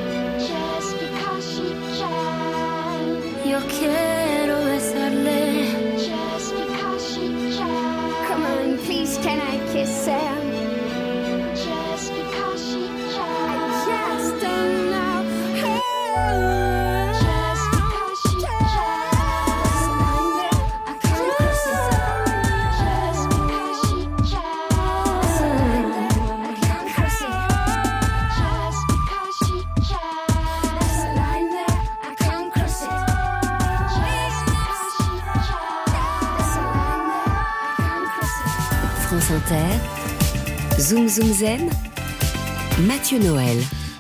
Noël. 43.19 43.59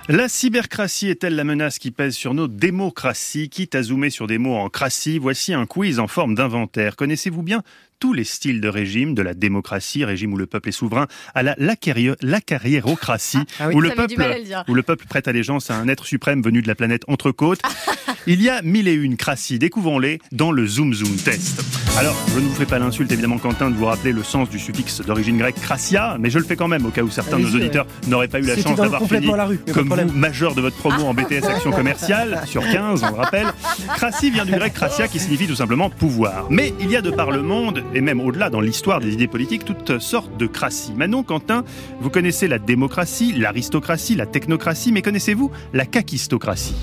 La 0.09 0.29
cybercratie 0.29 1.09
est-elle 1.09 1.37
la 1.37 1.45
menace 1.45 1.79
qui 1.79 1.91
pèse 1.91 2.15
sur 2.15 2.35
nos 2.35 2.49
démocraties? 2.49 3.49
Quitte 3.49 3.75
à 3.75 3.83
zoomer 3.83 4.11
sur 4.11 4.27
des 4.27 4.39
mots 4.39 4.57
en 4.57 4.69
cratie, 4.69 5.19
voici 5.19 5.53
un 5.55 5.67
quiz 5.67 5.99
en 5.99 6.09
forme 6.09 6.35
d'inventaire. 6.35 6.97
Connaissez-vous 6.97 7.43
bien 7.43 7.63
tous 8.03 8.13
les 8.13 8.25
styles 8.25 8.61
de 8.61 8.67
régime, 8.67 9.15
de 9.15 9.23
la 9.23 9.33
démocratie, 9.33 10.05
régime 10.05 10.33
où 10.33 10.37
le 10.37 10.47
peuple 10.47 10.71
est 10.71 10.73
souverain, 10.73 11.07
à 11.37 11.45
la 11.45 11.55
lacario- 11.55 12.17
lacarriérocratie, 12.21 13.39
Ah 13.61 13.69
oui. 13.69 13.77
où, 13.77 13.81
le 13.81 13.91
peuple, 13.91 14.15
mal 14.19 14.33
à 14.33 14.39
le 14.39 14.45
dire. 14.45 14.65
où 14.67 14.75
le 14.75 14.83
peuple 14.83 15.07
prête 15.09 15.29
allégeance 15.29 15.71
à 15.71 15.77
un 15.77 15.87
être 15.87 16.05
suprême 16.05 16.43
venu 16.43 16.63
de 16.63 16.67
la 16.67 16.75
planète 16.75 17.05
Entrecôte. 17.07 17.61
Il 18.27 18.43
y 18.43 18.49
a 18.49 18.61
mille 18.63 18.89
et 18.89 18.93
une 18.95 19.17
craties, 19.17 19.59
découvrons-les 19.61 20.19
dans 20.33 20.51
le 20.51 20.67
Zoom 20.67 20.95
Zoom 20.95 21.15
test. 21.17 21.63
Alors, 21.99 22.17
je 22.35 22.41
ne 22.41 22.45
vous 22.47 22.55
fais 22.55 22.67
pas 22.67 22.79
l'insulte 22.79 23.11
évidemment 23.13 23.39
Quentin 23.39 23.71
de 23.71 23.75
vous 23.77 23.85
rappeler 23.87 24.13
le 24.13 24.23
sens 24.25 24.49
du 24.51 24.59
suffixe 24.59 25.01
d'origine 25.01 25.39
grecque 25.39 25.61
crassia, 25.61 26.17
mais 26.19 26.31
je 26.31 26.39
le 26.39 26.45
fais 26.45 26.57
quand 26.57 26.69
même 26.69 26.85
au 26.87 26.91
cas 26.91 27.03
où 27.03 27.11
certains 27.11 27.39
de 27.39 27.45
nos 27.45 27.55
auditeurs 27.55 27.87
n'auraient 28.09 28.29
pas 28.29 28.39
eu 28.41 28.45
la 28.47 28.57
chance 28.57 28.77
d'avoir 28.77 29.03
fini 29.07 29.27
la 29.27 29.45
rue, 29.47 29.59
comme 29.73 29.89
vous, 29.89 30.13
majeur 30.13 30.55
de 30.55 30.61
votre 30.61 30.77
promo 30.77 31.05
en 31.05 31.15
BTS 31.15 31.45
Action 31.49 31.71
Commerciale, 31.73 32.43
sur 32.47 32.63
15, 32.63 33.03
on 33.05 33.09
le 33.11 33.15
rappelle. 33.17 33.47
Crassie 33.95 34.31
vient 34.31 34.45
du 34.45 34.53
grec 34.53 34.73
krasia 34.73 35.07
qui 35.09 35.19
signifie 35.21 35.47
tout 35.47 35.57
simplement 35.57 35.91
pouvoir. 35.91 36.47
Mais 36.51 36.73
il 36.81 36.91
y 36.91 36.97
a 36.97 37.03
de 37.03 37.11
par 37.11 37.31
le 37.31 37.43
monde, 37.43 37.83
et 37.95 38.01
même 38.01 38.21
au-delà 38.21 38.51
dans 38.51 38.61
l'histoire 38.61 39.01
des 39.01 39.13
idées 39.13 39.27
politiques, 39.29 39.65
toutes 39.65 39.99
sortes 40.01 40.37
de 40.39 40.47
crassies. 40.47 40.93
Manon, 40.95 41.23
Quentin, 41.23 41.65
vous 42.01 42.11
connaissez 42.11 42.49
la 42.49 42.59
démocratie, 42.59 43.33
l'aristocratie, 43.33 44.15
la 44.15 44.27
technocratie, 44.27 44.93
mais 44.93 45.03
connaissez-vous 45.03 45.51
la 45.73 45.87
kakistocratie? 45.87 46.75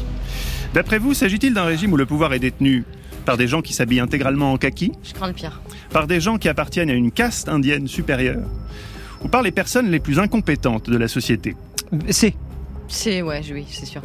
D'après 0.73 0.99
vous, 0.99 1.13
s'agit-il 1.13 1.53
d'un 1.53 1.63
régime 1.65 1.93
où 1.93 1.97
le 1.97 2.05
pouvoir 2.05 2.33
est 2.33 2.39
détenu 2.39 2.83
par 3.25 3.37
des 3.37 3.47
gens 3.47 3.61
qui 3.61 3.73
s'habillent 3.73 3.99
intégralement 3.99 4.53
en 4.53 4.57
kaki, 4.57 4.91
Je 5.03 5.13
crains 5.13 5.27
le 5.27 5.33
pire. 5.33 5.61
par 5.91 6.07
des 6.07 6.21
gens 6.21 6.37
qui 6.37 6.47
appartiennent 6.49 6.89
à 6.89 6.93
une 6.93 7.11
caste 7.11 7.49
indienne 7.49 7.87
supérieure, 7.87 8.45
ou 9.23 9.27
par 9.27 9.41
les 9.41 9.51
personnes 9.51 9.89
les 9.91 9.99
plus 9.99 10.19
incompétentes 10.19 10.89
de 10.89 10.97
la 10.97 11.07
société? 11.07 11.55
C'est. 12.09 12.33
C'est, 12.87 13.21
ouais, 13.21 13.41
oui, 13.51 13.65
c'est 13.69 13.85
sûr. 13.85 14.01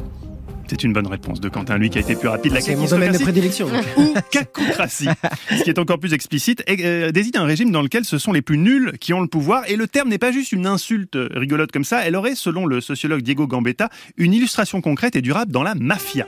C'est 0.75 0.83
une 0.83 0.93
bonne 0.93 1.07
réponse 1.07 1.41
de 1.41 1.49
Quentin, 1.49 1.79
lui 1.79 1.89
qui 1.89 1.99
a 1.99 2.01
été 2.01 2.17
plus 2.17 2.27
rapide. 2.27 2.53
La 2.53 2.61
C'est 2.61 2.75
mon 2.75 2.87
domaine 2.87 3.13
de 3.13 3.19
prédilection. 3.19 3.69
ou 3.97 4.13
kakocratie, 4.33 5.07
ce 5.49 5.63
qui 5.63 5.71
est 5.71 5.79
encore 5.79 6.01
plus 6.01 6.13
explicite, 6.15 6.65
euh, 6.69 7.13
désigne 7.13 7.37
un 7.37 7.45
régime 7.45 7.71
dans 7.71 7.81
lequel 7.81 8.05
ce 8.05 8.19
sont 8.19 8.33
les 8.33 8.43
plus 8.43 8.59
nuls 8.59 8.99
qui 8.99 9.13
ont 9.13 9.21
le 9.21 9.29
pouvoir. 9.29 9.63
Et 9.71 9.77
le 9.77 9.87
terme 9.87 10.09
n'est 10.09 10.19
pas 10.19 10.33
juste 10.33 10.51
une 10.51 10.67
insulte 10.67 11.17
rigolote 11.31 11.71
comme 11.71 11.85
ça, 11.85 12.05
elle 12.05 12.17
aurait, 12.17 12.35
selon 12.35 12.67
le 12.67 12.81
sociologue 12.81 13.23
Diego 13.23 13.47
Gambetta, 13.47 13.89
une 14.17 14.35
illustration 14.35 14.81
concrète 14.81 15.15
et 15.15 15.23
durable 15.23 15.53
dans 15.53 15.63
la 15.63 15.77
mafia. 15.77 16.27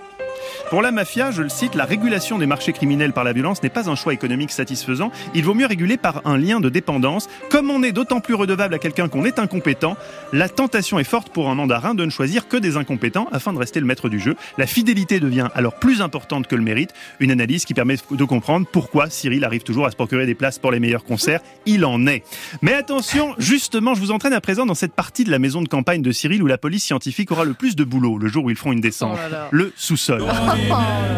Pour 0.70 0.82
la 0.82 0.90
mafia, 0.90 1.30
je 1.30 1.42
le 1.42 1.48
cite, 1.48 1.74
la 1.74 1.84
régulation 1.84 2.38
des 2.38 2.46
marchés 2.46 2.72
criminels 2.72 3.12
par 3.12 3.24
la 3.24 3.32
violence 3.32 3.62
n'est 3.62 3.68
pas 3.68 3.88
un 3.88 3.94
choix 3.94 4.12
économique 4.12 4.50
satisfaisant. 4.50 5.10
Il 5.34 5.44
vaut 5.44 5.54
mieux 5.54 5.66
réguler 5.66 5.96
par 5.96 6.22
un 6.26 6.36
lien 6.38 6.60
de 6.60 6.68
dépendance. 6.68 7.28
Comme 7.50 7.70
on 7.70 7.82
est 7.82 7.92
d'autant 7.92 8.20
plus 8.20 8.34
redevable 8.34 8.74
à 8.74 8.78
quelqu'un 8.78 9.08
qu'on 9.08 9.24
est 9.24 9.38
incompétent, 9.38 9.96
la 10.32 10.48
tentation 10.48 10.98
est 10.98 11.04
forte 11.04 11.30
pour 11.30 11.48
un 11.48 11.54
mandarin 11.54 11.94
de 11.94 12.04
ne 12.04 12.10
choisir 12.10 12.48
que 12.48 12.56
des 12.56 12.76
incompétents 12.76 13.28
afin 13.32 13.52
de 13.52 13.58
rester 13.58 13.80
le 13.80 13.86
maître 13.86 14.08
du 14.08 14.18
jeu. 14.18 14.36
La 14.58 14.66
fidélité 14.66 15.20
devient 15.20 15.48
alors 15.54 15.74
plus 15.74 16.00
importante 16.02 16.46
que 16.46 16.56
le 16.56 16.62
mérite. 16.62 16.90
Une 17.20 17.30
analyse 17.30 17.64
qui 17.64 17.74
permet 17.74 17.96
de 18.10 18.24
comprendre 18.24 18.66
pourquoi 18.70 19.10
Cyril 19.10 19.44
arrive 19.44 19.62
toujours 19.62 19.86
à 19.86 19.90
se 19.90 19.96
procurer 19.96 20.26
des 20.26 20.34
places 20.34 20.58
pour 20.58 20.72
les 20.72 20.80
meilleurs 20.80 21.04
concerts. 21.04 21.40
Il 21.64 21.84
en 21.84 22.06
est. 22.06 22.24
Mais 22.62 22.74
attention, 22.74 23.34
justement, 23.38 23.94
je 23.94 24.00
vous 24.00 24.10
entraîne 24.10 24.32
à 24.32 24.40
présent 24.40 24.66
dans 24.66 24.74
cette 24.74 24.94
partie 24.94 25.24
de 25.24 25.30
la 25.30 25.38
maison 25.38 25.62
de 25.62 25.68
campagne 25.68 26.02
de 26.02 26.12
Cyril 26.12 26.42
où 26.42 26.46
la 26.46 26.58
police 26.58 26.84
scientifique 26.84 27.30
aura 27.30 27.44
le 27.44 27.54
plus 27.54 27.76
de 27.76 27.84
boulot 27.84 28.18
le 28.18 28.28
jour 28.28 28.44
où 28.44 28.50
ils 28.50 28.56
feront 28.56 28.72
une 28.72 28.80
descente. 28.80 29.16
Oh 29.16 29.22
là 29.22 29.28
là. 29.28 29.48
Le 29.50 29.72
sous-sol. 29.76 30.22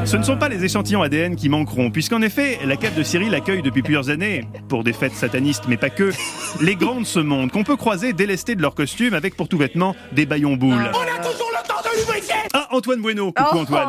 Ce 0.04 0.16
ne 0.16 0.22
sont 0.22 0.36
pas 0.36 0.48
les 0.48 0.64
échantillons 0.64 1.02
ADN 1.02 1.36
qui 1.36 1.48
manqueront, 1.48 1.90
puisqu'en 1.90 2.22
effet, 2.22 2.58
la 2.64 2.76
cave 2.76 2.94
de 2.94 3.02
Cyril 3.02 3.34
accueille 3.34 3.62
depuis 3.62 3.82
plusieurs 3.82 4.08
années, 4.10 4.44
pour 4.68 4.84
des 4.84 4.92
fêtes 4.92 5.14
satanistes, 5.14 5.64
mais 5.68 5.76
pas 5.76 5.90
que, 5.90 6.12
les 6.62 6.76
grands 6.76 7.00
de 7.00 7.06
ce 7.06 7.18
monde, 7.18 7.50
qu'on 7.50 7.64
peut 7.64 7.76
croiser 7.76 8.12
délestés 8.12 8.54
de 8.54 8.62
leurs 8.62 8.74
costumes 8.74 9.14
avec 9.14 9.36
pour 9.36 9.48
tout 9.48 9.58
vêtement 9.58 9.94
des 10.12 10.24
baillons 10.24 10.56
boules. 10.56 10.90
Ah, 12.52 12.68
Antoine 12.70 13.00
Bueno. 13.00 13.32
Coucou 13.32 13.48
Oh. 13.54 13.58
Antoine. 13.58 13.88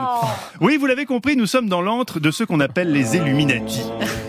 Oui, 0.62 0.78
vous 0.78 0.86
l'avez 0.86 1.06
compris, 1.06 1.36
nous 1.36 1.46
sommes 1.46 1.70
dans 1.70 1.82
l'antre 1.82 2.20
de 2.20 2.32
ce 2.32 2.44
qu'on 2.44 2.60
appelle 2.60 2.92
les 2.92 3.16
Illuminati. 3.16 3.82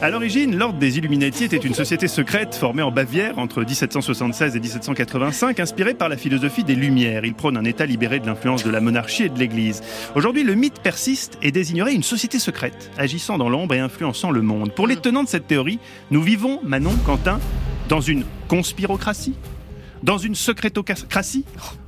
À 0.02 0.10
l'origine, 0.10 0.56
l'ordre 0.56 0.78
des 0.78 0.98
Illuminati 0.98 1.44
était 1.44 1.56
une 1.56 1.74
société 1.74 2.08
secrète 2.08 2.54
formée 2.54 2.82
en 2.82 2.90
Bavière 2.90 3.38
entre 3.38 3.62
1776 3.62 4.56
et 4.56 4.60
1785, 4.60 5.60
inspirée 5.60 5.94
par 5.94 6.08
la 6.08 6.16
philosophie 6.16 6.64
des 6.64 6.74
Lumières. 6.74 7.24
Il 7.24 7.34
prône 7.34 7.56
un 7.56 7.64
État 7.64 7.86
libéré 7.86 8.18
de 8.20 8.26
l'influence 8.26 8.64
de 8.64 8.70
la 8.70 8.80
monarchie 8.80 9.24
et 9.24 9.28
de 9.28 9.38
l'Église. 9.38 9.82
Aujourd'hui, 10.14 10.42
le 10.42 10.54
mythe 10.54 10.80
persiste 10.80 11.38
et 11.42 11.50
désignerait 11.52 11.94
une 11.94 12.02
société 12.02 12.38
secrète, 12.38 12.90
agissant 12.98 13.38
dans 13.38 13.48
l'ombre 13.48 13.74
et 13.74 13.80
influençant 13.80 14.30
le 14.30 14.42
monde. 14.42 14.72
Pour 14.72 14.86
les 14.86 14.96
tenants 14.96 15.24
de 15.24 15.28
cette 15.28 15.46
théorie, 15.46 15.78
nous 16.10 16.22
vivons, 16.22 16.60
Manon, 16.62 16.94
Quentin, 17.06 17.40
dans 17.88 18.00
une 18.00 18.24
conspirocratie, 18.48 19.34
dans 20.02 20.18
une 20.18 20.34
secrétocratie 20.34 21.44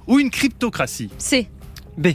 ou 0.07 0.19
une 0.19 0.31
cryptocratie. 0.31 1.11
C'est. 1.19 1.49
B. 1.97 2.09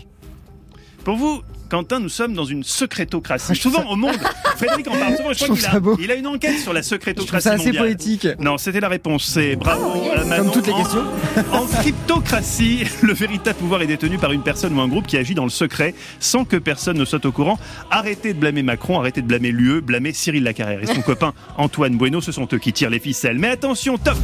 Pour 1.03 1.15
vous, 1.17 1.41
Quentin, 1.69 1.99
nous 1.99 2.09
sommes 2.09 2.33
dans 2.33 2.45
une 2.45 2.63
secrétocratie. 2.63 3.53
Souvent 3.55 3.83
au 3.89 3.95
monde, 3.97 4.15
Frédéric 4.55 4.87
en 4.87 4.91
parle 4.97 5.15
souvent, 5.17 5.33
je 5.33 5.39
Je 5.39 5.43
crois 5.43 5.47
trouve 5.47 5.57
qu'il 5.59 5.65
ça 5.69 5.75
a, 5.75 5.79
beau. 5.81 5.97
il 5.99 6.09
a 6.11 6.15
une 6.15 6.27
enquête 6.27 6.57
sur 6.59 6.71
la 6.73 6.81
secrétocratie 6.81 7.43
ça 7.43 7.53
assez 7.53 7.65
mondiale. 7.65 7.83
poétique. 7.83 8.27
Non, 8.39 8.57
c'était 8.57 8.79
la 8.79 8.87
réponse 8.87 9.25
C. 9.25 9.55
Bravo, 9.57 10.01
euh, 10.15 10.25
Manon. 10.25 10.43
Comme 10.45 10.53
toutes 10.53 10.67
les 10.67 10.73
En- 10.73 10.77
questions. 10.81 11.03
En 11.51 11.65
cryptocratie, 11.65 12.83
le 13.01 13.13
véritable 13.13 13.57
pouvoir 13.59 13.81
est 13.81 13.87
détenu 13.87 14.17
par 14.17 14.31
une 14.31 14.43
personne 14.43 14.77
ou 14.77 14.81
un 14.81 14.87
groupe 14.87 15.07
qui 15.07 15.17
agit 15.17 15.35
dans 15.35 15.43
le 15.43 15.49
secret 15.49 15.93
sans 16.21 16.45
que 16.45 16.55
personne 16.57 16.97
ne 16.97 17.05
soit 17.05 17.25
au 17.25 17.31
courant. 17.31 17.59
Arrêtez 17.91 18.33
de 18.33 18.39
blâmer 18.39 18.63
Macron, 18.63 18.99
arrêtez 18.99 19.21
de 19.21 19.27
blâmer 19.27 19.51
l'UE, 19.51 19.81
blâmez 19.81 20.13
Cyril 20.13 20.43
Lacarrère 20.43 20.81
et 20.81 20.87
son 20.87 21.01
copain 21.05 21.33
Antoine 21.57 21.97
Bueno, 21.97 22.21
ce 22.21 22.31
sont 22.31 22.47
eux 22.53 22.59
qui 22.59 22.71
tirent 22.73 22.89
les 22.89 22.99
ficelles. 22.99 23.37
Mais 23.39 23.49
attention, 23.49 23.97
top 23.97 24.17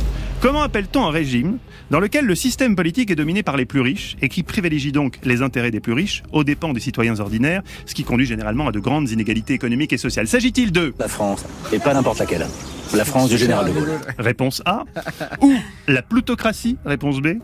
Comment 0.43 0.61
appelle-t-on 0.63 1.05
un 1.05 1.09
régime 1.09 1.57
dans 1.89 2.01
lequel 2.01 2.25
le 2.25 2.35
système 2.35 2.75
politique 2.75 3.09
est 3.09 3.15
dominé 3.15 3.43
par 3.43 3.55
les 3.55 3.63
plus 3.65 3.79
riches 3.79 4.17
et 4.21 4.27
qui 4.27 4.43
privilégie 4.43 4.91
donc 4.91 5.17
les 5.23 5.41
intérêts 5.41 5.71
des 5.71 5.79
plus 5.79 5.93
riches 5.93 6.21
aux 6.33 6.43
dépens 6.43 6.73
des 6.73 6.81
citoyens 6.81 7.17
ordinaires, 7.21 7.61
ce 7.85 7.93
qui 7.93 8.03
conduit 8.03 8.25
généralement 8.25 8.67
à 8.67 8.73
de 8.73 8.79
grandes 8.81 9.09
inégalités 9.09 9.53
économiques 9.53 9.93
et 9.93 9.97
sociales 9.97 10.27
S'agit-il 10.27 10.73
de 10.73 10.93
La 10.99 11.07
France, 11.07 11.45
et 11.71 11.79
pas 11.79 11.93
n'importe 11.93 12.19
laquelle. 12.19 12.45
La 12.93 13.05
France 13.05 13.29
du 13.29 13.37
général 13.37 13.67
de 13.67 13.71
Gaulle. 13.71 13.91
Réponse 14.19 14.61
A. 14.65 14.83
Ou 15.41 15.53
la 15.87 16.01
plutocratie, 16.01 16.77
réponse 16.83 17.21
B. 17.21 17.35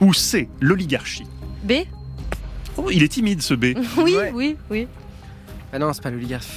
Ou 0.00 0.12
C, 0.12 0.48
l'oligarchie. 0.60 1.26
B 1.62 1.72
Oh, 2.76 2.88
il 2.90 3.04
est 3.04 3.08
timide 3.08 3.40
ce 3.40 3.54
B. 3.54 3.66
Oui, 3.98 4.16
Ouais. 4.16 4.32
oui, 4.34 4.56
oui. 4.68 4.88
Ah 5.72 5.78
non, 5.78 5.92
c'est 5.92 6.02
pas 6.02 6.10
l'oligarque. 6.10 6.48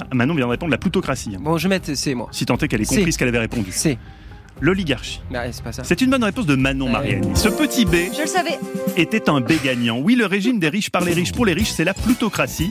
Ah, 0.00 0.06
Manon 0.12 0.34
vient 0.34 0.46
de 0.46 0.50
répondre 0.50 0.72
la 0.72 0.78
plutocratie. 0.78 1.34
hein. 1.36 1.40
Bon, 1.40 1.56
je 1.56 1.68
vais 1.68 1.74
mettre 1.76 1.94
C, 1.94 2.14
moi. 2.16 2.28
Si 2.32 2.44
tant 2.46 2.56
est 2.56 2.66
qu'elle 2.66 2.82
ait 2.82 2.84
compris 2.84 3.12
ce 3.12 3.16
qu'elle 3.18 3.28
avait 3.28 3.38
répondu. 3.38 3.70
C. 3.70 3.96
L'oligarchie. 4.60 5.20
Bah, 5.30 5.42
c'est 5.52 5.62
pas 5.62 5.72
ça. 5.72 5.84
C'est 5.84 6.00
une 6.00 6.10
bonne 6.10 6.24
réponse 6.24 6.46
de 6.46 6.54
Manon 6.54 6.86
Ouais. 6.86 6.92
Mariani. 6.92 7.28
Ce 7.36 7.48
petit 7.48 7.84
B 7.84 7.94
Je 8.16 8.22
le 8.22 8.26
savais. 8.26 8.58
était 8.96 9.28
un 9.28 9.40
B 9.40 9.52
gagnant. 9.62 9.98
Oui, 9.98 10.14
le 10.14 10.26
régime 10.26 10.58
des 10.58 10.68
riches 10.68 10.90
par 10.90 11.04
les 11.04 11.12
riches 11.12 11.32
pour 11.32 11.44
les 11.44 11.52
riches, 11.52 11.70
c'est 11.72 11.84
la 11.84 11.94
plutocratie. 11.94 12.70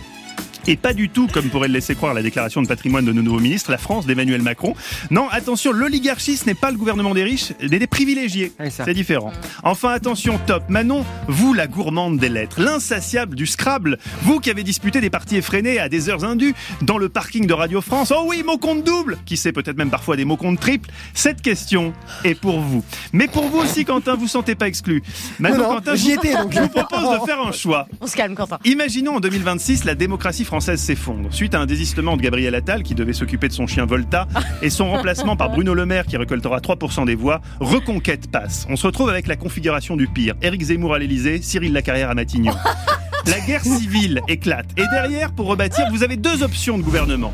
Et 0.67 0.77
pas 0.77 0.93
du 0.93 1.09
tout, 1.09 1.27
comme 1.31 1.49
pourrait 1.49 1.67
le 1.67 1.75
laisser 1.75 1.93
croire 1.93 2.15
la 2.15 2.23
déclaration 2.23 2.59
de 2.63 2.67
patrimoine 2.67 3.05
de 3.05 3.11
nos 3.13 3.21
nouveaux 3.21 3.39
ministres, 3.39 3.69
la 3.69 3.77
France 3.77 4.07
d'Emmanuel 4.07 4.41
Macron. 4.41 4.73
Non, 5.11 5.27
attention, 5.29 5.71
l'oligarchie, 5.71 6.37
ce 6.37 6.45
n'est 6.47 6.55
pas 6.55 6.71
le 6.71 6.77
gouvernement 6.77 7.13
des 7.13 7.23
riches, 7.23 7.53
mais 7.61 7.77
des 7.77 7.85
privilégiés. 7.85 8.51
C'est 8.71 8.95
différent. 8.95 9.31
Enfin, 9.63 9.89
attention, 9.91 10.39
top. 10.47 10.63
Manon, 10.69 11.05
vous, 11.27 11.53
la 11.53 11.67
gourmande 11.67 12.17
des 12.17 12.29
lettres, 12.29 12.59
l'insatiable 12.61 13.35
du 13.35 13.45
Scrabble, 13.45 13.99
vous 14.23 14.39
qui 14.39 14.49
avez 14.49 14.63
disputé 14.63 15.01
des 15.01 15.11
parties 15.11 15.35
effrénées 15.35 15.77
à 15.79 15.87
des 15.87 16.09
heures 16.09 16.23
indues 16.23 16.55
dans 16.81 16.97
le 16.97 17.09
parking 17.09 17.45
de 17.45 17.53
Radio 17.53 17.79
France. 17.81 18.11
Oh 18.15 18.23
oui, 18.27 18.41
mot 18.43 18.57
compte 18.57 18.83
double 18.83 19.19
Qui 19.27 19.37
sait 19.37 19.51
peut-être 19.51 19.77
même 19.77 19.91
parfois 19.91 20.15
des 20.15 20.25
mots 20.25 20.35
compte 20.37 20.59
triple 20.59 20.89
Cette 21.13 21.43
question 21.43 21.93
est 22.23 22.33
pour 22.33 22.59
vous. 22.59 22.83
Mais 23.13 23.27
pour 23.27 23.47
vous 23.49 23.59
aussi, 23.59 23.85
Quentin, 23.85 24.15
vous 24.15 24.27
sentez 24.27 24.55
pas 24.55 24.67
exclu. 24.67 25.03
Manon, 25.37 25.57
Non, 25.57 25.63
non, 25.63 25.69
Quentin, 25.75 25.95
j'y 25.95 26.09
je- 26.13 26.15
étais, 26.15 26.33
donc. 26.33 26.51
je 26.55 26.59
vous 26.61 26.69
propose 26.69 27.19
de 27.19 27.25
faire 27.27 27.39
un 27.45 27.51
choix. 27.51 27.87
On 28.01 28.07
se 28.07 28.15
calme, 28.15 28.33
Quentin. 28.33 28.57
Imaginons 28.65 29.17
en 29.17 29.19
2026 29.19 29.83
la 29.83 29.93
démocratie 29.93 30.43
française 30.43 30.54
s'effondre 30.59 31.33
suite 31.33 31.55
à 31.55 31.59
un 31.59 31.65
désistement 31.65 32.17
de 32.17 32.21
Gabriel 32.21 32.55
Attal 32.55 32.83
qui 32.83 32.95
devait 32.95 33.13
s'occuper 33.13 33.47
de 33.47 33.53
son 33.53 33.67
chien 33.67 33.85
Volta 33.85 34.27
et 34.61 34.69
son 34.69 34.89
remplacement 34.91 35.35
par 35.35 35.49
Bruno 35.49 35.73
Le 35.73 35.85
Maire 35.85 36.05
qui 36.05 36.17
récoltera 36.17 36.59
3% 36.59 37.05
des 37.05 37.15
voix. 37.15 37.41
Reconquête 37.59 38.29
passe. 38.31 38.65
On 38.69 38.75
se 38.75 38.87
retrouve 38.87 39.09
avec 39.09 39.27
la 39.27 39.35
configuration 39.35 39.95
du 39.95 40.07
pire. 40.07 40.35
Éric 40.41 40.61
Zemmour 40.63 40.93
à 40.93 40.99
l'Elysée, 40.99 41.41
Cyril 41.41 41.73
Lacarrière 41.73 42.09
à 42.09 42.15
Matignon. 42.15 42.53
La 43.27 43.39
guerre 43.39 43.63
civile 43.63 44.21
éclate. 44.27 44.67
Et 44.77 44.83
derrière, 44.91 45.31
pour 45.31 45.47
rebâtir, 45.47 45.87
vous 45.89 46.03
avez 46.03 46.15
deux 46.15 46.43
options 46.43 46.77
de 46.77 46.83
gouvernement. 46.83 47.33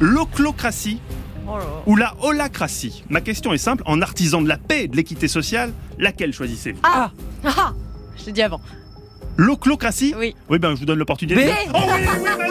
L'oclocratie 0.00 0.98
Oh 1.48 1.58
ou 1.86 1.94
la 1.96 2.14
holacratie. 2.22 3.04
Ma 3.08 3.20
question 3.20 3.52
est 3.52 3.58
simple. 3.58 3.82
En 3.86 4.02
artisan 4.02 4.42
de 4.42 4.48
la 4.48 4.56
paix 4.56 4.84
et 4.84 4.88
de 4.88 4.96
l'équité 4.96 5.28
sociale, 5.28 5.72
laquelle 5.98 6.32
choisissez-vous 6.32 6.80
Ah 6.82 7.10
Ah 7.44 7.72
Je 8.18 8.26
l'ai 8.26 8.32
dit 8.32 8.42
avant. 8.42 8.60
L'oclocratie 9.36 10.14
Oui. 10.18 10.34
Oui, 10.48 10.58
ben 10.58 10.74
je 10.74 10.80
vous 10.80 10.86
donne 10.86 10.98
l'opportunité. 10.98 11.46
B. 11.46 11.50
Oh 11.74 11.78
oui, 11.86 12.00
oui, 12.00 12.22
Manon, 12.24 12.45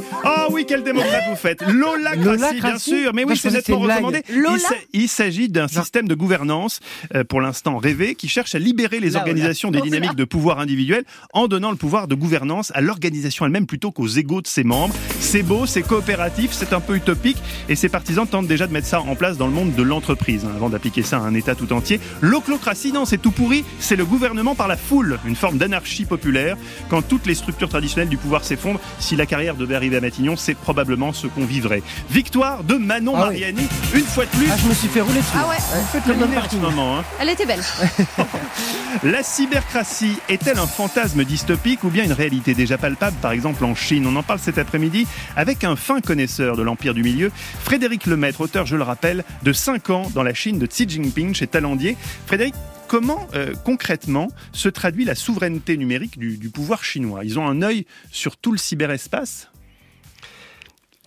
oui 0.00 0.16
Oh 0.24 0.46
oui, 0.52 0.64
quel 0.66 0.82
démocrate 0.82 1.24
vous 1.28 1.36
faites 1.36 1.62
Lolacratie, 1.66 2.60
bien 2.60 2.78
sûr. 2.78 3.12
Mais 3.14 3.24
oui, 3.24 3.36
c'est 3.36 3.50
nettement 3.50 3.78
recommandé. 3.80 4.22
Il 4.28 4.40
Lola 4.40 4.58
s'a- 4.58 4.74
Il 4.92 5.08
s'agit 5.08 5.48
d'un 5.48 5.68
système 5.68 6.08
de 6.08 6.14
gouvernance, 6.14 6.80
euh, 7.14 7.24
pour 7.24 7.40
l'instant 7.40 7.76
rêvé, 7.78 8.14
qui 8.14 8.28
cherche 8.28 8.54
à 8.54 8.58
libérer 8.58 9.00
les 9.00 9.16
organisations 9.16 9.70
des 9.70 9.78
Oh 9.80 9.84
dynamiques 9.84 10.14
de 10.16 10.24
pouvoir 10.24 10.58
individuel 10.60 11.04
en 11.32 11.48
donnant 11.48 11.70
le 11.70 11.76
pouvoir 11.76 12.08
de 12.08 12.14
gouvernance 12.14 12.72
à 12.74 12.80
l'organisation 12.80 13.44
elle-même 13.46 13.66
plutôt 13.66 13.90
qu'aux 13.92 14.06
égaux 14.08 14.42
de 14.42 14.46
ses 14.46 14.64
membres. 14.64 14.94
C'est 15.20 15.42
beau, 15.42 15.66
c'est 15.66 15.82
coopératif, 15.82 16.50
c'est 16.52 16.72
un 16.72 16.80
peu 16.80 16.96
utopique 16.96 17.38
et 17.68 17.76
ses 17.76 17.88
partisans 17.88 18.26
tentent 18.26 18.46
déjà 18.46 18.66
de 18.66 18.72
mettre 18.72 18.86
ça 18.86 19.00
en 19.00 19.14
place 19.14 19.36
dans 19.36 19.46
le 19.46 19.52
monde 19.52 19.74
de 19.74 19.82
l'entreprise 19.82 20.44
hein, 20.44 20.52
avant 20.56 20.68
d'appliquer 20.70 21.02
ça 21.02 21.18
à 21.18 21.20
un 21.20 21.34
État 21.34 21.54
tout 21.54 21.72
entier. 21.72 22.00
L'oclocratie, 22.20 22.92
non, 22.92 23.04
c'est 23.04 23.18
tout 23.18 23.30
pourri, 23.30 23.64
c'est 23.78 23.96
le 23.96 24.04
gouvernement 24.04 24.54
par 24.54 24.68
la 24.68 24.76
foule, 24.76 25.18
une 25.26 25.36
forme 25.36 25.58
d'anarchie 25.58 26.04
populaire. 26.04 26.56
Quand 26.88 27.02
toutes 27.02 27.26
les 27.26 27.34
structures 27.34 27.68
traditionnelles 27.68 28.08
du 28.08 28.16
pouvoir 28.16 28.44
s'effondrent, 28.44 28.80
si 28.98 29.16
la 29.16 29.26
carrière 29.26 29.54
devait 29.56 29.74
arriver 29.74 29.89
à 29.96 30.00
Matignon, 30.00 30.36
c'est 30.36 30.54
probablement 30.54 31.12
ce 31.12 31.26
qu'on 31.26 31.44
vivrait. 31.44 31.82
Victoire 32.10 32.64
de 32.64 32.74
Manon 32.74 33.12
Ah 33.16 33.20
oui. 33.30 33.40
Mariani, 33.40 33.68
une 33.94 34.00
fois 34.04 34.24
de 34.24 34.30
plus. 34.30 34.46
Ah, 34.50 34.56
je 34.62 34.68
me 34.68 34.74
suis 34.74 34.88
fait 34.88 35.00
rouler 35.00 35.18
dessus. 35.20 35.30
Ah 35.34 35.48
ouais, 35.48 35.56
Vous 35.56 35.86
faites 36.00 36.06
le 36.06 36.14
parking. 36.34 36.60
ce 36.60 36.64
moment. 36.64 36.98
hein. 36.98 37.04
elle 37.20 37.28
était 37.30 37.46
belle. 37.46 37.62
La 39.04 39.22
cybercratie 39.22 40.16
est-elle 40.28 40.58
un 40.58 40.66
fantasme 40.66 41.24
dystopique 41.24 41.84
ou 41.84 41.90
bien 41.90 42.04
une 42.04 42.12
réalité 42.12 42.54
déjà 42.54 42.76
palpable, 42.76 43.16
par 43.22 43.32
exemple 43.32 43.64
en 43.64 43.74
Chine? 43.74 44.06
On 44.06 44.16
en 44.16 44.22
parle 44.22 44.40
cet 44.40 44.58
après-midi 44.58 45.06
avec 45.36 45.64
un 45.64 45.76
fin 45.76 46.00
connaisseur 46.00 46.56
de 46.56 46.62
l'Empire 46.62 46.92
du 46.94 47.02
Milieu, 47.02 47.30
Frédéric 47.62 48.06
Lemaître, 48.06 48.40
auteur, 48.40 48.66
je 48.66 48.76
le 48.76 48.82
rappelle, 48.82 49.24
de 49.42 49.52
5 49.52 49.90
ans 49.90 50.10
dans 50.14 50.22
la 50.22 50.34
Chine 50.34 50.58
de 50.58 50.66
Xi 50.66 50.88
Jinping 50.88 51.34
chez 51.34 51.46
Talendier. 51.46 51.96
Frédéric, 52.26 52.54
comment 52.88 53.28
euh, 53.34 53.54
concrètement 53.64 54.28
se 54.52 54.68
traduit 54.68 55.04
la 55.04 55.14
souveraineté 55.14 55.76
numérique 55.76 56.18
du, 56.18 56.36
du 56.36 56.48
pouvoir 56.50 56.82
chinois? 56.84 57.20
Ils 57.24 57.38
ont 57.38 57.46
un 57.48 57.62
œil 57.62 57.86
sur 58.10 58.36
tout 58.36 58.50
le 58.52 58.58
cyberespace? 58.58 59.49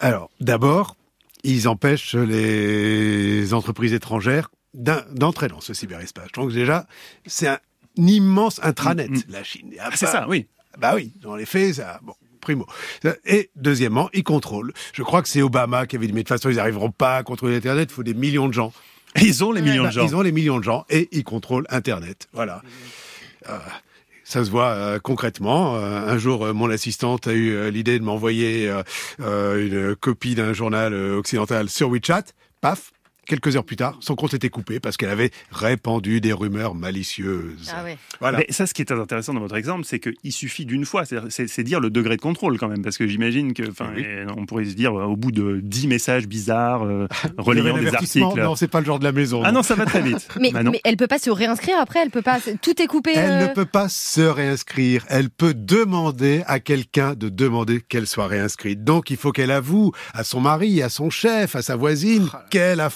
Alors, 0.04 0.30
d'abord, 0.41 0.97
ils 1.43 1.68
empêchent 1.68 2.16
les 2.16 3.54
entreprises 3.54 3.93
étrangères 3.93 4.49
d'entrer 4.74 5.47
dans 5.47 5.62
ce 5.62 5.74
cyberespace. 5.74 6.32
Donc 6.34 6.51
déjà, 6.51 6.88
c'est 7.26 7.47
un 7.47 7.60
immense 7.95 8.60
intranet, 8.64 9.10
Mm, 9.10 9.16
mm. 9.16 9.24
la 9.30 9.43
Chine. 9.43 9.74
Ah, 9.80 9.89
C'est 9.95 10.08
ça, 10.08 10.26
oui. 10.28 10.47
Bah 10.78 10.93
oui, 10.95 11.14
dans 11.22 11.36
les 11.36 11.45
faits, 11.45 11.76
ça... 11.76 11.99
Bon. 12.04 12.14
Primo. 12.41 12.66
Et 13.26 13.51
deuxièmement, 13.56 14.10
ils 14.14 14.26
contrôlent. 14.26 14.74
Je 14.91 15.01
crois 15.01 15.22
que 15.22 15.30
c'est 15.30 15.41
Obama 15.41 15.88
qui 15.88 15.95
avait 15.95 16.08
dit, 16.08 16.12
mais 16.12 16.24
de 16.24 16.28
toute 16.28 16.38
façon, 16.38 16.49
ils 16.49 16.58
n'arriveront 16.58 16.91
pas 16.91 17.16
à 17.16 17.24
contrôler 17.24 17.56
Internet, 17.56 17.88
il 17.89 17.93
faut 17.93 18.04
des 18.04 18.14
millions 18.14 18.49
de 18.49 18.54
gens. 18.54 18.74
Ils 19.22 19.45
ont 19.45 19.54
les 19.54 19.62
millions 19.62 19.84
Bah, 19.84 19.89
de 19.89 19.93
gens. 19.93 20.06
Ils 20.06 20.14
ont 20.18 20.22
les 20.22 20.34
millions 20.34 20.58
de 20.60 20.64
gens 20.66 20.86
et 20.89 21.08
ils 21.14 21.24
contrôlent 21.24 21.66
Internet. 21.70 22.28
Voilà. 22.34 22.62
Euh, 23.47 23.58
ça 24.24 24.44
se 24.44 24.50
voit 24.50 24.72
euh, 24.72 25.00
concrètement. 25.00 25.76
Euh, 25.76 26.08
un 26.08 26.18
jour, 26.18 26.46
euh, 26.46 26.54
mon 26.54 26.70
assistante 26.70 27.28
a 27.28 27.34
eu 27.34 27.70
l'idée 27.72 28.00
de 28.00 28.04
m'envoyer 28.04 28.72
une 29.20 29.96
copie 29.96 30.36
d'un 30.36 30.54
journal 30.54 30.94
occidental 30.94 31.70
sur 31.70 31.90
WeChat. 31.90 32.24
Paf. 32.62 32.92
Quelques 33.26 33.56
heures 33.56 33.64
plus 33.64 33.76
tard, 33.78 33.98
son 34.02 34.16
compte 34.16 34.34
était 34.34 34.50
coupé 34.50 34.80
parce 34.80 34.98
qu'elle 34.98 35.10
avait 35.10 35.32
répandu 35.52 36.20
des 36.22 36.34
rumeurs 36.34 36.76
malicieuses. 36.76 37.72
Ah 37.74 37.84
ouais. 37.84 37.98
Voilà. 38.20 38.40
Mais 38.40 38.48
ça, 38.50 38.68
ce 38.68 38.74
qui 38.74 38.82
est 38.82 38.92
intéressant 38.92 39.34
dans 39.34 39.40
votre 39.40 39.56
exemple, 39.56 39.86
c'est 39.86 40.00
qu'il 40.00 40.32
suffit 40.32 40.66
d'une 40.66 40.86
fois. 40.86 41.04
C'est- 41.06 41.64
dire 41.64 41.80
le 41.80 41.90
degré 41.90 42.18
de 42.18 42.22
contrôle 42.22 42.58
quand 42.60 42.68
même, 42.68 42.82
parce 42.82 42.98
que 42.98 43.08
j'imagine 43.08 43.54
que, 43.54 43.64
enfin, 43.70 43.90
Oui. 43.96 44.04
euh, 44.06 44.26
on 44.36 44.46
pourrait 44.46 44.66
se 44.66 44.74
dire 44.74 45.00
euh, 45.00 45.06
au 45.06 45.16
bout 45.16 45.32
de 45.32 45.62
10 45.64 45.88
messages 45.88 46.28
bizarres 46.28 46.84
euh, 46.84 47.08
relayant 47.38 47.78
des 47.78 47.88
articles. 47.88 48.20
Non, 48.20 48.56
c'est 48.56 48.68
pas 48.68 48.80
le 48.82 48.86
genre 48.86 49.00
de 49.00 49.06
la 49.06 49.14
maison. 49.14 49.42
Ah 49.46 49.52
non, 49.54 49.64
ça 49.64 49.76
va 49.76 49.86
très 49.86 50.02
vite. 50.02 50.28
Mais, 50.42 50.52
Bah 50.52 50.62
mais 50.64 50.82
elle 50.84 50.98
peut 50.98 51.08
pas 51.08 51.20
se 51.20 51.30
réinscrire 51.30 51.78
après, 51.80 52.00
elle 52.02 52.10
peut 52.10 52.22
pas. 52.22 52.40
Tout 52.62 52.82
est 52.82 52.88
coupé. 52.88 53.14
Elle 53.16 53.32
euh, 53.44 53.48
ne 53.48 53.54
peut 53.54 53.66
pas 53.66 53.88
se 53.88 54.22
réinscrire. 54.22 55.06
Elle 55.08 55.30
peut 55.30 55.54
demander 55.54 56.44
à 56.48 56.60
quelqu'un 56.60 57.14
de 57.14 57.30
demander 57.30 57.80
qu'elle 57.82 58.08
soit 58.08 58.28
réinscrite. 58.28 58.84
Donc, 58.84 59.10
il 59.10 59.18
faut 59.18 59.32
qu'elle 59.32 59.52
avoue 59.52 59.92
à 60.14 60.24
son 60.24 60.42
mari, 60.42 60.82
à 60.82 60.90
son 60.90 61.10
chef, 61.10 61.56
à 61.56 61.62
sa 61.62 61.76
voisine 61.76 62.30
qu'elle 62.50 62.82
a 62.82 62.90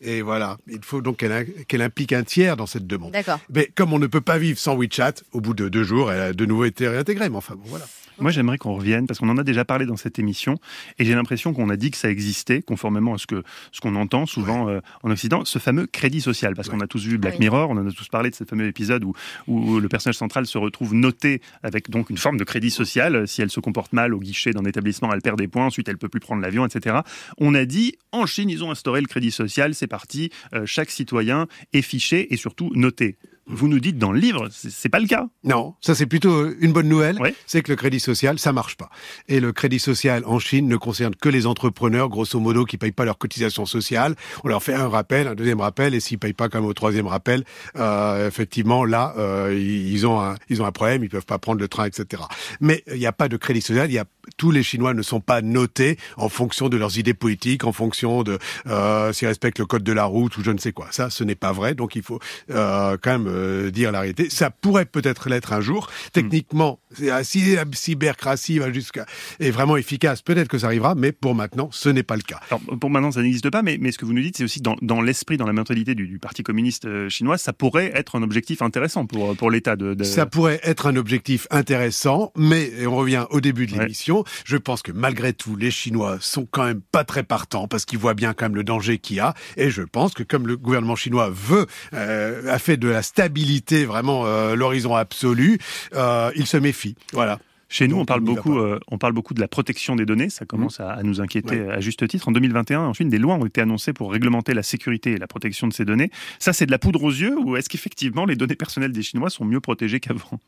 Et 0.00 0.22
voilà. 0.22 0.58
Il 0.66 0.80
faut 0.82 1.00
donc 1.00 1.18
qu'elle 1.18 1.46
qu'elle 1.66 1.82
implique 1.82 2.12
un 2.12 2.22
tiers 2.22 2.56
dans 2.56 2.66
cette 2.66 2.86
demande. 2.86 3.12
D'accord. 3.12 3.40
Mais 3.52 3.70
comme 3.74 3.92
on 3.92 3.98
ne 3.98 4.06
peut 4.06 4.20
pas 4.20 4.38
vivre 4.38 4.58
sans 4.58 4.76
WeChat, 4.76 5.14
au 5.32 5.40
bout 5.40 5.54
de 5.54 5.68
deux 5.68 5.84
jours, 5.84 6.12
elle 6.12 6.20
a 6.20 6.32
de 6.32 6.46
nouveau 6.46 6.64
été 6.64 6.88
réintégrée. 6.88 7.28
Mais 7.28 7.36
enfin, 7.36 7.54
bon, 7.54 7.64
voilà. 7.66 7.86
Moi, 8.20 8.32
j'aimerais 8.32 8.58
qu'on 8.58 8.74
revienne 8.74 9.06
parce 9.06 9.20
qu'on 9.20 9.28
en 9.28 9.38
a 9.38 9.44
déjà 9.44 9.64
parlé 9.64 9.86
dans 9.86 9.96
cette 9.96 10.18
émission 10.18 10.56
et 10.98 11.04
j'ai 11.04 11.14
l'impression 11.14 11.52
qu'on 11.52 11.70
a 11.70 11.76
dit 11.76 11.90
que 11.90 11.96
ça 11.96 12.10
existait, 12.10 12.62
conformément 12.62 13.14
à 13.14 13.18
ce 13.18 13.26
que 13.26 13.42
ce 13.70 13.80
qu'on 13.80 13.94
entend 13.94 14.26
souvent 14.26 14.68
euh, 14.68 14.80
en 15.02 15.10
Occident, 15.10 15.44
ce 15.44 15.58
fameux 15.58 15.86
crédit 15.86 16.20
social. 16.20 16.54
Parce 16.54 16.68
qu'on 16.68 16.80
a 16.80 16.86
tous 16.86 17.04
vu 17.04 17.18
Black 17.18 17.34
Oui. 17.34 17.40
Mirror, 17.40 17.70
on 17.70 17.76
en 17.76 17.86
a 17.86 17.92
tous 17.92 18.08
parlé 18.08 18.30
de 18.30 18.34
ce 18.34 18.44
fameux 18.44 18.66
épisode 18.66 19.04
où, 19.04 19.14
où 19.46 19.78
le 19.78 19.88
personnage 19.88 20.16
central 20.16 20.46
se 20.46 20.58
retrouve 20.58 20.94
noté 20.94 21.40
avec 21.62 21.90
donc 21.90 22.10
une 22.10 22.18
forme 22.18 22.38
de 22.38 22.44
crédit 22.44 22.70
social. 22.70 23.28
Si 23.28 23.40
elle 23.40 23.50
se 23.50 23.60
comporte 23.60 23.92
mal 23.92 24.14
au 24.14 24.18
guichet 24.18 24.50
d'un 24.52 24.64
établissement, 24.64 25.12
elle 25.12 25.22
perd 25.22 25.38
des 25.38 25.48
points. 25.48 25.66
Ensuite, 25.66 25.88
elle 25.88 25.98
peut 25.98 26.08
plus 26.08 26.20
prendre 26.20 26.42
l'avion, 26.42 26.66
etc. 26.66 26.96
On 27.38 27.54
a 27.54 27.64
dit 27.64 27.94
en 28.10 28.26
Chine, 28.26 28.50
ils 28.50 28.64
ont 28.64 28.70
instauré 28.70 29.00
le 29.00 29.06
crédit 29.06 29.30
social. 29.30 29.74
C'est 29.74 29.86
parti. 29.86 30.30
Euh, 30.54 30.66
chaque 30.66 30.90
citoyen 30.90 31.46
est 31.72 31.82
fiché 31.82 32.32
et 32.32 32.36
surtout 32.36 32.72
noté. 32.74 33.16
Vous 33.48 33.68
nous 33.68 33.80
dites 33.80 33.98
dans 33.98 34.12
le 34.12 34.20
livre, 34.20 34.48
c'est 34.50 34.88
pas 34.88 35.00
le 35.00 35.06
cas. 35.06 35.26
Non, 35.42 35.74
ça 35.80 35.94
c'est 35.94 36.06
plutôt 36.06 36.50
une 36.60 36.72
bonne 36.72 36.88
nouvelle. 36.88 37.18
Ouais. 37.20 37.34
C'est 37.46 37.62
que 37.62 37.72
le 37.72 37.76
crédit 37.76 38.00
social, 38.00 38.38
ça 38.38 38.52
marche 38.52 38.76
pas. 38.76 38.90
Et 39.26 39.40
le 39.40 39.52
crédit 39.52 39.78
social 39.78 40.22
en 40.26 40.38
Chine 40.38 40.68
ne 40.68 40.76
concerne 40.76 41.14
que 41.14 41.28
les 41.28 41.46
entrepreneurs, 41.46 42.08
grosso 42.08 42.38
modo, 42.38 42.64
qui 42.64 42.76
payent 42.76 42.92
pas 42.92 43.06
leurs 43.06 43.18
cotisations 43.18 43.64
sociales. 43.64 44.14
On 44.44 44.48
leur 44.48 44.62
fait 44.62 44.74
un 44.74 44.88
rappel, 44.88 45.26
un 45.28 45.34
deuxième 45.34 45.60
rappel, 45.60 45.94
et 45.94 46.00
s'ils 46.00 46.18
payent 46.18 46.34
pas 46.34 46.48
comme 46.48 46.66
au 46.66 46.74
troisième 46.74 47.06
rappel, 47.06 47.44
euh, 47.76 48.28
effectivement, 48.28 48.84
là, 48.84 49.14
euh, 49.16 49.58
ils 49.58 50.06
ont 50.06 50.20
un, 50.20 50.34
ils 50.50 50.60
ont 50.60 50.66
un 50.66 50.72
problème, 50.72 51.02
ils 51.02 51.10
peuvent 51.10 51.26
pas 51.26 51.38
prendre 51.38 51.60
le 51.60 51.68
train, 51.68 51.86
etc. 51.86 52.22
Mais 52.60 52.84
il 52.92 52.98
n'y 52.98 53.06
a 53.06 53.12
pas 53.12 53.28
de 53.28 53.36
crédit 53.36 53.62
social. 53.62 53.90
Il 53.90 53.94
y 53.94 53.98
a 53.98 54.04
tous 54.36 54.50
les 54.50 54.62
Chinois 54.62 54.94
ne 54.94 55.02
sont 55.02 55.20
pas 55.20 55.42
notés 55.42 55.98
en 56.16 56.28
fonction 56.28 56.68
de 56.68 56.76
leurs 56.76 56.98
idées 56.98 57.14
politiques, 57.14 57.64
en 57.64 57.72
fonction 57.72 58.22
de 58.22 58.38
euh, 58.66 59.12
s'ils 59.12 59.28
respectent 59.28 59.58
le 59.58 59.66
code 59.66 59.82
de 59.82 59.92
la 59.92 60.04
route 60.04 60.36
ou 60.36 60.42
je 60.42 60.50
ne 60.50 60.58
sais 60.58 60.72
quoi. 60.72 60.88
Ça, 60.90 61.10
ce 61.10 61.24
n'est 61.24 61.34
pas 61.34 61.52
vrai. 61.52 61.74
Donc 61.74 61.96
il 61.96 62.02
faut 62.02 62.20
euh, 62.50 62.96
quand 63.00 63.10
même 63.10 63.28
euh, 63.28 63.70
dire 63.70 63.92
la 63.92 64.00
réalité. 64.00 64.30
Ça 64.30 64.50
pourrait 64.50 64.84
peut-être 64.86 65.28
l'être 65.28 65.52
un 65.52 65.60
jour. 65.60 65.88
Techniquement, 66.12 66.78
si 67.22 67.54
la 67.54 67.64
cybercratie 67.72 68.58
va 68.58 68.72
jusqu'à 68.72 69.06
est 69.40 69.50
vraiment 69.50 69.76
efficace, 69.76 70.22
peut-être 70.22 70.48
que 70.48 70.58
ça 70.58 70.66
arrivera. 70.66 70.94
Mais 70.94 71.12
pour 71.12 71.34
maintenant, 71.34 71.68
ce 71.72 71.88
n'est 71.88 72.02
pas 72.02 72.16
le 72.16 72.22
cas. 72.22 72.40
Alors, 72.50 72.60
pour 72.80 72.90
maintenant, 72.90 73.10
ça 73.12 73.22
n'existe 73.22 73.50
pas, 73.50 73.62
mais, 73.62 73.78
mais 73.80 73.92
ce 73.92 73.98
que 73.98 74.04
vous 74.04 74.12
nous 74.12 74.22
dites, 74.22 74.36
c'est 74.36 74.44
aussi 74.44 74.60
dans, 74.60 74.76
dans 74.82 75.00
l'esprit, 75.00 75.36
dans 75.36 75.46
la 75.46 75.52
mentalité 75.52 75.94
du, 75.94 76.06
du 76.06 76.18
Parti 76.18 76.42
communiste 76.42 76.84
euh, 76.86 77.08
chinois, 77.08 77.38
ça 77.38 77.52
pourrait 77.52 77.90
être 77.94 78.16
un 78.16 78.22
objectif 78.22 78.62
intéressant 78.62 79.06
pour, 79.06 79.36
pour 79.36 79.50
l'État 79.50 79.76
de, 79.76 79.94
de- 79.94 80.04
Ça 80.04 80.26
pourrait 80.26 80.60
être 80.62 80.86
un 80.86 80.96
objectif 80.96 81.46
intéressant, 81.50 82.32
mais 82.36 82.70
et 82.78 82.86
on 82.86 82.96
revient 82.96 83.26
au 83.30 83.40
début 83.40 83.66
de 83.66 83.72
Ouais. 83.72 83.80
l'émission. 83.82 84.24
Je 84.44 84.56
pense 84.56 84.82
que 84.82 84.92
malgré 84.92 85.32
tout, 85.32 85.56
les 85.56 85.70
Chinois 85.70 86.18
sont 86.20 86.46
quand 86.50 86.64
même 86.64 86.80
pas 86.80 87.04
très 87.04 87.22
partants 87.22 87.68
parce 87.68 87.84
qu'ils 87.84 87.98
voient 87.98 88.14
bien 88.14 88.32
quand 88.34 88.46
même 88.46 88.54
le 88.56 88.64
danger 88.64 88.98
qu'il 88.98 89.16
y 89.16 89.20
a. 89.20 89.34
Et 89.56 89.70
je 89.70 89.82
pense 89.82 90.14
que 90.14 90.22
comme 90.22 90.46
le 90.46 90.56
gouvernement 90.56 90.96
chinois 90.96 91.30
veut, 91.30 91.66
euh, 91.94 92.52
a 92.52 92.58
fait 92.58 92.76
de 92.76 92.88
la 92.88 93.02
stabilité 93.02 93.84
vraiment 93.84 94.24
euh, 94.26 94.54
l'horizon 94.56 94.94
absolu, 94.94 95.58
euh, 95.94 96.30
il 96.34 96.46
se 96.46 96.56
méfie. 96.56 96.77
Voilà. 97.12 97.38
Chez 97.70 97.86
nous, 97.86 97.96
Donc, 97.96 98.02
on 98.02 98.06
parle, 98.06 98.20
beaucoup, 98.20 98.58
euh, 98.58 98.80
on 98.88 98.96
parle 98.96 99.12
beaucoup 99.12 99.34
de 99.34 99.40
la 99.40 99.48
protection 99.48 99.94
des 99.94 100.06
données. 100.06 100.30
Ça 100.30 100.46
commence 100.46 100.80
à, 100.80 100.90
à 100.90 101.02
nous 101.02 101.20
inquiéter 101.20 101.60
Ouais. 101.60 101.70
à 101.70 101.80
juste 101.80 102.08
titre. 102.08 102.26
En 102.28 102.32
2021, 102.32 102.80
ensuite, 102.80 103.10
des 103.10 103.18
lois 103.18 103.34
ont 103.34 103.44
été 103.44 103.60
annoncées 103.60 103.92
pour 103.92 104.10
réglementer 104.10 104.54
la 104.54 104.62
sécurité 104.62 105.12
et 105.12 105.16
la 105.18 105.26
protection 105.26 105.68
de 105.68 105.74
ces 105.74 105.84
données. 105.84 106.10
Ça, 106.38 106.54
c'est 106.54 106.64
de 106.64 106.70
la 106.70 106.78
poudre 106.78 107.02
aux 107.04 107.10
yeux 107.10 107.36
ou 107.38 107.56
est-ce 107.58 107.68
qu'effectivement, 107.68 108.24
les 108.24 108.36
données 108.36 108.54
personnelles 108.54 108.92
des 108.92 109.02
Chinois 109.02 109.28
sont 109.28 109.44
mieux 109.44 109.60
protégées 109.60 110.00
qu'avant? 110.00 110.40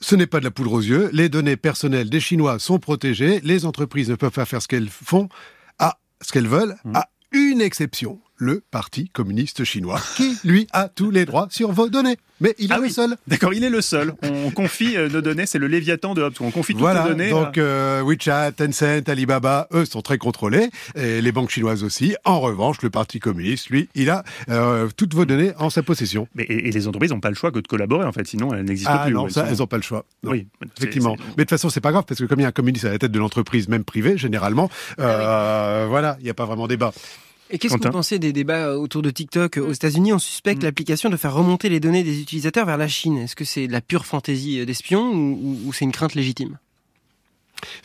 Ce 0.00 0.16
n'est 0.16 0.26
pas 0.26 0.40
de 0.40 0.44
la 0.44 0.50
poudre 0.50 0.72
aux 0.72 0.80
yeux. 0.80 1.08
Les 1.12 1.28
données 1.28 1.56
personnelles 1.56 2.10
des 2.10 2.20
Chinois 2.20 2.58
sont 2.58 2.80
protégées. 2.80 3.40
Les 3.44 3.64
entreprises 3.64 4.10
ne 4.10 4.16
peuvent 4.16 4.32
pas 4.32 4.44
faire 4.44 4.60
ce 4.62 4.66
qu'elles 4.68 4.88
font 4.88 5.28
à 5.78 5.98
ce 6.20 6.32
qu'elles 6.32 6.48
veulent, 6.48 6.74
à 6.94 7.10
une 7.30 7.60
exception. 7.60 8.20
Le 8.40 8.62
Parti 8.70 9.08
communiste 9.08 9.64
chinois, 9.64 10.00
qui, 10.16 10.38
lui, 10.44 10.68
a 10.72 10.88
tous 10.88 11.10
les 11.10 11.24
droits 11.24 11.48
sur 11.50 11.72
vos 11.72 11.88
données. 11.88 12.16
Mais 12.40 12.54
il 12.60 12.70
est 12.70 12.74
Ah 12.74 12.76
le 12.76 12.84
oui. 12.84 12.92
seul. 12.92 13.16
D'accord, 13.26 13.52
il 13.52 13.64
est 13.64 13.68
le 13.68 13.80
seul. 13.80 14.14
On 14.22 14.50
confie 14.54 14.96
euh, 14.96 15.08
nos 15.08 15.20
données, 15.20 15.44
c'est 15.44 15.58
le 15.58 15.66
Léviathan 15.66 16.14
de 16.14 16.22
Hobbes. 16.22 16.34
On 16.38 16.52
confie 16.52 16.72
toutes 16.72 16.82
Voilà, 16.82 17.02
nos 17.02 17.08
données. 17.08 17.30
donc 17.30 17.58
à- 17.58 17.62
euh, 17.62 18.02
WeChat, 18.04 18.52
Tencent, 18.52 19.08
Alibaba, 19.08 19.66
eux 19.74 19.84
sont 19.84 20.02
très 20.02 20.18
contrôlés, 20.18 20.70
et 20.94 21.20
les 21.20 21.32
banques 21.32 21.50
chinoises 21.50 21.82
aussi. 21.82 22.14
En 22.24 22.38
revanche, 22.38 22.76
le 22.82 22.90
Parti 22.90 23.18
communiste, 23.18 23.70
lui, 23.70 23.88
il 23.96 24.08
a 24.08 24.22
euh, 24.50 24.88
toutes 24.96 25.14
vos 25.14 25.24
données 25.24 25.50
en 25.58 25.68
sa 25.68 25.82
possession. 25.82 26.28
Mais, 26.36 26.44
et, 26.44 26.68
et 26.68 26.70
les 26.70 26.86
entreprises 26.86 27.10
n'ont 27.10 27.18
pas 27.18 27.30
le 27.30 27.34
choix 27.34 27.50
que 27.50 27.58
de 27.58 27.66
collaborer, 27.66 28.04
en 28.04 28.12
fait, 28.12 28.24
sinon 28.28 28.54
elles 28.54 28.64
n'existent 28.64 28.92
Ah 28.94 29.04
plus. 29.06 29.14
non, 29.14 29.26
Elles 29.26 29.32
ça, 29.32 29.46
elles 29.50 29.58
n'ont 29.58 29.66
pas 29.66 29.78
le 29.78 29.82
choix. 29.82 30.04
Non. 30.22 30.30
Oui, 30.30 30.46
Effectivement. 30.76 31.16
Mais 31.18 31.24
de 31.38 31.40
toute 31.42 31.50
façon, 31.50 31.70
c'est 31.70 31.80
pas 31.80 31.90
grave, 31.90 32.04
parce 32.06 32.20
que 32.20 32.24
comme 32.26 32.38
il 32.38 32.42
y 32.42 32.46
a 32.46 32.50
un 32.50 32.52
communiste 32.52 32.84
à 32.84 32.90
la 32.90 32.98
tête 32.98 33.10
de 33.10 33.18
l'entreprise, 33.18 33.66
même 33.68 33.82
privée, 33.82 34.16
généralement, 34.16 34.70
euh, 35.00 35.86
voilà, 35.88 36.16
il 36.20 36.24
n'y 36.24 36.30
a 36.30 36.34
pas 36.34 36.44
vraiment 36.46 36.68
débat. 36.68 36.92
Et 37.50 37.58
qu'est-ce 37.58 37.74
que 37.74 37.82
vous 37.82 37.90
pensez 37.92 38.18
des 38.18 38.32
débats 38.32 38.66
euh, 38.68 38.76
autour 38.76 39.00
de 39.02 39.10
TikTok 39.10 39.56
Aux 39.56 39.72
États-Unis, 39.72 40.12
on 40.12 40.18
suspecte 40.18 40.62
Mm. 40.62 40.66
l'application 40.66 41.08
de 41.10 41.16
faire 41.16 41.32
remonter 41.34 41.68
les 41.68 41.80
données 41.80 42.02
des 42.04 42.20
utilisateurs 42.20 42.66
vers 42.66 42.76
la 42.76 42.88
Chine. 42.88 43.16
Est-ce 43.18 43.34
que 43.36 43.44
c'est 43.44 43.66
de 43.66 43.72
la 43.72 43.80
pure 43.80 44.04
fantaisie 44.06 44.60
euh, 44.60 44.66
d'espion 44.66 45.10
ou, 45.12 45.38
ou- 45.42 45.58
ou 45.68 45.72
c'est 45.72 45.84
une 45.84 45.92
crainte 45.92 46.14
légitime? 46.14 46.58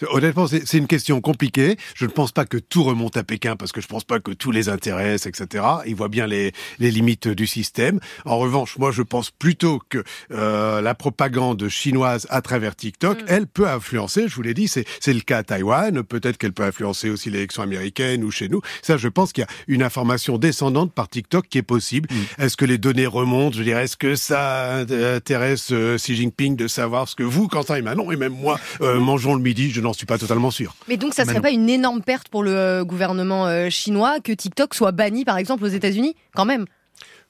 Honnêtement, 0.10 0.48
c'est 0.48 0.64
c'est 0.74 0.80
une 0.80 0.88
question 0.88 1.22
compliquée. 1.22 1.78
Je 1.94 2.06
ne 2.06 2.10
pense 2.10 2.32
pas 2.32 2.46
que 2.46 2.58
tout 2.58 2.84
remonte 2.84 3.16
à 3.16 3.24
Pékin 3.24 3.56
parce 3.56 3.72
que 3.72 3.80
je 3.80 3.86
pense 3.86 4.04
pas 4.04 4.20
que 4.20 4.32
tout 4.32 4.52
les 4.52 4.70
intéresse, 4.70 5.28
etc. 5.28 5.64
Ils 5.86 5.96
voient 5.96 6.10
bien 6.10 6.26
les, 6.26 6.52
les 6.80 6.90
limites 6.90 7.28
du 7.28 7.46
système. 7.46 8.00
En 8.26 8.40
revanche, 8.40 8.78
moi, 8.80 8.92
je 8.92 9.04
pense 9.04 9.30
plutôt 9.30 9.80
que 9.90 10.04
euh, 10.32 10.82
la 10.82 10.96
propagande 10.96 11.70
chinoise 11.70 12.26
à 12.32 12.42
travers 12.42 12.76
TikTok, 12.76 13.20
elle 13.28 13.46
peut 13.46 13.68
influencer. 13.68 14.28
Je 14.28 14.36
vous 14.36 14.42
l'ai 14.42 14.56
dit, 14.56 14.68
c'est 14.68 14.86
c'est 15.00 15.14
le 15.14 15.22
cas 15.22 15.38
à 15.38 15.44
Taïwan. 15.44 16.02
Peut-être 16.04 16.38
qu'elle 16.38 16.54
peut 16.54 16.64
influencer 16.64 17.12
aussi 17.12 17.30
l'élection 17.30 17.62
américaine 17.62 18.24
ou 18.24 18.32
chez 18.32 18.50
nous. 18.50 18.62
Ça, 18.82 18.98
je 18.98 19.08
pense 19.08 19.32
qu'il 19.32 19.44
y 19.44 19.46
a 19.46 19.50
une 19.68 19.84
information 19.84 20.38
descendante 20.38 20.92
par 20.92 21.10
TikTok 21.10 21.48
qui 21.48 21.60
est 21.60 21.62
possible. 21.62 22.10
Est-ce 22.40 22.58
que 22.58 22.66
les 22.66 22.80
données 22.80 23.06
remontent? 23.06 23.56
Je 23.56 23.64
dirais, 23.64 23.84
est-ce 23.84 23.98
que 23.98 24.16
ça 24.16 24.78
intéresse 24.78 25.72
euh, 25.72 25.98
Xi 25.98 26.16
Jinping 26.16 26.56
de 26.56 26.68
savoir 26.68 27.08
ce 27.08 27.16
que 27.16 27.24
vous, 27.24 27.48
Quentin 27.48 27.76
et 27.76 27.82
Manon, 27.82 28.12
et 28.12 28.16
même 28.16 28.34
moi, 28.34 28.60
euh, 28.82 29.00
mangeons 29.00 29.36
le 29.36 29.42
midi? 29.42 29.70
Je 29.70 29.82
n'en 29.82 29.93
suis 29.94 30.06
pas 30.06 30.18
totalement 30.18 30.52
sûr. 30.52 30.76
Mais 30.88 30.98
donc, 30.98 31.14
ça 31.14 31.24
serait 31.24 31.36
Manon. 31.36 31.44
pas 31.44 31.52
une 31.52 31.70
énorme 31.70 32.02
perte 32.02 32.30
pour 32.30 32.44
le 32.44 32.56
euh, 32.56 32.84
gouvernement 32.84 33.48
euh, 33.48 33.70
chinois 33.70 34.20
que 34.20 34.32
TikTok 34.32 34.74
soit 34.74 34.92
banni, 34.92 35.26
par 35.26 35.38
exemple, 35.38 35.64
aux 35.64 35.68
États-Unis, 35.68 36.16
quand 36.36 36.46
même? 36.46 36.66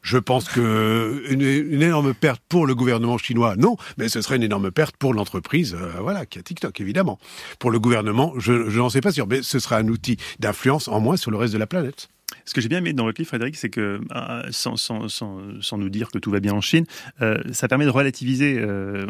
Je 0.01 0.17
pense 0.17 0.49
que 0.49 1.23
une, 1.29 1.41
une 1.41 1.81
énorme 1.81 2.13
perte 2.13 2.41
pour 2.49 2.67
le 2.67 2.75
gouvernement 2.75 3.17
chinois, 3.17 3.55
non, 3.55 3.77
mais 3.97 4.09
ce 4.09 4.21
serait 4.21 4.35
une 4.35 4.43
énorme 4.43 4.69
perte 4.69 4.97
pour 4.97 5.13
l'entreprise, 5.13 5.77
euh, 5.79 5.93
voilà, 6.01 6.25
qui 6.25 6.39
a 6.39 6.41
TikTok, 6.41 6.81
évidemment. 6.81 7.19
Pour 7.57 7.71
le 7.71 7.79
gouvernement, 7.79 8.33
je, 8.37 8.69
je 8.69 8.79
n'en 8.79 8.89
sais 8.89 8.99
pas 8.99 9.13
sûr, 9.13 9.27
mais 9.27 9.41
ce 9.41 9.59
sera 9.59 9.77
un 9.77 9.87
outil 9.87 10.17
d'influence 10.39 10.89
en 10.89 10.99
moins 10.99 11.15
sur 11.15 11.31
le 11.31 11.37
reste 11.37 11.53
de 11.53 11.57
la 11.57 11.67
planète. 11.67 12.09
Ce 12.45 12.53
que 12.53 12.61
j'ai 12.61 12.67
bien 12.67 12.79
aimé 12.79 12.93
dans 12.93 13.03
votre 13.05 13.21
livre, 13.21 13.27
Frédéric, 13.29 13.55
c'est 13.55 13.69
que, 13.69 14.01
euh, 14.13 14.41
sans, 14.51 14.75
sans, 14.75 15.07
sans, 15.07 15.39
sans 15.61 15.77
nous 15.77 15.89
dire 15.89 16.09
que 16.09 16.17
tout 16.17 16.31
va 16.31 16.39
bien 16.39 16.53
en 16.53 16.61
Chine, 16.61 16.85
euh, 17.21 17.37
ça 17.51 17.67
permet 17.67 17.85
de 17.85 17.89
relativiser. 17.89 18.57
euh, 18.59 19.05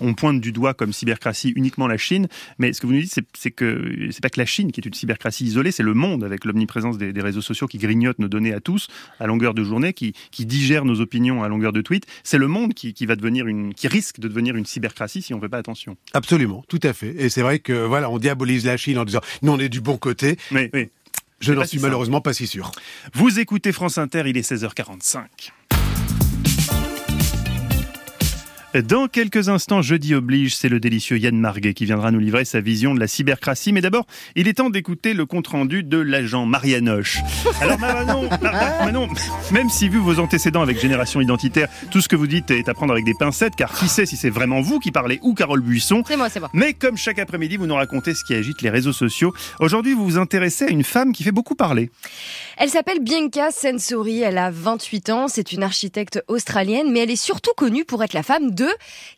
on 0.00 0.14
pointe 0.14 0.40
du 0.40 0.52
doigt 0.52 0.74
comme 0.74 0.92
cybercratie 0.92 1.50
uniquement 1.54 1.86
la 1.86 1.96
Chine, 1.96 2.26
mais 2.58 2.72
ce 2.72 2.80
que 2.80 2.86
vous 2.86 2.94
nous 2.94 3.00
dites, 3.02 3.14
c'est- 3.36 3.50
que 3.50 4.08
c'est 4.10 4.22
pas 4.22 4.30
que 4.30 4.40
la 4.40 4.46
Chine 4.46 4.72
qui 4.72 4.80
est 4.80 4.86
une 4.86 4.94
cybercratie 4.94 5.44
isolée, 5.44 5.70
c'est 5.70 5.82
le 5.82 5.94
monde 5.94 6.24
avec 6.24 6.44
l'omniprésence 6.44 6.98
des, 6.98 7.12
des 7.12 7.20
réseaux 7.20 7.40
sociaux 7.42 7.66
qui 7.68 7.78
grignotent 7.78 8.18
nos 8.18 8.28
données 8.28 8.54
à 8.54 8.60
tous 8.60 8.88
à 9.20 9.26
longueur 9.26 9.54
de 9.54 9.62
journée, 9.62 9.92
qui, 9.92 10.12
qui 10.30 10.46
digère 10.46 10.84
nos 10.84 11.00
opinions 11.00 11.42
à 11.44 11.48
longueur 11.48 11.72
de 11.72 11.82
tweet. 11.82 12.06
C'est 12.24 12.38
le 12.38 12.48
monde 12.48 12.74
qui, 12.74 12.94
qui 12.94 13.06
va 13.06 13.16
devenir 13.16 13.46
une, 13.46 13.74
qui 13.74 13.86
risque 13.86 14.18
de 14.18 14.28
devenir 14.28 14.56
une 14.56 14.66
cybercratie 14.66 15.22
si 15.22 15.34
on 15.34 15.36
ne 15.36 15.42
fait 15.42 15.48
pas 15.48 15.58
attention. 15.58 15.96
Absolument, 16.14 16.64
tout 16.68 16.80
à 16.82 16.92
fait. 16.94 17.14
Et 17.22 17.28
c'est 17.28 17.42
vrai 17.42 17.58
que 17.60 17.84
voilà, 17.84 18.10
on 18.10 18.18
diabolise 18.18 18.64
la 18.66 18.76
Chine 18.76 18.98
en 18.98 19.04
disant 19.04 19.20
nous 19.42 19.52
on 19.52 19.58
est 19.58 19.68
du 19.68 19.80
bon 19.80 19.98
côté. 19.98 20.36
Oui. 20.52 20.70
Je 21.42 21.52
n'en 21.52 21.64
suis 21.64 21.80
malheureusement 21.80 22.20
pas 22.20 22.32
si 22.32 22.46
sûr. 22.46 22.70
Vous 23.14 23.40
écoutez 23.40 23.72
France 23.72 23.98
Inter, 23.98 24.22
il 24.26 24.36
est 24.36 24.48
16h45. 24.48 25.18
Dans 28.74 29.06
quelques 29.06 29.50
instants, 29.50 29.82
jeudi 29.82 30.14
oblige, 30.14 30.56
c'est 30.56 30.70
le 30.70 30.80
délicieux 30.80 31.18
Yann 31.18 31.38
Marguet 31.38 31.74
qui 31.74 31.84
viendra 31.84 32.10
nous 32.10 32.18
livrer 32.18 32.46
sa 32.46 32.62
vision 32.62 32.94
de 32.94 33.00
la 33.00 33.06
cybercratie. 33.06 33.70
Mais 33.70 33.82
d'abord, 33.82 34.06
il 34.34 34.48
est 34.48 34.54
temps 34.54 34.70
d'écouter 34.70 35.12
le 35.12 35.26
compte-rendu 35.26 35.82
de 35.82 35.98
l'agent 35.98 36.46
Marianoche. 36.46 37.18
Alors 37.60 37.78
Manon, 37.78 39.10
même 39.50 39.68
si 39.68 39.90
vu 39.90 39.98
vos 39.98 40.18
antécédents 40.18 40.62
avec 40.62 40.80
Génération 40.80 41.20
Identitaire, 41.20 41.68
tout 41.90 42.00
ce 42.00 42.08
que 42.08 42.16
vous 42.16 42.26
dites 42.26 42.50
est 42.50 42.66
à 42.70 42.72
prendre 42.72 42.94
avec 42.94 43.04
des 43.04 43.12
pincettes, 43.12 43.56
car 43.56 43.74
qui 43.74 43.88
sait 43.88 44.06
si 44.06 44.16
c'est 44.16 44.30
vraiment 44.30 44.62
vous 44.62 44.78
qui 44.78 44.90
parlez 44.90 45.18
ou 45.20 45.34
Carole 45.34 45.60
Buisson. 45.60 46.02
C'est 46.06 46.16
moi, 46.16 46.30
c'est 46.30 46.40
moi. 46.40 46.48
Mais 46.54 46.72
comme 46.72 46.96
chaque 46.96 47.18
après-midi, 47.18 47.58
vous 47.58 47.66
nous 47.66 47.74
racontez 47.74 48.14
ce 48.14 48.24
qui 48.24 48.32
agite 48.32 48.62
les 48.62 48.70
réseaux 48.70 48.94
sociaux. 48.94 49.34
Aujourd'hui, 49.60 49.92
vous 49.92 50.04
vous 50.04 50.18
intéressez 50.18 50.64
à 50.64 50.70
une 50.70 50.84
femme 50.84 51.12
qui 51.12 51.24
fait 51.24 51.30
beaucoup 51.30 51.56
parler. 51.56 51.90
Elle 52.56 52.70
s'appelle 52.70 53.00
Bianca 53.00 53.50
Sensori, 53.50 54.22
elle 54.22 54.38
a 54.38 54.50
28 54.50 55.10
ans, 55.10 55.28
c'est 55.28 55.52
une 55.52 55.62
architecte 55.62 56.24
australienne, 56.26 56.90
mais 56.90 57.00
elle 57.00 57.10
est 57.10 57.16
surtout 57.16 57.52
connue 57.54 57.84
pour 57.84 58.02
être 58.02 58.14
la 58.14 58.22
femme 58.22 58.50
de 58.50 58.61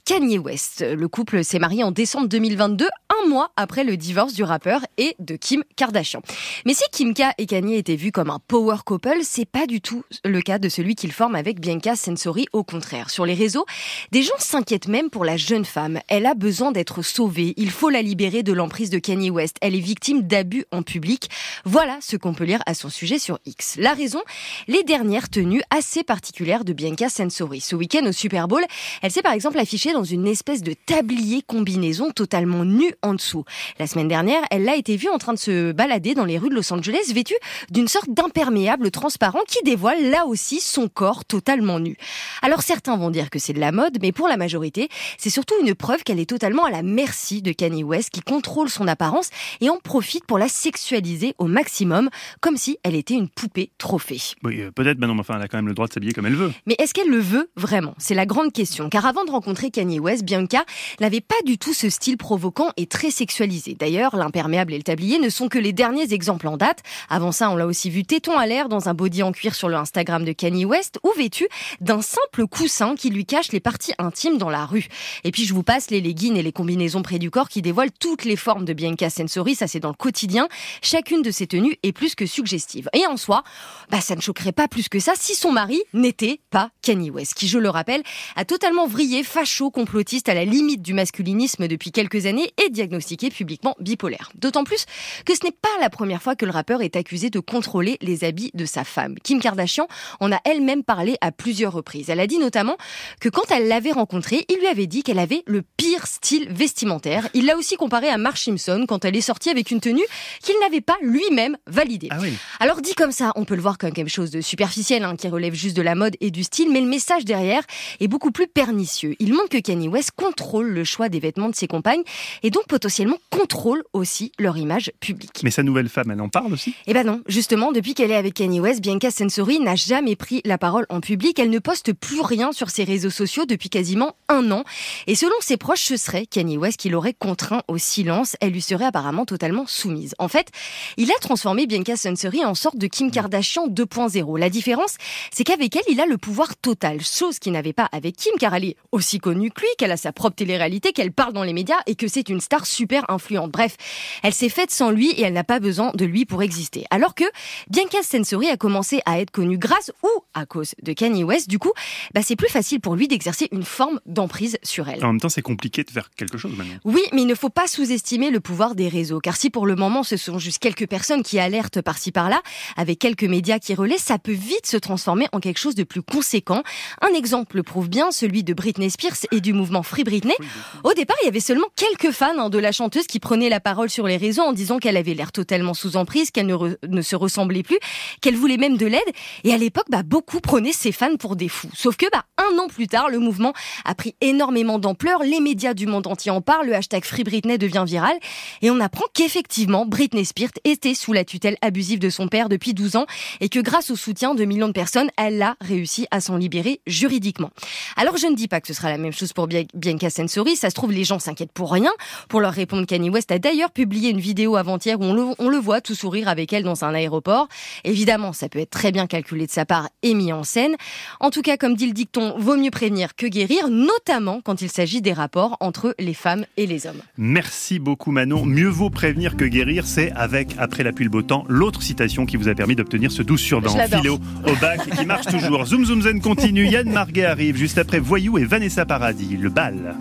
Kanye 0.05 0.39
West. 0.39 0.85
Le 0.87 1.09
couple 1.09 1.45
s'est 1.45 1.59
marié 1.59 1.83
en 1.83 1.91
décembre 1.91 2.29
2022, 2.29 2.87
un 2.87 3.29
mois 3.29 3.51
après 3.57 3.85
le 3.85 3.97
divorce 3.97 4.35
du 4.35 4.43
rappeur 4.43 4.81
et 4.99 5.17
de 5.19 5.37
Kim 5.37 5.63
Kardashian. 5.77 6.21
Mais 6.67 6.75
si 6.75 6.85
Kim 6.93 7.15
K 7.15 7.23
et 7.39 7.47
Kanye 7.47 7.77
étaient 7.77 7.97
vus 7.97 8.13
comme 8.13 8.31
un 8.31 8.39
power 8.39 8.79
couple, 8.85 9.19
c'est 9.23 9.45
pas 9.45 9.67
du 9.67 9.81
tout 9.81 10.05
le 10.25 10.41
cas 10.41 10.59
de 10.59 10.69
celui 10.69 10.95
qu'ils 10.95 11.13
forment 11.13 11.37
avec 11.37 11.61
Bianca 11.61 11.97
Sensori, 11.97 12.47
au 12.53 12.65
contraire. 12.65 13.11
Sur 13.11 13.27
les 13.27 13.35
réseaux, 13.35 13.65
des 14.13 14.23
gens 14.23 14.35
s'inquiètent 14.39 14.89
même 14.89 15.11
pour 15.11 15.25
la 15.25 15.37
jeune 15.37 15.65
femme. 15.65 16.01
Elle 16.09 16.27
a 16.27 16.35
besoin 16.35 16.73
d'être 16.73 17.03
sauvée, 17.03 17.55
il 17.57 17.71
faut 17.71 17.91
la 17.91 18.03
libérer 18.03 18.43
de 18.43 18.53
l'emprise 18.53 18.91
de 18.91 18.99
Kanye 18.99 19.31
West. 19.31 19.57
Elle 19.61 19.75
est 19.75 19.81
victime 19.81 20.23
d'abus 20.23 20.65
en 20.73 20.83
public. 20.83 21.29
Voilà 21.65 21.99
ce 22.01 22.17
qu'on 22.17 22.35
peut 22.35 22.45
lire 22.45 22.63
à 22.67 22.75
son 22.75 22.89
sujet 22.89 23.19
sur 23.19 23.39
X. 23.47 23.77
La 23.79 23.95
raison, 23.95 24.21
les 24.69 24.83
dernières 24.83 25.29
tenues 25.29 25.63
assez 25.71 26.03
particulières 26.03 26.65
de 26.65 26.73
Bianca 26.73 27.09
Sensori. 27.09 27.61
Ce 27.61 27.77
week-end 27.77 28.05
au 28.07 28.13
Super 28.13 28.49
Bowl, 28.49 28.65
elle 29.03 29.11
s'est 29.11 29.23
par 29.23 29.34
exemple 29.35 29.59
affichée 29.59 29.93
dans 29.93 30.05
une 30.05 30.27
espèce 30.27 30.63
de 30.63 30.75
tablier 30.87 31.43
combinaison 31.43 32.11
totalement 32.11 32.65
nue 32.65 32.95
en 33.03 33.15
dessous. 33.15 33.45
La 33.79 33.87
semaine 33.87 34.09
dernière, 34.09 34.43
elle 34.51 34.69
a 34.69 34.77
été 34.77 34.97
vue 34.97 35.09
en 35.09 35.19
train 35.19 35.33
de 35.33 35.39
se 35.39 35.73
balader 35.73 36.15
dans 36.15 36.25
les 36.25 36.39
rues 36.39 36.49
de 36.49 36.55
Los 36.55 36.73
Angeles 36.73 37.13
vêtue 37.15 37.35
d'une 37.71 37.89
sorte 37.89 38.11
d'imperméable 38.11 38.91
transparent 38.91 39.41
qui 39.47 39.59
dévoile 39.65 40.11
là 40.11 40.27
aussi 40.27 40.61
son 40.61 40.89
corps 40.89 41.25
totalement 41.25 41.81
nu. 41.81 41.97
Alors 42.43 42.63
certains 42.63 42.97
vont 42.97 43.11
dire 43.11 43.31
que 43.31 43.39
c'est 43.39 43.53
de 43.53 43.61
la 43.61 43.73
mode, 43.73 43.99
mais 44.01 44.13
pour 44.13 44.29
la 44.29 44.37
majorité, 44.37 44.89
c'est 45.19 45.31
surtout 45.31 45.55
une 45.61 45.75
preuve 45.75 46.03
qu'elle 46.05 46.21
est 46.21 46.29
totalement 46.29 46.65
à 46.65 46.71
la 46.71 46.83
merci 46.83 47.43
de 47.43 47.53
Kanye 47.53 47.85
West 47.85 48.11
qui 48.11 48.21
contrôle 48.21 48.69
son 48.69 48.89
apparence 48.89 49.31
et 49.61 49.71
en 49.71 49.79
profite 49.79 50.25
pour 50.27 50.39
la 50.39 50.49
sexualiser 50.49 51.35
au 51.39 51.47
maximum, 51.47 52.11
comme 52.41 52.57
si 52.57 52.79
elle 52.83 52.95
était 52.95 53.15
une 53.15 53.29
poupée 53.29 53.71
trophée. 53.79 54.21
Oui, 54.43 54.61
euh, 54.61 54.71
peut-être, 54.71 54.99
Manon, 54.99 55.15
mais 55.15 55.21
enfin, 55.21 55.35
elle 55.37 55.43
a 55.43 55.49
quand 55.49 55.59
même 55.59 55.69
le 55.69 55.75
droit 55.75 55.89
de 55.89 55.93
s'habiller 55.93 56.13
comme 56.13 56.27
elle 56.27 56.37
veut. 56.37 56.53
Mais 56.67 56.77
est-ce 56.79 56.95
qu'elle 56.95 57.09
le 57.09 57.19
veut 57.19 57.51
vraiment? 57.57 57.95
C'est 57.99 58.15
la 58.15 58.27
grande 58.27 58.53
question. 58.53 58.89
Car 58.89 59.07
avant 59.07 59.24
de 59.25 59.31
rencontrer 59.31 59.71
Kanye 59.71 60.01
West, 60.01 60.25
Bianca 60.25 60.65
n'avait 61.01 61.21
pas 61.21 61.35
du 61.45 61.59
tout 61.59 61.75
ce 61.75 61.91
style 61.91 62.17
provoquant 62.17 62.71
et 62.77 62.87
très 62.87 63.11
sexualisé. 63.11 63.75
D'ailleurs, 63.79 64.17
l'imperméable 64.17 64.73
et 64.73 64.77
le 64.77 64.83
tablier 64.83 65.19
ne 65.19 65.29
sont 65.29 65.49
que 65.49 65.59
les 65.59 65.73
derniers 65.73 66.13
exemples 66.13 66.49
en 66.49 66.57
date. 66.57 66.81
Avant 67.09 67.33
ça, 67.33 67.51
on 67.51 67.57
l'a 67.57 67.67
aussi 67.67 67.91
vu 67.91 68.05
téton 68.05 68.39
à 68.39 68.47
l'air 68.47 68.69
dans 68.69 68.89
un 68.89 68.95
body 68.95 69.23
en 69.23 69.33
cuir 69.33 69.55
sur 69.55 69.69
le 69.69 69.77
Instagram 69.77 70.25
de 70.25 70.33
Kanye 70.33 70.65
West 70.65 70.99
ou 71.03 71.11
vêtu 71.17 71.47
d'un 71.81 72.03
simple 72.03 72.47
coussin 72.47 72.95
qui 72.95 73.11
lui 73.11 73.27
cache 73.27 73.53
les 73.53 73.61
parties 73.61 73.93
intimes 73.99 74.39
dans 74.39 74.51
la 74.51 74.67
rue. 74.67 74.89
Et 75.25 75.31
puis 75.31 75.45
je 75.45 75.55
vous 75.55 75.63
passe 75.63 75.91
les 75.91 76.01
leggings 76.01 76.37
et 76.37 76.43
les 76.43 76.53
combinaisons 76.53 77.03
près 77.03 77.19
du 77.19 77.31
corps 77.31 77.49
qui 77.49 77.63
dévoilent 77.63 77.93
toutes 77.99 78.25
les 78.25 78.37
formes 78.37 78.65
de 78.65 78.73
Bianca 78.73 79.11
Sensori, 79.11 79.55
ça 79.55 79.67
c'est 79.67 79.81
dans 79.81 79.89
le 79.89 79.95
quotidien. 79.95 80.49
Chacune 80.83 81.23
de 81.23 81.31
ces 81.31 81.47
tenues 81.47 81.77
est 81.83 81.93
plus 81.93 82.15
que 82.15 82.27
suggestive. 82.27 82.89
Et 82.93 83.07
en 83.07 83.17
soi, 83.17 83.45
bah 83.91 84.01
ça 84.01 84.17
ne 84.17 84.21
choquerait 84.21 84.53
pas 84.53 84.69
plus 84.69 84.89
que 84.89 84.99
ça 84.99 85.13
si 85.17 85.35
son 85.35 85.53
mari 85.53 85.83
n'était 85.93 86.41
pas 86.51 86.71
Kanye 86.83 87.11
West, 87.11 87.35
qui 87.35 87.49
je 87.49 87.59
le 87.59 87.69
rappelle, 87.69 88.03
a 88.37 88.45
totalement 88.45 88.87
vrillé, 88.87 89.14
facho, 89.23 89.71
complotiste 89.71 90.29
à 90.29 90.35
la 90.35 90.45
limite 90.45 90.83
du 90.83 90.95
masculinisme 90.95 91.69
depuis 91.69 91.93
quelques 91.93 92.27
années 92.27 92.53
et 92.65 92.71
diagnostiqué 92.71 93.31
publiquement 93.31 93.77
bipolaire. 93.81 94.31
D'autant 94.35 94.65
plus 94.65 94.87
que 95.25 95.35
ce 95.35 95.45
n'est 95.45 95.53
pas 95.53 95.69
la 95.81 95.91
première 95.91 96.23
fois 96.23 96.37
que 96.37 96.45
le 96.45 96.51
rappeur 96.51 96.83
est 96.83 96.97
accusé 96.97 97.31
de 97.31 97.41
contrôler 97.41 97.99
les 98.01 98.25
habits 98.25 98.51
de 98.55 98.65
sa 98.65 98.85
femme. 98.85 99.15
Kim 99.23 99.41
Kardashian 99.41 99.87
en 100.21 100.33
a 100.33 100.41
elle-même 100.45 100.83
parlé 100.83 101.17
à 101.21 101.33
plusieurs 101.33 101.73
reprises. 101.73 102.11
Elle 102.11 102.21
a 102.21 102.27
dit 102.27 102.39
notamment 102.39 102.77
que 103.21 103.29
quand 103.29 103.51
elle 103.51 103.69
l'avait 103.69 103.93
rencontré, 103.93 104.45
il 104.49 104.59
lui 104.59 104.67
avait 104.67 104.87
dit 104.87 105.03
qu'elle 105.03 105.19
avait 105.19 105.43
le 105.47 105.63
pire 105.63 106.07
style 106.07 106.49
vestimentaire. 106.51 107.29
Il 107.35 107.47
l'a 107.47 107.57
aussi 107.57 107.77
comparé 107.77 108.09
à 108.09 108.19
Marge 108.19 108.43
Simpson 108.43 108.85
quand 108.89 109.05
elle 109.05 109.17
est 109.17 109.21
sortie 109.21 109.51
avec 109.51 109.71
une 109.71 109.81
tenue 109.81 110.05
qu'il 110.43 110.59
n'avait 110.61 110.81
pas 110.81 110.97
lui-même 111.03 111.57
validée. 111.67 112.09
Ah 112.11 112.19
oui. 112.21 112.33
Alors 112.61 112.81
dit 112.81 112.95
comme 112.95 113.13
ça, 113.13 113.33
on 113.37 113.45
peut 113.45 113.55
le 113.55 113.63
voir 113.63 113.79
comme 113.79 113.93
quelque 113.93 114.11
chose 114.11 114.31
de 114.31 114.41
superficiel, 114.41 115.05
hein, 115.05 115.17
qui 115.17 115.29
relève 115.29 115.55
juste 115.55 115.77
de 115.77 115.83
la 115.83 115.95
mode 115.95 116.17
et 116.21 116.31
du 116.31 116.45
style, 116.45 116.71
mais 116.71 116.81
le 116.81 116.87
message 116.87 117.25
derrière 117.25 117.63
est 118.01 118.09
beaucoup 118.09 118.31
plus 118.31 118.47
pernicieux. 118.47 119.04
Il 119.19 119.33
montre 119.33 119.49
que 119.51 119.59
Kanye 119.59 119.89
West 119.89 120.13
contrôle 120.17 120.69
le 120.69 120.85
choix 120.85 121.09
des 121.09 121.21
vêtements 121.21 121.49
de 121.49 121.55
ses 121.55 121.67
compagnes 121.67 122.03
et 122.43 122.51
donc 122.51 122.67
potentiellement 122.67 123.19
contrôle 123.31 123.83
aussi 123.93 124.33
leur 124.39 124.57
image 124.57 124.93
publique. 125.01 125.41
Mais 125.43 125.51
sa 125.51 125.63
nouvelle 125.63 125.89
femme, 125.89 126.11
elle 126.11 126.21
en 126.21 126.29
parle 126.29 126.53
aussi? 126.53 126.75
Eh 126.87 126.95
ben 126.95 127.05
non, 127.05 127.23
justement, 127.27 127.73
depuis 127.73 127.95
qu'elle 127.95 128.11
est 128.11 128.17
avec 128.17 128.35
Kanye 128.35 128.61
West, 128.61 128.81
Bianca 128.81 129.11
Sensori 129.11 129.61
n'a 129.61 129.77
jamais 129.77 130.17
pris 130.17 130.41
la 130.45 130.59
parole 130.59 130.87
en 130.89 131.01
public. 131.01 131.39
Elle 131.39 131.51
ne 131.51 131.59
poste 131.59 131.93
plus 131.93 132.21
rien 132.21 132.53
sur 132.53 132.71
ses 132.71 132.85
réseaux 132.85 133.11
sociaux 133.11 133.47
depuis 133.47 133.69
quasiment 133.69 134.17
un 134.29 134.51
an. 134.51 134.65
Et 135.07 135.15
selon 135.15 135.35
ses 135.41 135.57
proches, 135.57 135.85
ce 135.85 135.97
serait 135.97 136.27
Kanye 136.27 136.57
West 136.57 136.79
qui 136.79 136.89
l'aurait 136.89 137.15
contraint 137.15 137.63
au 137.69 137.79
silence. 137.79 138.37
Elle 138.41 138.53
lui 138.53 138.63
serait 138.63 138.85
apparemment 138.85 139.25
totalement 139.25 139.67
soumise. 139.67 140.15
En 140.19 140.29
fait, 140.29 140.49
il 140.97 141.11
a 141.11 141.19
transformé 141.21 141.67
Bianca 141.67 141.97
Sensori 141.97 142.45
en 142.45 142.55
sorte 142.55 142.77
de 142.77 142.87
Kim 142.87 143.11
Kardashian 143.11 143.69
2.0. 143.69 144.39
La 144.39 144.51
différence, 144.51 144.97
c'est 145.33 145.45
qu'avec 145.45 145.77
elle, 145.77 145.83
il 145.89 146.01
a 146.01 146.07
le 146.07 146.19
pouvoir 146.19 146.57
total, 146.57 147.01
chose 147.03 147.39
qu'il 147.39 147.53
n'avait 147.53 147.73
pas 147.73 147.89
avec 147.93 148.17
Kim, 148.17 148.33
car 148.39 148.55
elle 148.55 148.65
est 148.65 148.77
aussi 148.95 149.19
connue 149.19 149.51
que 149.51 149.61
lui, 149.61 149.69
qu'elle 149.77 149.91
a 149.91 149.97
sa 149.97 150.13
propre 150.13 150.37
télé-réalité, 150.37 150.93
qu'elle 150.93 151.13
parle 151.13 151.33
dans 151.33 151.43
les 151.43 151.53
médias 151.53 151.81
et 151.87 151.97
que 151.97 152.07
c'est 152.07 152.29
une 152.29 152.41
star 152.41 152.65
super 152.65 153.05
influente. 153.11 153.51
Bref, 153.51 153.77
elle 154.23 154.33
s'est 154.33 154.49
faite 154.49 154.71
sans 154.71 154.91
lui 154.91 155.11
et 155.11 155.23
elle 155.23 155.33
n'a 155.33 155.43
pas 155.43 155.59
besoin 155.59 155.91
de 155.95 156.05
lui 156.05 156.25
pour 156.25 156.43
exister. 156.43 156.85
Alors 156.91 157.17
que 157.17 157.25
Bianca 157.69 158.03
Sensori 158.03 158.49
a 158.49 158.57
commencé 158.57 159.01
à 159.05 159.21
être 159.21 159.33
connue 159.33 159.59
grâce 159.59 159.91
ou 160.05 160.09
à 160.33 160.47
cause 160.47 160.75
de 160.81 160.93
Kanye 160.93 161.25
West, 161.25 161.51
du 161.51 161.59
coup, 161.59 161.73
bah, 162.15 162.21
c'est 162.25 162.37
plus 162.37 162.49
facile 162.49 162.81
pour 162.81 162.95
lui 162.95 163.09
d'exercer 163.09 163.49
une 163.51 163.65
forme 163.65 164.01
d'emprise 164.07 164.59
sur 164.63 164.89
elle. 164.89 165.05
En 165.05 165.09
même 165.09 165.21
temps, 165.21 165.29
c'est 165.29 165.43
compliqué 165.43 165.83
de 165.83 165.91
faire 165.91 166.11
quelque 166.17 166.39
chose 166.39 166.57
maintenant. 166.57 166.75
Oui, 166.85 167.03
mais 167.13 167.23
il 167.23 167.27
ne 167.27 167.35
faut 167.35 167.51
pas 167.51 167.67
sous-estimer 167.67 168.31
le 168.31 168.39
pouvoir 168.39 168.77
des 168.77 168.89
réseaux, 168.89 169.19
car 169.19 169.37
si 169.37 169.51
pour 169.51 169.67
le 169.67 169.75
moment 169.75 170.05
ce 170.05 170.17
sont 170.17 170.39
juste 170.39 170.61
quelques 170.61 170.87
personnes 170.87 171.25
qui 171.25 171.41
alertent 171.41 171.83
par-ci 171.83 172.13
par-là, 172.13 172.41
avec 172.77 173.01
quelques 173.01 173.25
médias 173.25 173.59
qui 173.59 173.75
relaient, 173.75 173.99
ça 173.99 174.19
peut 174.19 174.33
vite 174.33 174.67
se 174.67 174.77
transformer 174.77 175.27
en 175.33 175.41
quelque 175.41 175.59
chose 175.59 175.75
de 175.75 175.83
plus 175.83 176.03
conséquent. 176.03 176.63
Un 177.01 177.13
exemple 177.15 177.57
le 177.57 177.65
prouve 177.65 177.89
bien, 177.89 178.13
celui 178.13 178.45
de 178.45 178.55
Britney 178.55 178.84
Spears 178.91 179.17
et 179.33 179.41
du 179.41 179.53
mouvement 179.53 179.83
Free 179.83 180.05
Britney. 180.05 180.35
Au 180.83 180.93
départ, 180.95 181.17
il 181.23 181.27
y 181.27 181.29
avait 181.29 181.41
seulement 181.41 181.67
quelques 181.77 182.13
fans 182.15 182.39
hein, 182.39 182.51
de 182.51 182.59
la 182.59 182.73
chanteuse 182.73 183.07
qui 183.07 183.21
prenait 183.21 183.49
la 183.49 183.61
parole 183.61 183.91
sur 183.91 184.07
les 184.07 184.17
réseaux 184.17 184.43
en 184.43 184.53
disant 184.53 184.79
qu'elle 184.79 184.97
avait 184.97 185.15
l'air 185.15 185.33
totalement 185.33 185.75
sous 185.75 185.97
emprise, 185.97 186.31
qu'elle 186.31 186.47
ne, 186.47 186.55
re- 186.55 186.77
ne 186.87 187.03
se 187.03 187.17
ressemblait 187.17 187.63
plus, 187.63 187.79
qu'elle 188.21 188.37
voulait 188.37 188.57
même 188.57 188.77
de 188.77 188.87
l'aide. 188.87 189.01
Et 189.45 189.53
à 189.53 189.59
l'époque, 189.59 189.87
bah, 189.91 190.03
beaucoup 190.03 190.41
prenaient 190.41 190.73
ses 190.73 190.93
fans 190.93 191.17
pour 191.17 191.37
des 191.37 191.49
fous. 191.49 191.71
Sauf 191.75 191.97
que, 191.97 192.07
bah, 192.13 192.25
un 192.39 192.59
an 192.59 192.69
plus 192.69 192.87
tard, 192.89 193.09
le 193.09 193.19
mouvement 193.19 193.53
a 193.85 193.95
pris 193.95 194.15
énormément 194.21 194.79
d'ampleur. 194.79 195.23
Les 195.23 195.41
médias 195.41 195.75
du 195.75 195.87
monde 195.87 196.07
entier 196.07 196.31
en 196.31 196.41
parlent. 196.41 196.67
Le 196.67 196.75
hashtag 196.75 197.05
Free 197.05 197.25
Britney 197.25 197.59
devient 197.59 197.85
viral. 197.87 198.15
Et 198.63 198.71
on 198.71 198.81
apprend 198.81 199.05
qu'effectivement, 199.15 199.87
Britney 199.87 200.25
Spears 200.25 200.51
était 200.65 200.95
sous 200.95 201.13
la 201.13 201.25
tutelle 201.25 201.57
abusive 201.63 201.99
de 201.99 202.11
son 202.11 202.29
père 202.29 202.49
depuis 202.49 202.75
12 202.75 202.97
ans 202.97 203.07
et 203.41 203.49
que 203.49 203.59
grâce 203.61 203.91
au 203.91 203.97
soutien 203.97 204.35
de 204.35 204.45
millions 204.45 204.69
de 204.69 204.73
personnes, 204.73 205.11
elle 205.17 205.41
a 205.43 205.57
réussi 205.61 206.07
à 206.11 206.21
s'en 206.21 206.37
libérer 206.37 206.81
juridiquement. 206.87 207.51
Alors 207.97 208.17
je 208.17 208.27
ne 208.27 208.35
dis 208.35 208.49
pas 208.49 208.61
que 208.61 208.69
ce 208.69 208.74
sera 208.75 208.91
la 208.91 208.99
même 208.99 209.13
chose 209.13 209.33
pour 209.33 209.47
Bia- 209.49 209.65
Bianca 209.75 210.11
Censori, 210.11 210.57
ça 210.57 210.69
se 210.71 210.75
trouve 210.75 210.93
les 210.93 211.05
gens 211.05 211.19
s'inquiètent 211.19 211.53
pour 211.53 211.73
rien. 211.73 211.91
Pour 212.29 212.41
leur 212.41 212.53
répondre, 212.53 212.87
Kanye 212.87 213.11
West 213.11 213.31
a 213.33 213.39
d'ailleurs 213.39 213.71
publié 213.71 214.11
une 214.11 214.21
vidéo 214.21 214.57
avant-hier 214.57 215.01
où 215.01 215.05
on 215.05 215.15
le, 215.15 215.25
on 215.39 215.49
le 215.49 215.57
voit 215.59 215.81
tout 215.81 215.95
sourire 215.95 216.29
avec 216.29 216.53
elle 216.53 216.65
dans 216.65 216.85
un 216.85 216.95
aéroport. 216.95 217.49
Évidemment, 217.85 218.33
ça 218.33 218.49
peut 218.49 218.59
être 218.59 218.71
très 218.71 218.93
bien 218.93 219.07
calculé 219.07 219.47
de 219.47 219.51
sa 219.53 219.65
part 219.65 219.89
et 220.03 220.15
mis 220.15 220.33
en 220.33 220.43
scène. 220.45 220.75
En 221.21 221.31
tout 221.31 221.43
cas, 221.43 221.57
comme 221.57 221.75
dit 221.77 221.87
le 221.87 221.93
dicton, 221.93 222.35
vaut 222.39 222.57
mieux 222.57 222.71
prévenir 222.71 223.15
que 223.15 223.27
guérir, 223.27 223.69
notamment 223.69 224.41
quand 224.43 224.61
il 224.63 224.69
s'agit 224.71 225.01
des 225.01 225.13
rapports 225.13 225.57
entre 225.61 225.95
les 225.99 226.15
femmes 226.15 226.45
et 226.57 226.67
les 226.67 226.87
hommes. 226.87 227.01
Merci 227.17 227.79
beaucoup 227.79 228.11
Manon. 228.11 228.45
Mieux 228.45 228.69
vaut 228.69 228.91
prévenir 228.91 229.37
que 229.37 229.45
guérir, 229.45 229.87
c'est 229.87 230.11
avec 230.13 230.55
Après 230.59 230.83
la 230.83 230.93
pluie 230.93 231.05
le 231.05 231.11
beau 231.11 231.23
temps, 231.23 231.45
l'autre 231.49 231.83
citation 231.83 232.27
qui 232.27 232.37
vous 232.37 232.49
a 232.49 232.55
permis 232.55 232.75
d'obtenir 232.77 233.13
ce 233.13 233.23
12 233.23 233.41
sur 233.41 233.61
20 233.61 233.71
Je 233.73 233.77
l'adore. 233.77 234.01
philo 234.01 234.19
au 234.47 234.55
bac 234.61 234.81
qui 234.97 235.05
marche 235.07 235.27
toujours. 235.27 235.65
Zoom 235.67 235.85
Zoom 235.85 236.03
Zen 236.03 236.21
continue, 236.21 236.67
Yann 236.69 236.91
Marguet 236.91 237.25
arrive 237.25 237.57
juste 237.57 237.79
après 237.79 237.99
Voyou 237.99 238.39
et 238.39 238.45
Vanessa 238.45 238.64
Paradis, 238.71 239.37
le 239.37 239.51
bal. 239.51 239.95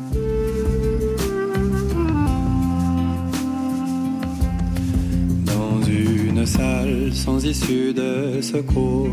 Dans 5.45 5.81
une 5.85 6.45
salle 6.45 7.11
sans 7.13 7.43
issue 7.45 7.93
de 7.93 8.41
secours, 8.41 9.09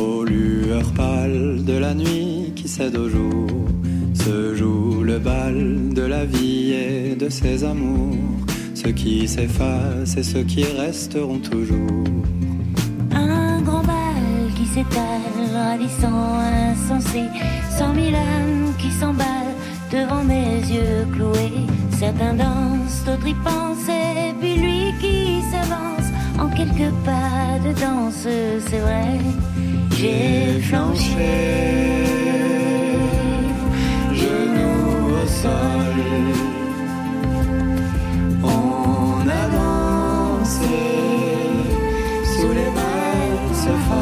aux 0.00 0.24
lueurs 0.24 0.92
pâles 0.92 1.64
de 1.64 1.76
la 1.76 1.92
nuit 1.92 2.52
qui 2.54 2.68
cède 2.68 2.96
au 2.96 3.08
jour, 3.08 3.48
se 4.14 4.54
joue 4.54 5.02
le 5.02 5.18
bal 5.18 5.92
de 5.92 6.02
la 6.02 6.24
vie 6.24 6.72
et 6.72 7.16
de 7.16 7.28
ses 7.28 7.64
amours, 7.64 8.16
ceux 8.74 8.92
qui 8.92 9.26
s'effacent 9.26 10.16
et 10.16 10.22
ceux 10.22 10.44
qui 10.44 10.62
resteront 10.64 11.40
toujours. 11.40 12.04
Un 13.12 13.60
grand 13.62 13.82
bal 13.82 14.52
qui 14.56 14.66
s'étale, 14.66 15.20
ravissant, 15.52 16.38
insensé. 16.70 17.24
Cent 17.76 17.94
mille 17.94 18.14
âmes 18.14 18.67
qui 18.78 18.90
s'emballent 18.90 19.56
devant 19.90 20.22
mes 20.24 20.60
yeux 20.60 21.06
cloués. 21.12 21.66
Certains 21.98 22.34
dansent, 22.34 23.04
d'autres 23.04 23.26
y 23.26 23.34
pensent, 23.34 23.88
et 23.88 24.32
puis 24.40 24.54
lui 24.56 24.94
qui 25.00 25.42
s'avance 25.50 26.08
en 26.38 26.48
quelques 26.48 26.92
pas 27.04 27.58
de 27.64 27.72
danse, 27.80 28.26
c'est 28.68 28.78
vrai. 28.78 29.18
J'ai 29.96 30.60
flanché, 30.60 32.04
Genoux 34.12 35.14
au 35.22 35.26
sol, 35.26 35.96
on 38.44 39.28
a 39.28 39.44
dansé 39.58 40.78
sous 42.24 42.52
les 42.58 42.70
valses 42.76 43.74
folles. 43.88 43.97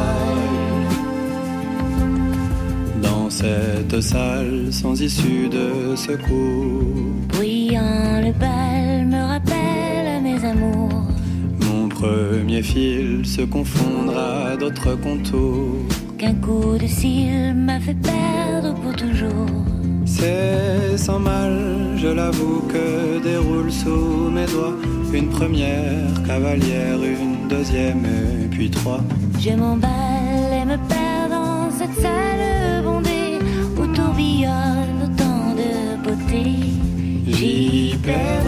Cette 3.39 4.01
salle 4.01 4.69
sans 4.71 4.99
issue 4.99 5.47
de 5.47 5.95
secours, 5.95 6.81
bruyant 7.29 8.19
le 8.25 8.31
bal 8.31 9.05
me 9.05 9.21
rappelle 9.31 10.07
à 10.15 10.19
mes 10.19 10.43
amours. 10.43 11.03
mon 11.67 11.87
premier 11.87 12.63
fil 12.63 13.25
se 13.25 13.43
confondra 13.43 14.29
à 14.51 14.57
d'autres 14.57 14.95
contours. 14.95 15.85
Qu'un 16.17 16.33
coup 16.33 16.77
de 16.81 16.87
cils 16.87 17.53
m'a 17.53 17.79
fait 17.79 17.99
perdre 18.13 18.73
pour 18.81 18.95
toujours. 18.95 19.51
C'est 20.05 20.97
sans 20.97 21.19
mal, 21.19 21.53
je 21.95 22.07
l'avoue, 22.07 22.61
que 22.73 23.21
déroule 23.23 23.71
sous 23.71 24.31
mes 24.31 24.47
doigts 24.47 24.77
une 25.13 25.29
première 25.29 26.23
cavalière, 26.25 26.99
une 27.03 27.47
deuxième 27.47 28.03
et 28.05 28.47
puis 28.49 28.69
trois. 28.69 29.01
Je 29.39 29.51
m'emballe 29.51 29.96
J'y 38.07 38.46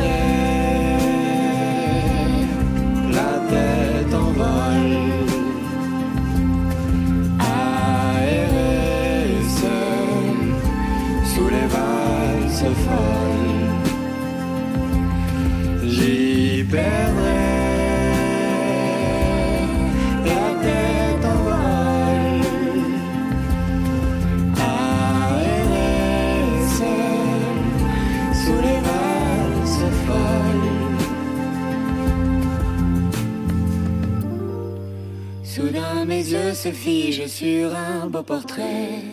se 36.54 36.72
figent 36.72 37.28
sur 37.28 37.76
un 37.76 38.08
beau 38.08 38.24
portrait 38.24 39.04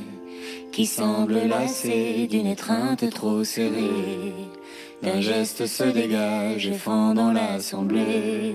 qui 0.73 0.87
semble 0.87 1.39
lassé 1.49 2.27
d'une 2.31 2.47
étreinte 2.47 3.09
trop 3.11 3.45
serrée. 3.45 4.35
D'un 5.03 5.21
geste 5.21 5.67
se 5.67 5.85
dégage 5.85 6.67
et 6.67 6.75
fend 6.75 7.15
dans 7.15 7.33
l'assemblée. 7.33 8.55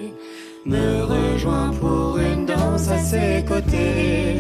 me 0.66 1.04
rejoint 1.04 1.72
pour 1.80 2.18
une 2.20 2.46
danse 2.46 2.90
à 2.90 3.00
ses 3.00 3.44
côtés. 3.48 4.36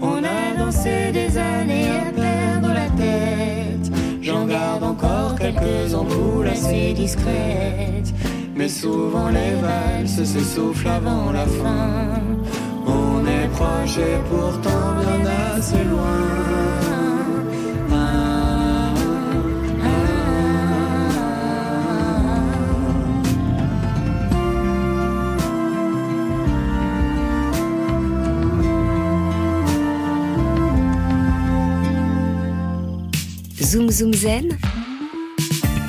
On 0.00 0.18
a 0.24 0.56
dansé 0.58 1.12
des 1.12 1.36
années 1.38 1.88
à 1.90 2.12
perdre 2.12 2.72
la 2.74 2.88
tête. 3.02 3.92
J'en 4.20 4.46
garde 4.46 4.82
encore 4.82 5.36
quelques 5.36 5.94
ampoules 5.94 6.48
assez 6.48 6.92
discrètes. 6.92 8.12
Mais 8.56 8.68
souvent 8.68 9.28
les 9.28 9.54
valses 9.60 10.24
s'essoufflent 10.24 10.88
avant 10.88 11.32
la 11.32 11.46
fin. 11.46 12.33
On 13.64 13.76
est 13.76 13.84
proche 13.84 13.98
et 13.98 14.18
pourtant 14.28 14.94
bien 15.00 15.24
assez 15.56 15.84
loin. 15.84 16.34
Zoom 33.60 33.90
Zoom 33.90 34.14
Zen 34.14 34.58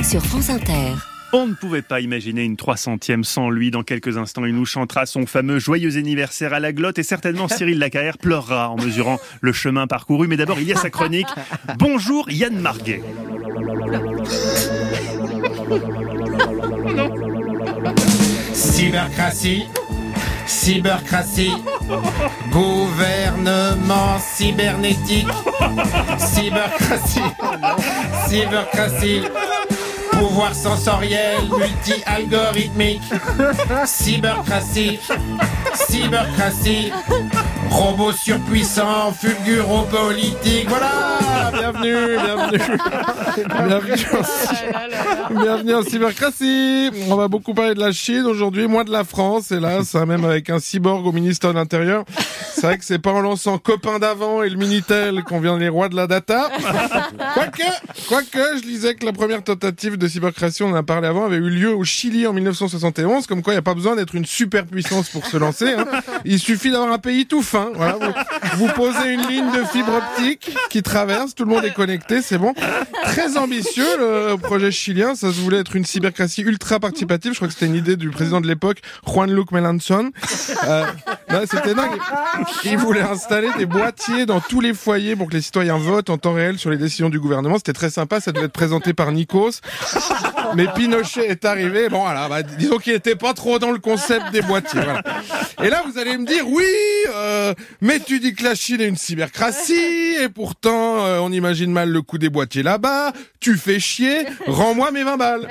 sur 0.01 0.21
France 0.21 0.49
Inter. 0.49 1.14
On 1.37 1.47
ne 1.47 1.53
pouvait 1.53 1.81
pas 1.81 1.99
imaginer 1.99 2.45
une 2.45 2.55
300e 2.55 3.23
sans 3.23 3.49
lui. 3.49 3.69
Dans 3.69 3.83
quelques 3.83 4.17
instants, 4.17 4.45
il 4.45 4.55
nous 4.55 4.65
chantera 4.65 5.05
son 5.05 5.25
fameux 5.25 5.59
joyeux 5.59 5.97
anniversaire 5.97 6.53
à 6.53 6.61
la 6.61 6.71
glotte 6.71 6.97
et 6.97 7.03
certainement 7.03 7.49
Cyril 7.49 7.77
Lacarrière 7.77 8.17
pleurera 8.17 8.69
en 8.69 8.77
mesurant 8.77 9.19
le 9.41 9.51
chemin 9.51 9.85
parcouru. 9.85 10.29
Mais 10.29 10.37
d'abord, 10.37 10.61
il 10.61 10.67
y 10.69 10.71
a 10.71 10.77
sa 10.77 10.89
chronique. 10.89 11.27
Bonjour 11.77 12.31
Yann 12.31 12.57
Marguet. 12.57 13.01
Cybercratie, 18.53 19.65
cybercratie, 20.45 21.51
gouvernement 22.49 24.19
cybernétique, 24.19 25.27
cybercratie, 26.17 27.19
cybercratie, 28.29 29.21
pouvoir 30.35 30.53
sensoriel 30.53 31.47
multi-algorithmique, 31.47 33.01
cybercratie, 33.85 34.99
cybercratie, 35.75 36.91
robot 37.69 38.11
surpuissant, 38.13 39.11
fulguro 39.13 39.83
politique, 39.83 40.67
voilà 40.69 40.91
Bienvenue, 41.53 42.17
bienvenue 42.17 42.77
Bienvenue 43.67 44.05
en, 44.13 44.23
cy- 44.23 45.41
bienvenue 45.41 45.75
en 45.75 45.83
cybercratie 45.83 46.89
On 47.09 47.15
va 47.15 47.27
beaucoup 47.27 47.53
parler 47.53 47.73
de 47.75 47.79
la 47.79 47.91
Chine 47.91 48.25
aujourd'hui, 48.25 48.67
moins 48.67 48.83
de 48.83 48.91
la 48.91 49.03
France, 49.03 49.51
hélas, 49.51 49.95
hein, 49.95 50.05
même 50.05 50.25
avec 50.25 50.49
un 50.49 50.59
cyborg 50.59 51.05
au 51.05 51.11
ministère 51.11 51.51
de 51.51 51.55
l'Intérieur. 51.57 52.03
C'est 52.53 52.67
vrai 52.67 52.77
que 52.77 52.85
c'est 52.85 52.99
pas 52.99 53.11
en 53.11 53.21
lançant 53.21 53.57
copain 53.57 53.99
d'avant 53.99 54.43
et 54.43 54.49
le 54.49 54.57
Minitel 54.57 55.23
qu'on 55.23 55.39
vient 55.39 55.57
les 55.57 55.69
rois 55.69 55.89
de 55.89 55.95
la 55.95 56.07
data. 56.07 56.49
Quoique, 57.33 57.63
quoique, 58.07 58.57
je 58.59 58.63
lisais 58.65 58.95
que 58.95 59.05
la 59.05 59.13
première 59.13 59.43
tentative 59.43 59.97
de 59.97 60.07
cybercratie, 60.07 60.63
on 60.63 60.69
en 60.71 60.75
a 60.75 60.83
parlé 60.83 61.07
avant, 61.07 61.25
avait 61.25 61.35
eu 61.37 61.49
lieu 61.49 61.73
au 61.75 61.83
Chili 61.83 62.25
en 62.27 62.33
1971, 62.33 63.27
comme 63.27 63.41
quoi 63.41 63.53
il 63.53 63.57
n'y 63.57 63.59
a 63.59 63.63
pas 63.63 63.73
besoin 63.75 63.95
d'être 63.95 64.15
une 64.15 64.25
superpuissance 64.25 65.09
pour 65.09 65.25
se 65.25 65.37
lancer. 65.37 65.64
Hein. 65.73 65.85
Il 66.25 66.39
suffit 66.39 66.71
d'avoir 66.71 66.91
un 66.91 66.97
pays 66.97 67.25
tout 67.25 67.41
fin. 67.41 67.71
Vous, 68.55 68.67
posez 68.69 69.11
une 69.11 69.27
ligne 69.27 69.51
de 69.51 69.63
fibre 69.65 69.93
optique 69.93 70.55
qui 70.69 70.81
traverse, 70.83 71.35
tout 71.35 71.45
le 71.45 71.49
monde 71.49 71.65
est 71.65 71.73
connecté, 71.73 72.21
c'est 72.21 72.37
bon. 72.37 72.53
Très 73.03 73.37
ambitieux 73.37 73.85
le 73.97 74.35
projet 74.37 74.71
chilien, 74.71 75.15
ça 75.15 75.29
voulait 75.29 75.59
être 75.59 75.75
une 75.75 75.85
cybercratie 75.85 76.41
ultra 76.41 76.79
participative. 76.79 77.33
Je 77.33 77.37
crois 77.37 77.47
que 77.47 77.53
c'était 77.53 77.67
une 77.67 77.75
idée 77.75 77.95
du 77.95 78.09
président 78.09 78.41
de 78.41 78.47
l'époque, 78.47 78.81
Juan 79.05 79.31
Luc 79.31 79.51
Melanchon. 79.51 80.11
Euh, 80.67 80.85
non, 81.29 81.41
c'était 81.49 81.73
dingue. 81.73 81.99
Il 82.63 82.77
voulait 82.77 83.01
installer 83.01 83.49
des 83.57 83.65
boîtiers 83.65 84.25
dans 84.25 84.39
tous 84.39 84.61
les 84.61 84.73
foyers 84.73 85.15
pour 85.15 85.27
que 85.27 85.33
les 85.33 85.41
citoyens 85.41 85.77
votent 85.77 86.09
en 86.09 86.17
temps 86.17 86.33
réel 86.33 86.57
sur 86.57 86.69
les 86.69 86.77
décisions 86.77 87.09
du 87.09 87.19
gouvernement. 87.19 87.57
C'était 87.57 87.73
très 87.73 87.89
sympa, 87.89 88.19
ça 88.19 88.31
devait 88.31 88.45
être 88.45 88.53
présenté 88.53 88.93
par 88.93 89.11
Nikos. 89.11 89.61
Mais 90.55 90.67
Pinochet 90.75 91.27
est 91.27 91.45
arrivé, 91.45 91.89
bon 91.89 92.01
voilà, 92.01 92.27
bah, 92.29 92.43
disons 92.43 92.77
qu'il 92.77 92.93
était 92.93 93.15
pas 93.15 93.33
trop 93.33 93.59
dans 93.59 93.71
le 93.71 93.79
concept 93.79 94.31
des 94.31 94.41
boîtiers. 94.41 94.81
voilà. 94.81 95.01
Et 95.63 95.69
là, 95.69 95.83
vous 95.85 95.97
allez 95.97 96.17
me 96.17 96.25
dire, 96.25 96.47
oui, 96.47 96.65
euh, 97.13 97.53
mais 97.81 97.99
tu 97.99 98.19
dis 98.19 98.33
que 98.33 98.43
la 98.43 98.55
Chine 98.55 98.81
est 98.81 98.87
une 98.87 98.97
cybercratie, 98.97 100.15
et 100.21 100.29
pourtant, 100.29 101.05
euh, 101.05 101.19
on 101.19 101.31
imagine 101.31 101.71
mal 101.71 101.89
le 101.89 102.01
coût 102.01 102.17
des 102.17 102.29
boîtiers 102.29 102.63
là-bas, 102.63 103.13
tu 103.39 103.57
fais 103.57 103.79
chier, 103.79 104.25
rends-moi 104.47 104.91
mes 104.91 105.03
20 105.03 105.17
balles. 105.17 105.47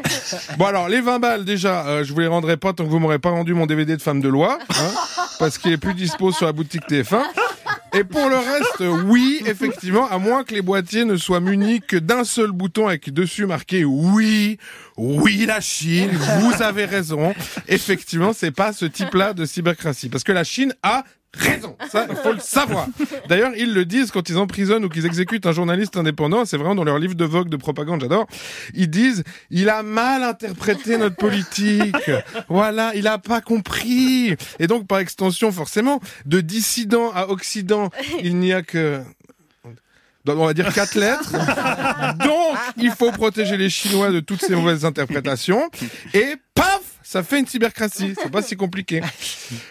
Bon 0.59 0.67
alors, 0.67 0.89
les 0.89 1.01
20 1.01 1.19
balles, 1.19 1.45
déjà, 1.45 1.87
euh, 1.87 2.05
je 2.05 2.13
vous 2.13 2.21
les 2.21 2.27
rendrai 2.27 2.57
pas 2.57 2.73
tant 2.73 2.85
que 2.85 2.91
vous 2.91 2.99
m'aurez 2.99 3.19
pas 3.19 3.31
rendu 3.31 3.55
mon 3.55 3.67
DVD 3.67 3.97
de 3.97 4.03
femme 4.03 4.21
de 4.21 4.29
loi, 4.29 4.59
hein, 4.71 4.91
parce 5.39 5.59
qu'il 5.59 5.73
est 5.73 5.79
plus 5.79 5.95
dispo 5.95 6.33
sur 6.33 6.47
la 6.47 6.53
boutique 6.53 6.83
TF1. 6.89 7.23
Et 7.95 8.05
pour 8.05 8.29
le 8.29 8.37
reste, 8.37 8.85
oui, 9.07 9.43
effectivement, 9.47 10.09
à 10.09 10.19
moins 10.19 10.45
que 10.45 10.55
les 10.55 10.63
boîtiers 10.63 11.05
ne 11.05 11.17
soient 11.17 11.41
munis 11.41 11.81
que 11.81 11.97
d'un 11.97 12.25
seul 12.25 12.51
bouton 12.51 12.89
avec 12.89 13.13
dessus 13.13 13.47
marqué 13.47 13.85
oui, 13.85 14.59
oui 14.97 15.45
la 15.47 15.61
Chine, 15.61 16.11
vous 16.41 16.63
avez 16.63 16.85
raison. 16.85 17.35
Effectivement, 17.69 18.33
c'est 18.33 18.51
pas 18.51 18.73
ce 18.73 18.85
type-là 18.85 19.33
de 19.33 19.45
cybercratie. 19.45 20.09
Parce 20.09 20.25
que 20.25 20.33
la 20.33 20.45
Chine 20.45 20.75
a 20.83 21.05
raison. 21.37 21.77
Ça, 21.91 22.07
il 22.09 22.17
faut 22.17 22.33
le 22.33 22.41
savoir. 22.41 22.87
D'ailleurs, 23.29 23.53
ils 23.57 23.73
le 23.73 23.85
disent 23.85 24.11
quand 24.11 24.29
ils 24.29 24.39
emprisonnent 24.39 24.85
ou 24.85 24.89
qu'ils 24.89 25.07
exécutent 25.07 25.47
un 25.47 25.53
journaliste 25.53 25.97
indépendant. 25.97 26.45
C'est 26.45 26.57
vraiment 26.57 26.75
dans 26.75 26.85
leur 26.85 26.99
livre 26.99 27.15
de 27.15 27.25
vogue 27.25 27.49
de 27.49 27.57
propagande, 27.57 28.01
j'adore. 28.01 28.27
Ils 28.75 28.91
disent, 28.91 29.25
il 29.51 29.69
a 29.69 29.83
mal 29.83 30.23
interprété 30.23 30.97
notre 30.97 31.17
politique. 31.17 32.11
Voilà, 32.49 32.93
il 32.95 33.07
a 33.07 33.19
pas 33.19 33.41
compris. 33.41 34.35
Et 34.59 34.67
donc, 34.67 34.87
par 34.87 34.99
extension, 34.99 35.53
forcément, 35.53 36.01
de 36.27 36.41
dissident 36.41 37.11
à 37.15 37.29
occident, 37.29 37.91
il 38.23 38.37
n'y 38.39 38.53
a 38.53 38.63
que 38.63 39.03
on 40.27 40.47
va 40.47 40.55
dire 40.55 40.73
quatre 40.73 40.95
lettres. 40.95 41.33
Donc, 42.19 42.57
il 42.79 42.91
faut 42.91 43.13
protéger 43.13 43.57
les 43.57 43.69
Chinois 43.69 44.11
de 44.11 44.21
toutes 44.21 44.41
ces 44.41 44.55
mauvaises 44.55 44.85
interprétations. 44.85 45.71
Et 46.15 46.37
paf, 46.55 46.81
ça 47.05 47.23
fait 47.23 47.39
une 47.39 47.47
cybercratie. 47.47 48.15
C'est 48.21 48.33
pas 48.33 48.43
si 48.43 48.57
compliqué. 48.57 49.03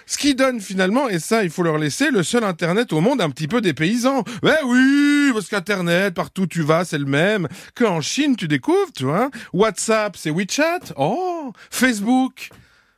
Ce 0.05 0.17
qui 0.17 0.35
donne 0.35 0.61
finalement, 0.61 1.09
et 1.09 1.19
ça, 1.19 1.43
il 1.43 1.49
faut 1.49 1.63
leur 1.63 1.77
laisser, 1.77 2.11
le 2.11 2.23
seul 2.23 2.43
Internet 2.43 2.93
au 2.93 3.01
monde 3.01 3.19
un 3.19 3.29
petit 3.29 3.47
peu 3.47 3.59
des 3.59 3.73
paysans. 3.73 4.23
Ouais, 4.43 4.57
oui, 4.63 5.31
parce 5.33 5.47
qu'Internet, 5.47 6.13
partout 6.13 6.43
où 6.43 6.47
tu 6.47 6.61
vas, 6.61 6.85
c'est 6.85 6.99
le 6.99 7.05
même. 7.05 7.47
Qu'en 7.75 7.99
Chine, 8.01 8.35
tu 8.35 8.47
découvres, 8.47 8.91
tu 8.95 9.03
vois. 9.03 9.31
WhatsApp, 9.51 10.15
c'est 10.15 10.29
WeChat. 10.29 10.93
Oh, 10.95 11.51
Facebook. 11.71 12.51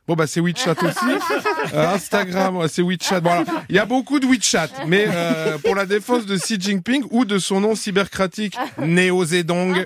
Bon 0.08 0.14
bah 0.14 0.26
c'est 0.26 0.40
WeChat 0.40 0.72
aussi. 0.82 1.74
Euh, 1.74 1.88
Instagram, 1.94 2.66
c'est 2.68 2.82
WeChat. 2.82 3.20
Bon, 3.20 3.30
alors, 3.30 3.44
il 3.68 3.74
y 3.74 3.78
a 3.78 3.86
beaucoup 3.86 4.20
de 4.20 4.26
WeChat, 4.26 4.68
mais 4.86 5.06
euh, 5.08 5.58
pour 5.58 5.74
la 5.74 5.84
défense 5.86 6.26
de 6.26 6.36
Xi 6.36 6.58
Jinping 6.60 7.04
ou 7.10 7.24
de 7.24 7.38
son 7.38 7.60
nom 7.60 7.74
cybercratique 7.74 8.56
Néo 8.78 9.24
Zedong, 9.24 9.84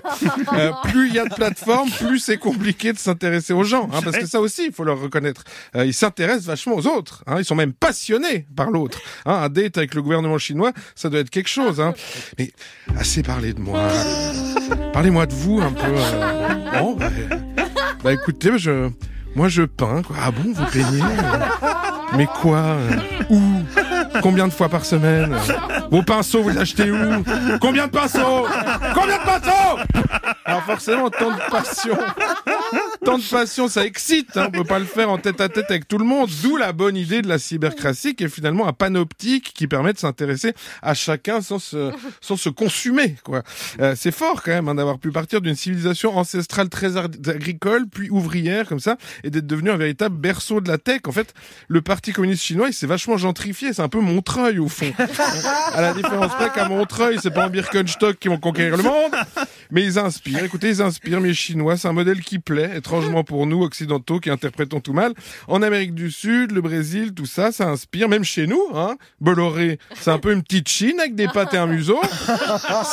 euh, 0.53 0.71
plus 0.83 1.07
il 1.09 1.15
y 1.15 1.19
a 1.19 1.25
de 1.25 1.33
plateformes, 1.33 1.89
plus 1.89 2.19
c'est 2.19 2.37
compliqué 2.37 2.93
de 2.93 2.99
s'intéresser 2.99 3.53
aux 3.53 3.63
gens, 3.63 3.89
hein, 3.91 4.01
parce 4.03 4.17
que 4.17 4.25
ça 4.27 4.39
aussi 4.39 4.65
il 4.67 4.71
faut 4.71 4.83
leur 4.83 4.99
reconnaître. 4.99 5.43
Euh, 5.75 5.85
ils 5.85 5.93
s'intéressent 5.93 6.45
vachement 6.45 6.75
aux 6.75 6.85
autres. 6.87 7.23
Hein, 7.25 7.37
ils 7.39 7.45
sont 7.45 7.55
même 7.55 7.73
passionnés 7.73 8.45
par 8.55 8.69
l'autre. 8.69 8.99
Hein, 9.25 9.33
un 9.33 9.49
date 9.49 9.77
avec 9.77 9.95
le 9.95 10.01
gouvernement 10.03 10.37
chinois, 10.37 10.71
ça 10.95 11.09
doit 11.09 11.19
être 11.21 11.29
quelque 11.31 11.49
chose. 11.49 11.79
Hein. 11.81 11.93
Mais 12.37 12.51
assez 12.97 13.23
parlé 13.23 13.53
de 13.53 13.59
moi. 13.59 13.81
Parlez-moi 14.93 15.25
de 15.25 15.33
vous 15.33 15.61
un 15.61 15.71
peu. 15.71 15.81
euh. 15.85 16.79
Bon, 16.79 16.93
bah, 16.95 17.09
bah 18.03 18.13
écoutez, 18.13 18.57
je, 18.57 18.89
moi 19.35 19.47
je 19.47 19.63
peins. 19.63 20.01
Quoi. 20.01 20.15
Ah 20.21 20.31
bon, 20.31 20.53
vous 20.53 20.65
peignez 20.71 21.01
euh? 21.01 21.39
Mais 22.17 22.27
quoi 22.27 22.57
euh? 22.57 22.89
Où? 23.29 23.41
Combien 24.21 24.47
de 24.47 24.53
fois 24.53 24.67
par 24.69 24.83
semaine? 24.85 25.35
Vos 25.89 26.03
pinceaux, 26.03 26.43
vous 26.43 26.49
les 26.49 26.57
achetez 26.57 26.91
où? 26.91 27.23
Combien 27.61 27.87
de 27.87 27.91
pinceaux? 27.91 28.45
Combien 28.93 29.17
de 29.17 29.23
pinceaux? 29.23 29.79
Alors 30.45 30.63
forcément, 30.63 31.09
tant 31.09 31.31
de 31.31 31.49
passion, 31.49 31.97
tant 33.03 33.17
de 33.17 33.23
passion, 33.23 33.67
ça 33.67 33.85
excite. 33.85 34.37
Hein. 34.37 34.45
On 34.47 34.51
peut 34.51 34.63
pas 34.63 34.79
le 34.79 34.85
faire 34.85 35.09
en 35.09 35.17
tête 35.17 35.41
à 35.41 35.49
tête 35.49 35.65
avec 35.69 35.87
tout 35.87 35.97
le 35.97 36.05
monde. 36.05 36.29
D'où 36.41 36.57
la 36.57 36.71
bonne 36.71 36.95
idée 36.95 37.21
de 37.21 37.27
la 37.27 37.39
cybercratie, 37.39 38.15
qui 38.15 38.25
est 38.25 38.29
finalement 38.29 38.67
un 38.67 38.73
panoptique 38.73 39.53
qui 39.53 39.67
permet 39.67 39.93
de 39.93 39.97
s'intéresser 39.97 40.53
à 40.81 40.93
chacun 40.93 41.41
sans 41.41 41.59
se, 41.59 41.91
sans 42.21 42.37
se 42.37 42.49
consumer. 42.49 43.15
Quoi. 43.23 43.43
Euh, 43.79 43.95
c'est 43.97 44.11
fort 44.11 44.43
quand 44.43 44.51
même 44.51 44.67
hein, 44.67 44.75
d'avoir 44.75 44.99
pu 44.99 45.11
partir 45.11 45.41
d'une 45.41 45.55
civilisation 45.55 46.17
ancestrale 46.17 46.69
très 46.69 46.97
agricole, 46.97 47.85
puis 47.91 48.09
ouvrière 48.09 48.67
comme 48.67 48.79
ça, 48.79 48.97
et 49.23 49.29
d'être 49.29 49.47
devenu 49.47 49.71
un 49.71 49.77
véritable 49.77 50.17
berceau 50.17 50.61
de 50.61 50.67
la 50.67 50.77
tech. 50.77 51.01
En 51.07 51.11
fait, 51.11 51.33
le 51.67 51.81
Parti 51.81 52.11
communiste 52.11 52.43
chinois, 52.43 52.67
il 52.67 52.73
s'est 52.73 52.87
vachement 52.87 53.17
gentrifié. 53.17 53.73
C'est 53.73 53.81
un 53.81 53.89
peu 53.89 53.99
Montreuil 53.99 54.59
au 54.59 54.67
fond. 54.67 54.91
à 55.73 55.81
la 55.81 55.93
différence 55.93 56.33
près 56.35 56.49
qu'à 56.51 56.67
Montreuil, 56.67 57.17
c'est 57.21 57.31
pas 57.31 57.47
en 57.47 57.49
Birkenstock 57.49 58.17
qui 58.17 58.27
vont 58.27 58.37
conquérir 58.37 58.77
le 58.77 58.83
monde, 58.83 59.15
mais 59.71 59.83
ils 59.83 59.99
inspirent. 59.99 60.43
Écoutez, 60.43 60.69
ils 60.69 60.81
inspirent 60.81 61.21
mes 61.21 61.33
Chinois. 61.33 61.77
C'est 61.77 61.87
un 61.87 61.93
modèle 61.93 62.21
qui 62.21 62.39
plaît, 62.39 62.81
pour 63.25 63.45
nous 63.47 63.63
occidentaux 63.63 64.19
qui 64.19 64.29
interprétons 64.29 64.79
tout 64.79 64.93
mal. 64.93 65.13
En 65.47 65.61
Amérique 65.61 65.93
du 65.93 66.11
Sud, 66.11 66.51
le 66.51 66.61
Brésil, 66.61 67.13
tout 67.13 67.25
ça, 67.25 67.51
ça 67.51 67.67
inspire. 67.67 68.09
Même 68.09 68.23
chez 68.23 68.47
nous, 68.47 68.61
hein. 68.75 68.97
Bolloré, 69.19 69.79
c'est 69.95 70.11
un 70.11 70.19
peu 70.19 70.33
une 70.33 70.43
petite 70.43 70.67
Chine 70.67 70.99
avec 70.99 71.15
des 71.15 71.27
pattes 71.27 71.53
et 71.53 71.57
un 71.57 71.67
museau. 71.67 71.99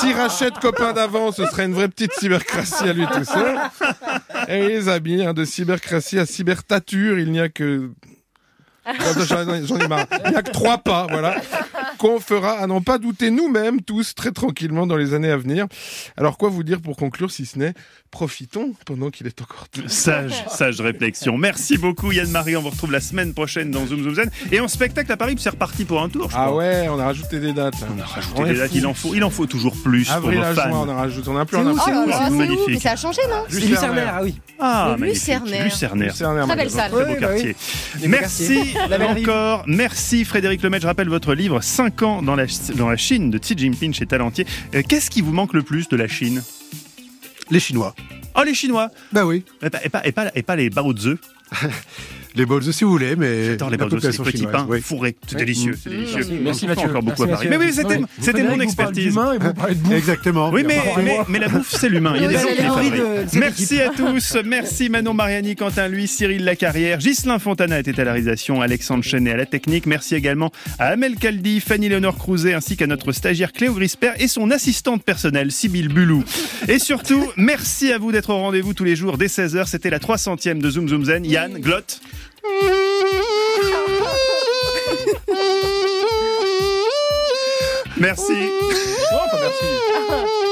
S'il 0.00 0.14
rachète 0.14 0.58
copain 0.60 0.92
d'avant, 0.92 1.32
ce 1.32 1.44
serait 1.46 1.66
une 1.66 1.74
vraie 1.74 1.88
petite 1.88 2.12
cybercratie 2.14 2.88
à 2.88 2.92
lui 2.92 3.06
tout 3.06 3.24
seul. 3.24 3.58
Et 4.48 4.68
les 4.68 4.88
amis, 4.88 5.24
hein, 5.24 5.34
de 5.34 5.44
cybercratie 5.44 6.18
à 6.18 6.26
cybertature, 6.26 7.18
il 7.18 7.30
n'y 7.30 7.40
a 7.40 7.48
que. 7.48 7.90
Il 8.90 10.30
n'y 10.30 10.36
a 10.36 10.42
que 10.42 10.50
trois 10.50 10.78
pas, 10.78 11.06
voilà, 11.10 11.36
qu'on 11.98 12.20
fera 12.20 12.52
à 12.52 12.66
n'en 12.66 12.80
pas 12.80 12.96
douter 12.96 13.30
nous-mêmes, 13.30 13.82
tous, 13.82 14.14
très 14.14 14.30
tranquillement, 14.30 14.86
dans 14.86 14.96
les 14.96 15.12
années 15.12 15.30
à 15.30 15.36
venir. 15.36 15.66
Alors, 16.16 16.38
quoi 16.38 16.48
vous 16.48 16.62
dire 16.62 16.80
pour 16.80 16.96
conclure, 16.96 17.30
si 17.30 17.44
ce 17.44 17.58
n'est 17.58 17.74
profitons 18.10 18.72
pendant 18.86 19.10
qu'il 19.10 19.26
est 19.26 19.40
encore 19.42 19.68
temps. 19.68 19.82
Sage, 19.86 20.32
sage 20.48 20.80
réflexion. 20.80 21.36
Merci 21.36 21.76
beaucoup 21.78 22.10
Yann-Marie. 22.12 22.56
On 22.56 22.62
vous 22.62 22.70
retrouve 22.70 22.90
la 22.92 23.00
semaine 23.00 23.34
prochaine 23.34 23.70
dans 23.70 23.86
Zoom 23.86 24.02
Zoom 24.04 24.14
Zen. 24.14 24.30
Et 24.50 24.60
en 24.60 24.68
spectacle 24.68 25.10
à 25.12 25.16
Paris, 25.16 25.36
c'est 25.38 25.50
reparti 25.50 25.84
pour 25.84 26.02
un 26.02 26.08
tour. 26.08 26.30
Je 26.30 26.36
Ah 26.36 26.46
crois. 26.46 26.56
ouais, 26.58 26.88
on 26.90 26.98
a 26.98 27.04
rajouté 27.04 27.38
des 27.40 27.52
dates. 27.52 27.78
Là. 27.80 27.86
On 27.96 28.00
a 28.00 28.04
rajouté 28.04 28.44
des 28.44 28.54
dates. 28.54 28.70
Il 28.74 28.86
en 28.86 28.94
faut, 28.94 29.14
il 29.14 29.22
en 29.24 29.30
faut 29.30 29.46
toujours 29.46 29.74
plus 29.82 30.10
Avril 30.10 30.38
pour 30.38 30.48
nos 30.48 30.54
juin, 30.54 30.62
fans. 30.64 30.82
on 30.86 30.88
a 30.88 30.94
rajouté. 30.94 31.28
On 31.28 31.36
a 31.36 31.44
plus 31.44 31.56
C'est 31.56 31.62
on 31.62 31.66
a 31.68 31.72
où, 31.72 31.74
plus. 31.74 31.82
c'est 31.84 31.92
où, 31.92 32.06
Ah, 32.12 32.24
c'est 32.26 32.32
où 32.32 32.36
magnifique. 32.36 32.64
Mais 32.68 32.80
ça 32.80 32.92
a 32.92 32.96
changé, 32.96 33.20
non 33.30 33.44
Lucernaire. 33.50 34.12
ah 34.16 34.22
oui. 34.22 34.34
Ah. 34.58 34.96
Lucernaire. 34.98 35.64
Lucernaire, 35.64 36.14
Très 36.46 36.56
belle 36.56 36.70
salle. 36.70 36.90
Très 36.90 37.04
beau 37.04 37.10
Oui, 37.10 37.16
bah 37.20 37.26
quartier. 37.28 37.56
oui. 38.00 38.08
Merci 38.08 38.74
encore. 39.18 39.64
Merci 39.66 40.24
Frédéric 40.24 40.62
Lemaitre. 40.62 40.82
Je 40.82 40.86
rappelle 40.88 41.08
votre 41.08 41.34
livre 41.34 41.60
5 41.60 42.02
ans 42.02 42.22
dans 42.22 42.34
la, 42.36 42.46
dans 42.74 42.88
la 42.88 42.96
Chine 42.96 43.30
de 43.30 43.38
Xi 43.38 43.54
Jinping 43.56 43.92
chez 43.92 44.06
Talentier. 44.06 44.46
Euh, 44.74 44.82
Qu'est-ce 44.88 45.10
qui 45.10 45.20
vous 45.20 45.32
manque 45.32 45.52
le 45.52 45.62
plus 45.62 45.88
de 45.88 45.96
la 45.96 46.08
Chine? 46.08 46.42
Les 47.50 47.60
Chinois. 47.60 47.94
Oh, 48.36 48.42
les 48.44 48.54
Chinois 48.54 48.90
Bah 49.12 49.24
oui. 49.24 49.44
et 49.62 49.70
pas, 49.70 49.84
et 49.84 49.88
pas, 49.88 50.06
et 50.06 50.12
pas, 50.12 50.30
et 50.34 50.42
pas 50.42 50.56
les 50.56 50.70
bao 50.70 50.92
de 50.92 51.08
œufs. 51.10 51.18
Les 52.38 52.46
bols 52.46 52.62
si 52.72 52.84
vous 52.84 52.90
voulez, 52.92 53.16
mais 53.16 53.46
J'adore 53.46 53.70
les 53.70 53.76
petits 53.78 54.36
chinoise, 54.38 54.52
pains 54.52 54.66
oui. 54.68 54.80
fourrés. 54.80 55.16
C'est 55.26 55.38
délicieux. 55.38 55.76
Délicieux. 55.84 56.18
Merci, 56.18 56.32
On 56.40 56.44
merci 56.44 56.66
Mathieu. 56.68 56.88
encore 56.88 57.02
beaucoup 57.02 57.24
à 57.24 57.26
Paris. 57.26 57.48
Mais 57.50 57.56
oui, 57.56 57.72
c'était 57.72 58.42
mon 58.44 58.54
vous 58.54 58.62
expertise. 58.62 59.04
d'humain 59.06 59.32
et 59.34 59.38
vous 59.38 59.54
parlez 59.54 59.74
de 59.74 59.80
bouffe. 59.80 59.92
Exactement. 59.94 60.50
Oui, 60.50 60.62
mais, 60.64 60.78
Enfin, 60.78 61.02
mais, 61.02 61.18
mais 61.28 61.38
la 61.40 61.48
bouffe, 61.48 61.74
c'est 61.76 61.88
l'humain. 61.88 62.12
Il 62.14 62.22
y 62.22 62.24
a 62.26 62.28
Vous 62.28 62.34
des 62.48 62.62
gens 62.62 63.28
qui 63.28 63.38
Merci 63.38 63.80
à 63.80 63.88
tous. 63.88 64.36
Merci 64.44 64.88
Manon 64.88 65.14
Mariani, 65.14 65.56
Quentin 65.56 65.88
Lui, 65.88 66.06
Cyril 66.06 66.44
Lacarrière, 66.44 66.98
Ghislain 66.98 67.40
Fontana 67.40 67.80
était 67.80 67.98
à 67.98 68.04
la 68.04 68.12
réalisation, 68.12 68.62
Alexandre 68.62 69.02
Chenet 69.02 69.32
à 69.32 69.36
la 69.36 69.46
technique. 69.46 69.86
Merci 69.86 70.14
également 70.14 70.52
à 70.78 70.86
Amel 70.90 71.16
Caldi, 71.16 71.58
Fanny 71.58 71.88
Léonore 71.88 72.18
Crouzet, 72.18 72.54
ainsi 72.54 72.76
qu'à 72.76 72.86
notre 72.86 73.10
stagiaire 73.10 73.52
Cléo 73.52 73.74
Grisper 73.74 74.12
et 74.20 74.28
son 74.28 74.52
assistante 74.52 75.02
personnelle, 75.02 75.50
Sybille 75.50 75.88
Bulou. 75.88 76.22
Et 76.68 76.78
surtout, 76.78 77.24
merci 77.36 77.92
à 77.92 77.98
vous 77.98 78.12
d'être 78.12 78.30
au 78.30 78.36
rendez-vous 78.38 78.74
tous 78.74 78.84
les 78.84 78.94
jours 78.94 79.18
dès 79.18 79.26
16h. 79.26 79.66
C'était 79.66 79.90
la 79.90 79.98
300e 79.98 80.58
de 80.60 80.70
Zoom 80.70 80.88
Zoom 80.88 81.04
Zen. 81.04 81.24
Yann, 81.24 81.58
glotte. 81.58 82.00
Merci. 87.98 88.50
Ah 89.10 90.24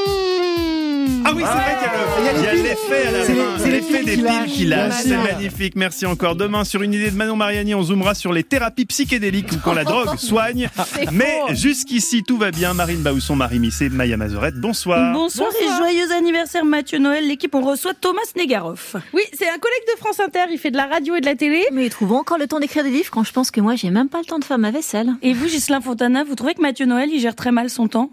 oui, 1.37 1.43
c'est 1.45 1.53
vrai 1.53 1.77
qu'il 1.79 2.25
y 2.25 2.29
a 2.29 2.33
le- 2.33 2.39
il 2.39 2.45
y 2.45 2.49
a 2.49 2.53
l'effet 2.55 3.07
à 3.07 3.11
la 3.13 3.25
C'est 3.25 3.35
les- 3.35 3.41
fin, 3.41 3.59
c'est 3.59 3.65
les 3.67 3.71
l'effet 3.73 3.99
piles 3.99 4.05
des 4.05 4.17
piles 4.17 4.53
qui 4.53 4.65
lâchent. 4.67 4.95
C'est 5.03 5.17
magnifique. 5.17 5.75
Merci 5.77 6.07
encore. 6.07 6.35
Demain, 6.37 6.65
sur 6.65 6.83
une 6.83 6.93
idée 6.95 7.11
de 7.11 7.17
Manon 7.17 7.37
Mariani, 7.37 7.75
on 7.75 7.83
zoomera 7.83 8.15
sur 8.15 8.33
les 8.33 8.43
thérapies 8.43 8.87
psychédéliques 8.87 9.53
ou 9.53 9.57
quand 9.63 9.75
la 9.75 9.85
drogue 9.85 10.17
soigne. 10.19 10.69
Mais 11.13 11.41
jusqu'ici, 11.51 12.23
tout 12.23 12.37
va 12.39 12.51
bien. 12.51 12.75
Marine 12.75 13.03
Baousson, 13.03 13.37
Marie 13.37 13.59
Missé, 13.59 13.89
Maya 13.89 14.17
Mazorette, 14.17 14.57
bonsoir. 14.57 15.13
Bonsoir, 15.13 15.51
et 15.63 15.77
joyeux 15.79 16.11
anniversaire 16.13 16.65
Mathieu 16.65 16.99
Noël. 16.99 17.27
L'équipe, 17.27 17.55
on 17.55 17.61
reçoit 17.63 17.95
Thomas 17.95 18.21
Negaroff. 18.37 18.97
Oui, 19.13 19.23
c'est 19.33 19.49
un 19.49 19.59
collègue 19.59 19.85
de 19.95 19.99
France 19.99 20.21
Inter, 20.21 20.45
il 20.51 20.59
fait 20.59 20.71
de 20.71 20.77
la 20.77 20.87
radio 20.87 21.15
et 21.17 21.21
de 21.21 21.27
la 21.27 21.35
télé. 21.35 21.63
Mais 21.73 21.85
il 21.87 21.91
trouve 21.91 22.13
encore 22.13 22.39
le 22.39 22.47
temps 22.47 22.61
d'écrire 22.61 22.85
des 22.85 22.91
livres 22.91 23.11
quand 23.11 23.25
je 23.25 23.33
pense 23.33 23.51
que 23.51 23.61
moi 23.61 23.75
j'ai 23.77 23.91
même 23.91 24.09
pas 24.09 24.19
le 24.19 24.25
temps 24.25 24.39
de 24.39 24.45
faire 24.45 24.59
ma 24.59 24.71
vaisselle. 24.71 25.11
Et 25.23 25.33
vous, 25.33 25.49
Gislain 25.49 25.81
Fontana, 25.81 26.25
vous 26.25 26.35
trouvez 26.35 26.55
que 26.55 26.63
Mathieu 26.63 26.87
Noël, 26.87 27.09
il 27.13 27.21
gère 27.21 27.35
très 27.35 27.53
mal 27.53 27.71
son 27.71 27.89
temps? 27.89 28.11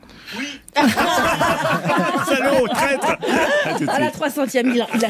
Salaud, 2.27 2.67
traître 2.67 3.17
À 3.89 3.99
la 3.99 4.09
suite. 4.11 4.21
300e, 4.21 4.71
il 4.73 4.81
a, 4.81 4.87
il 4.95 5.05
a- 5.05 5.09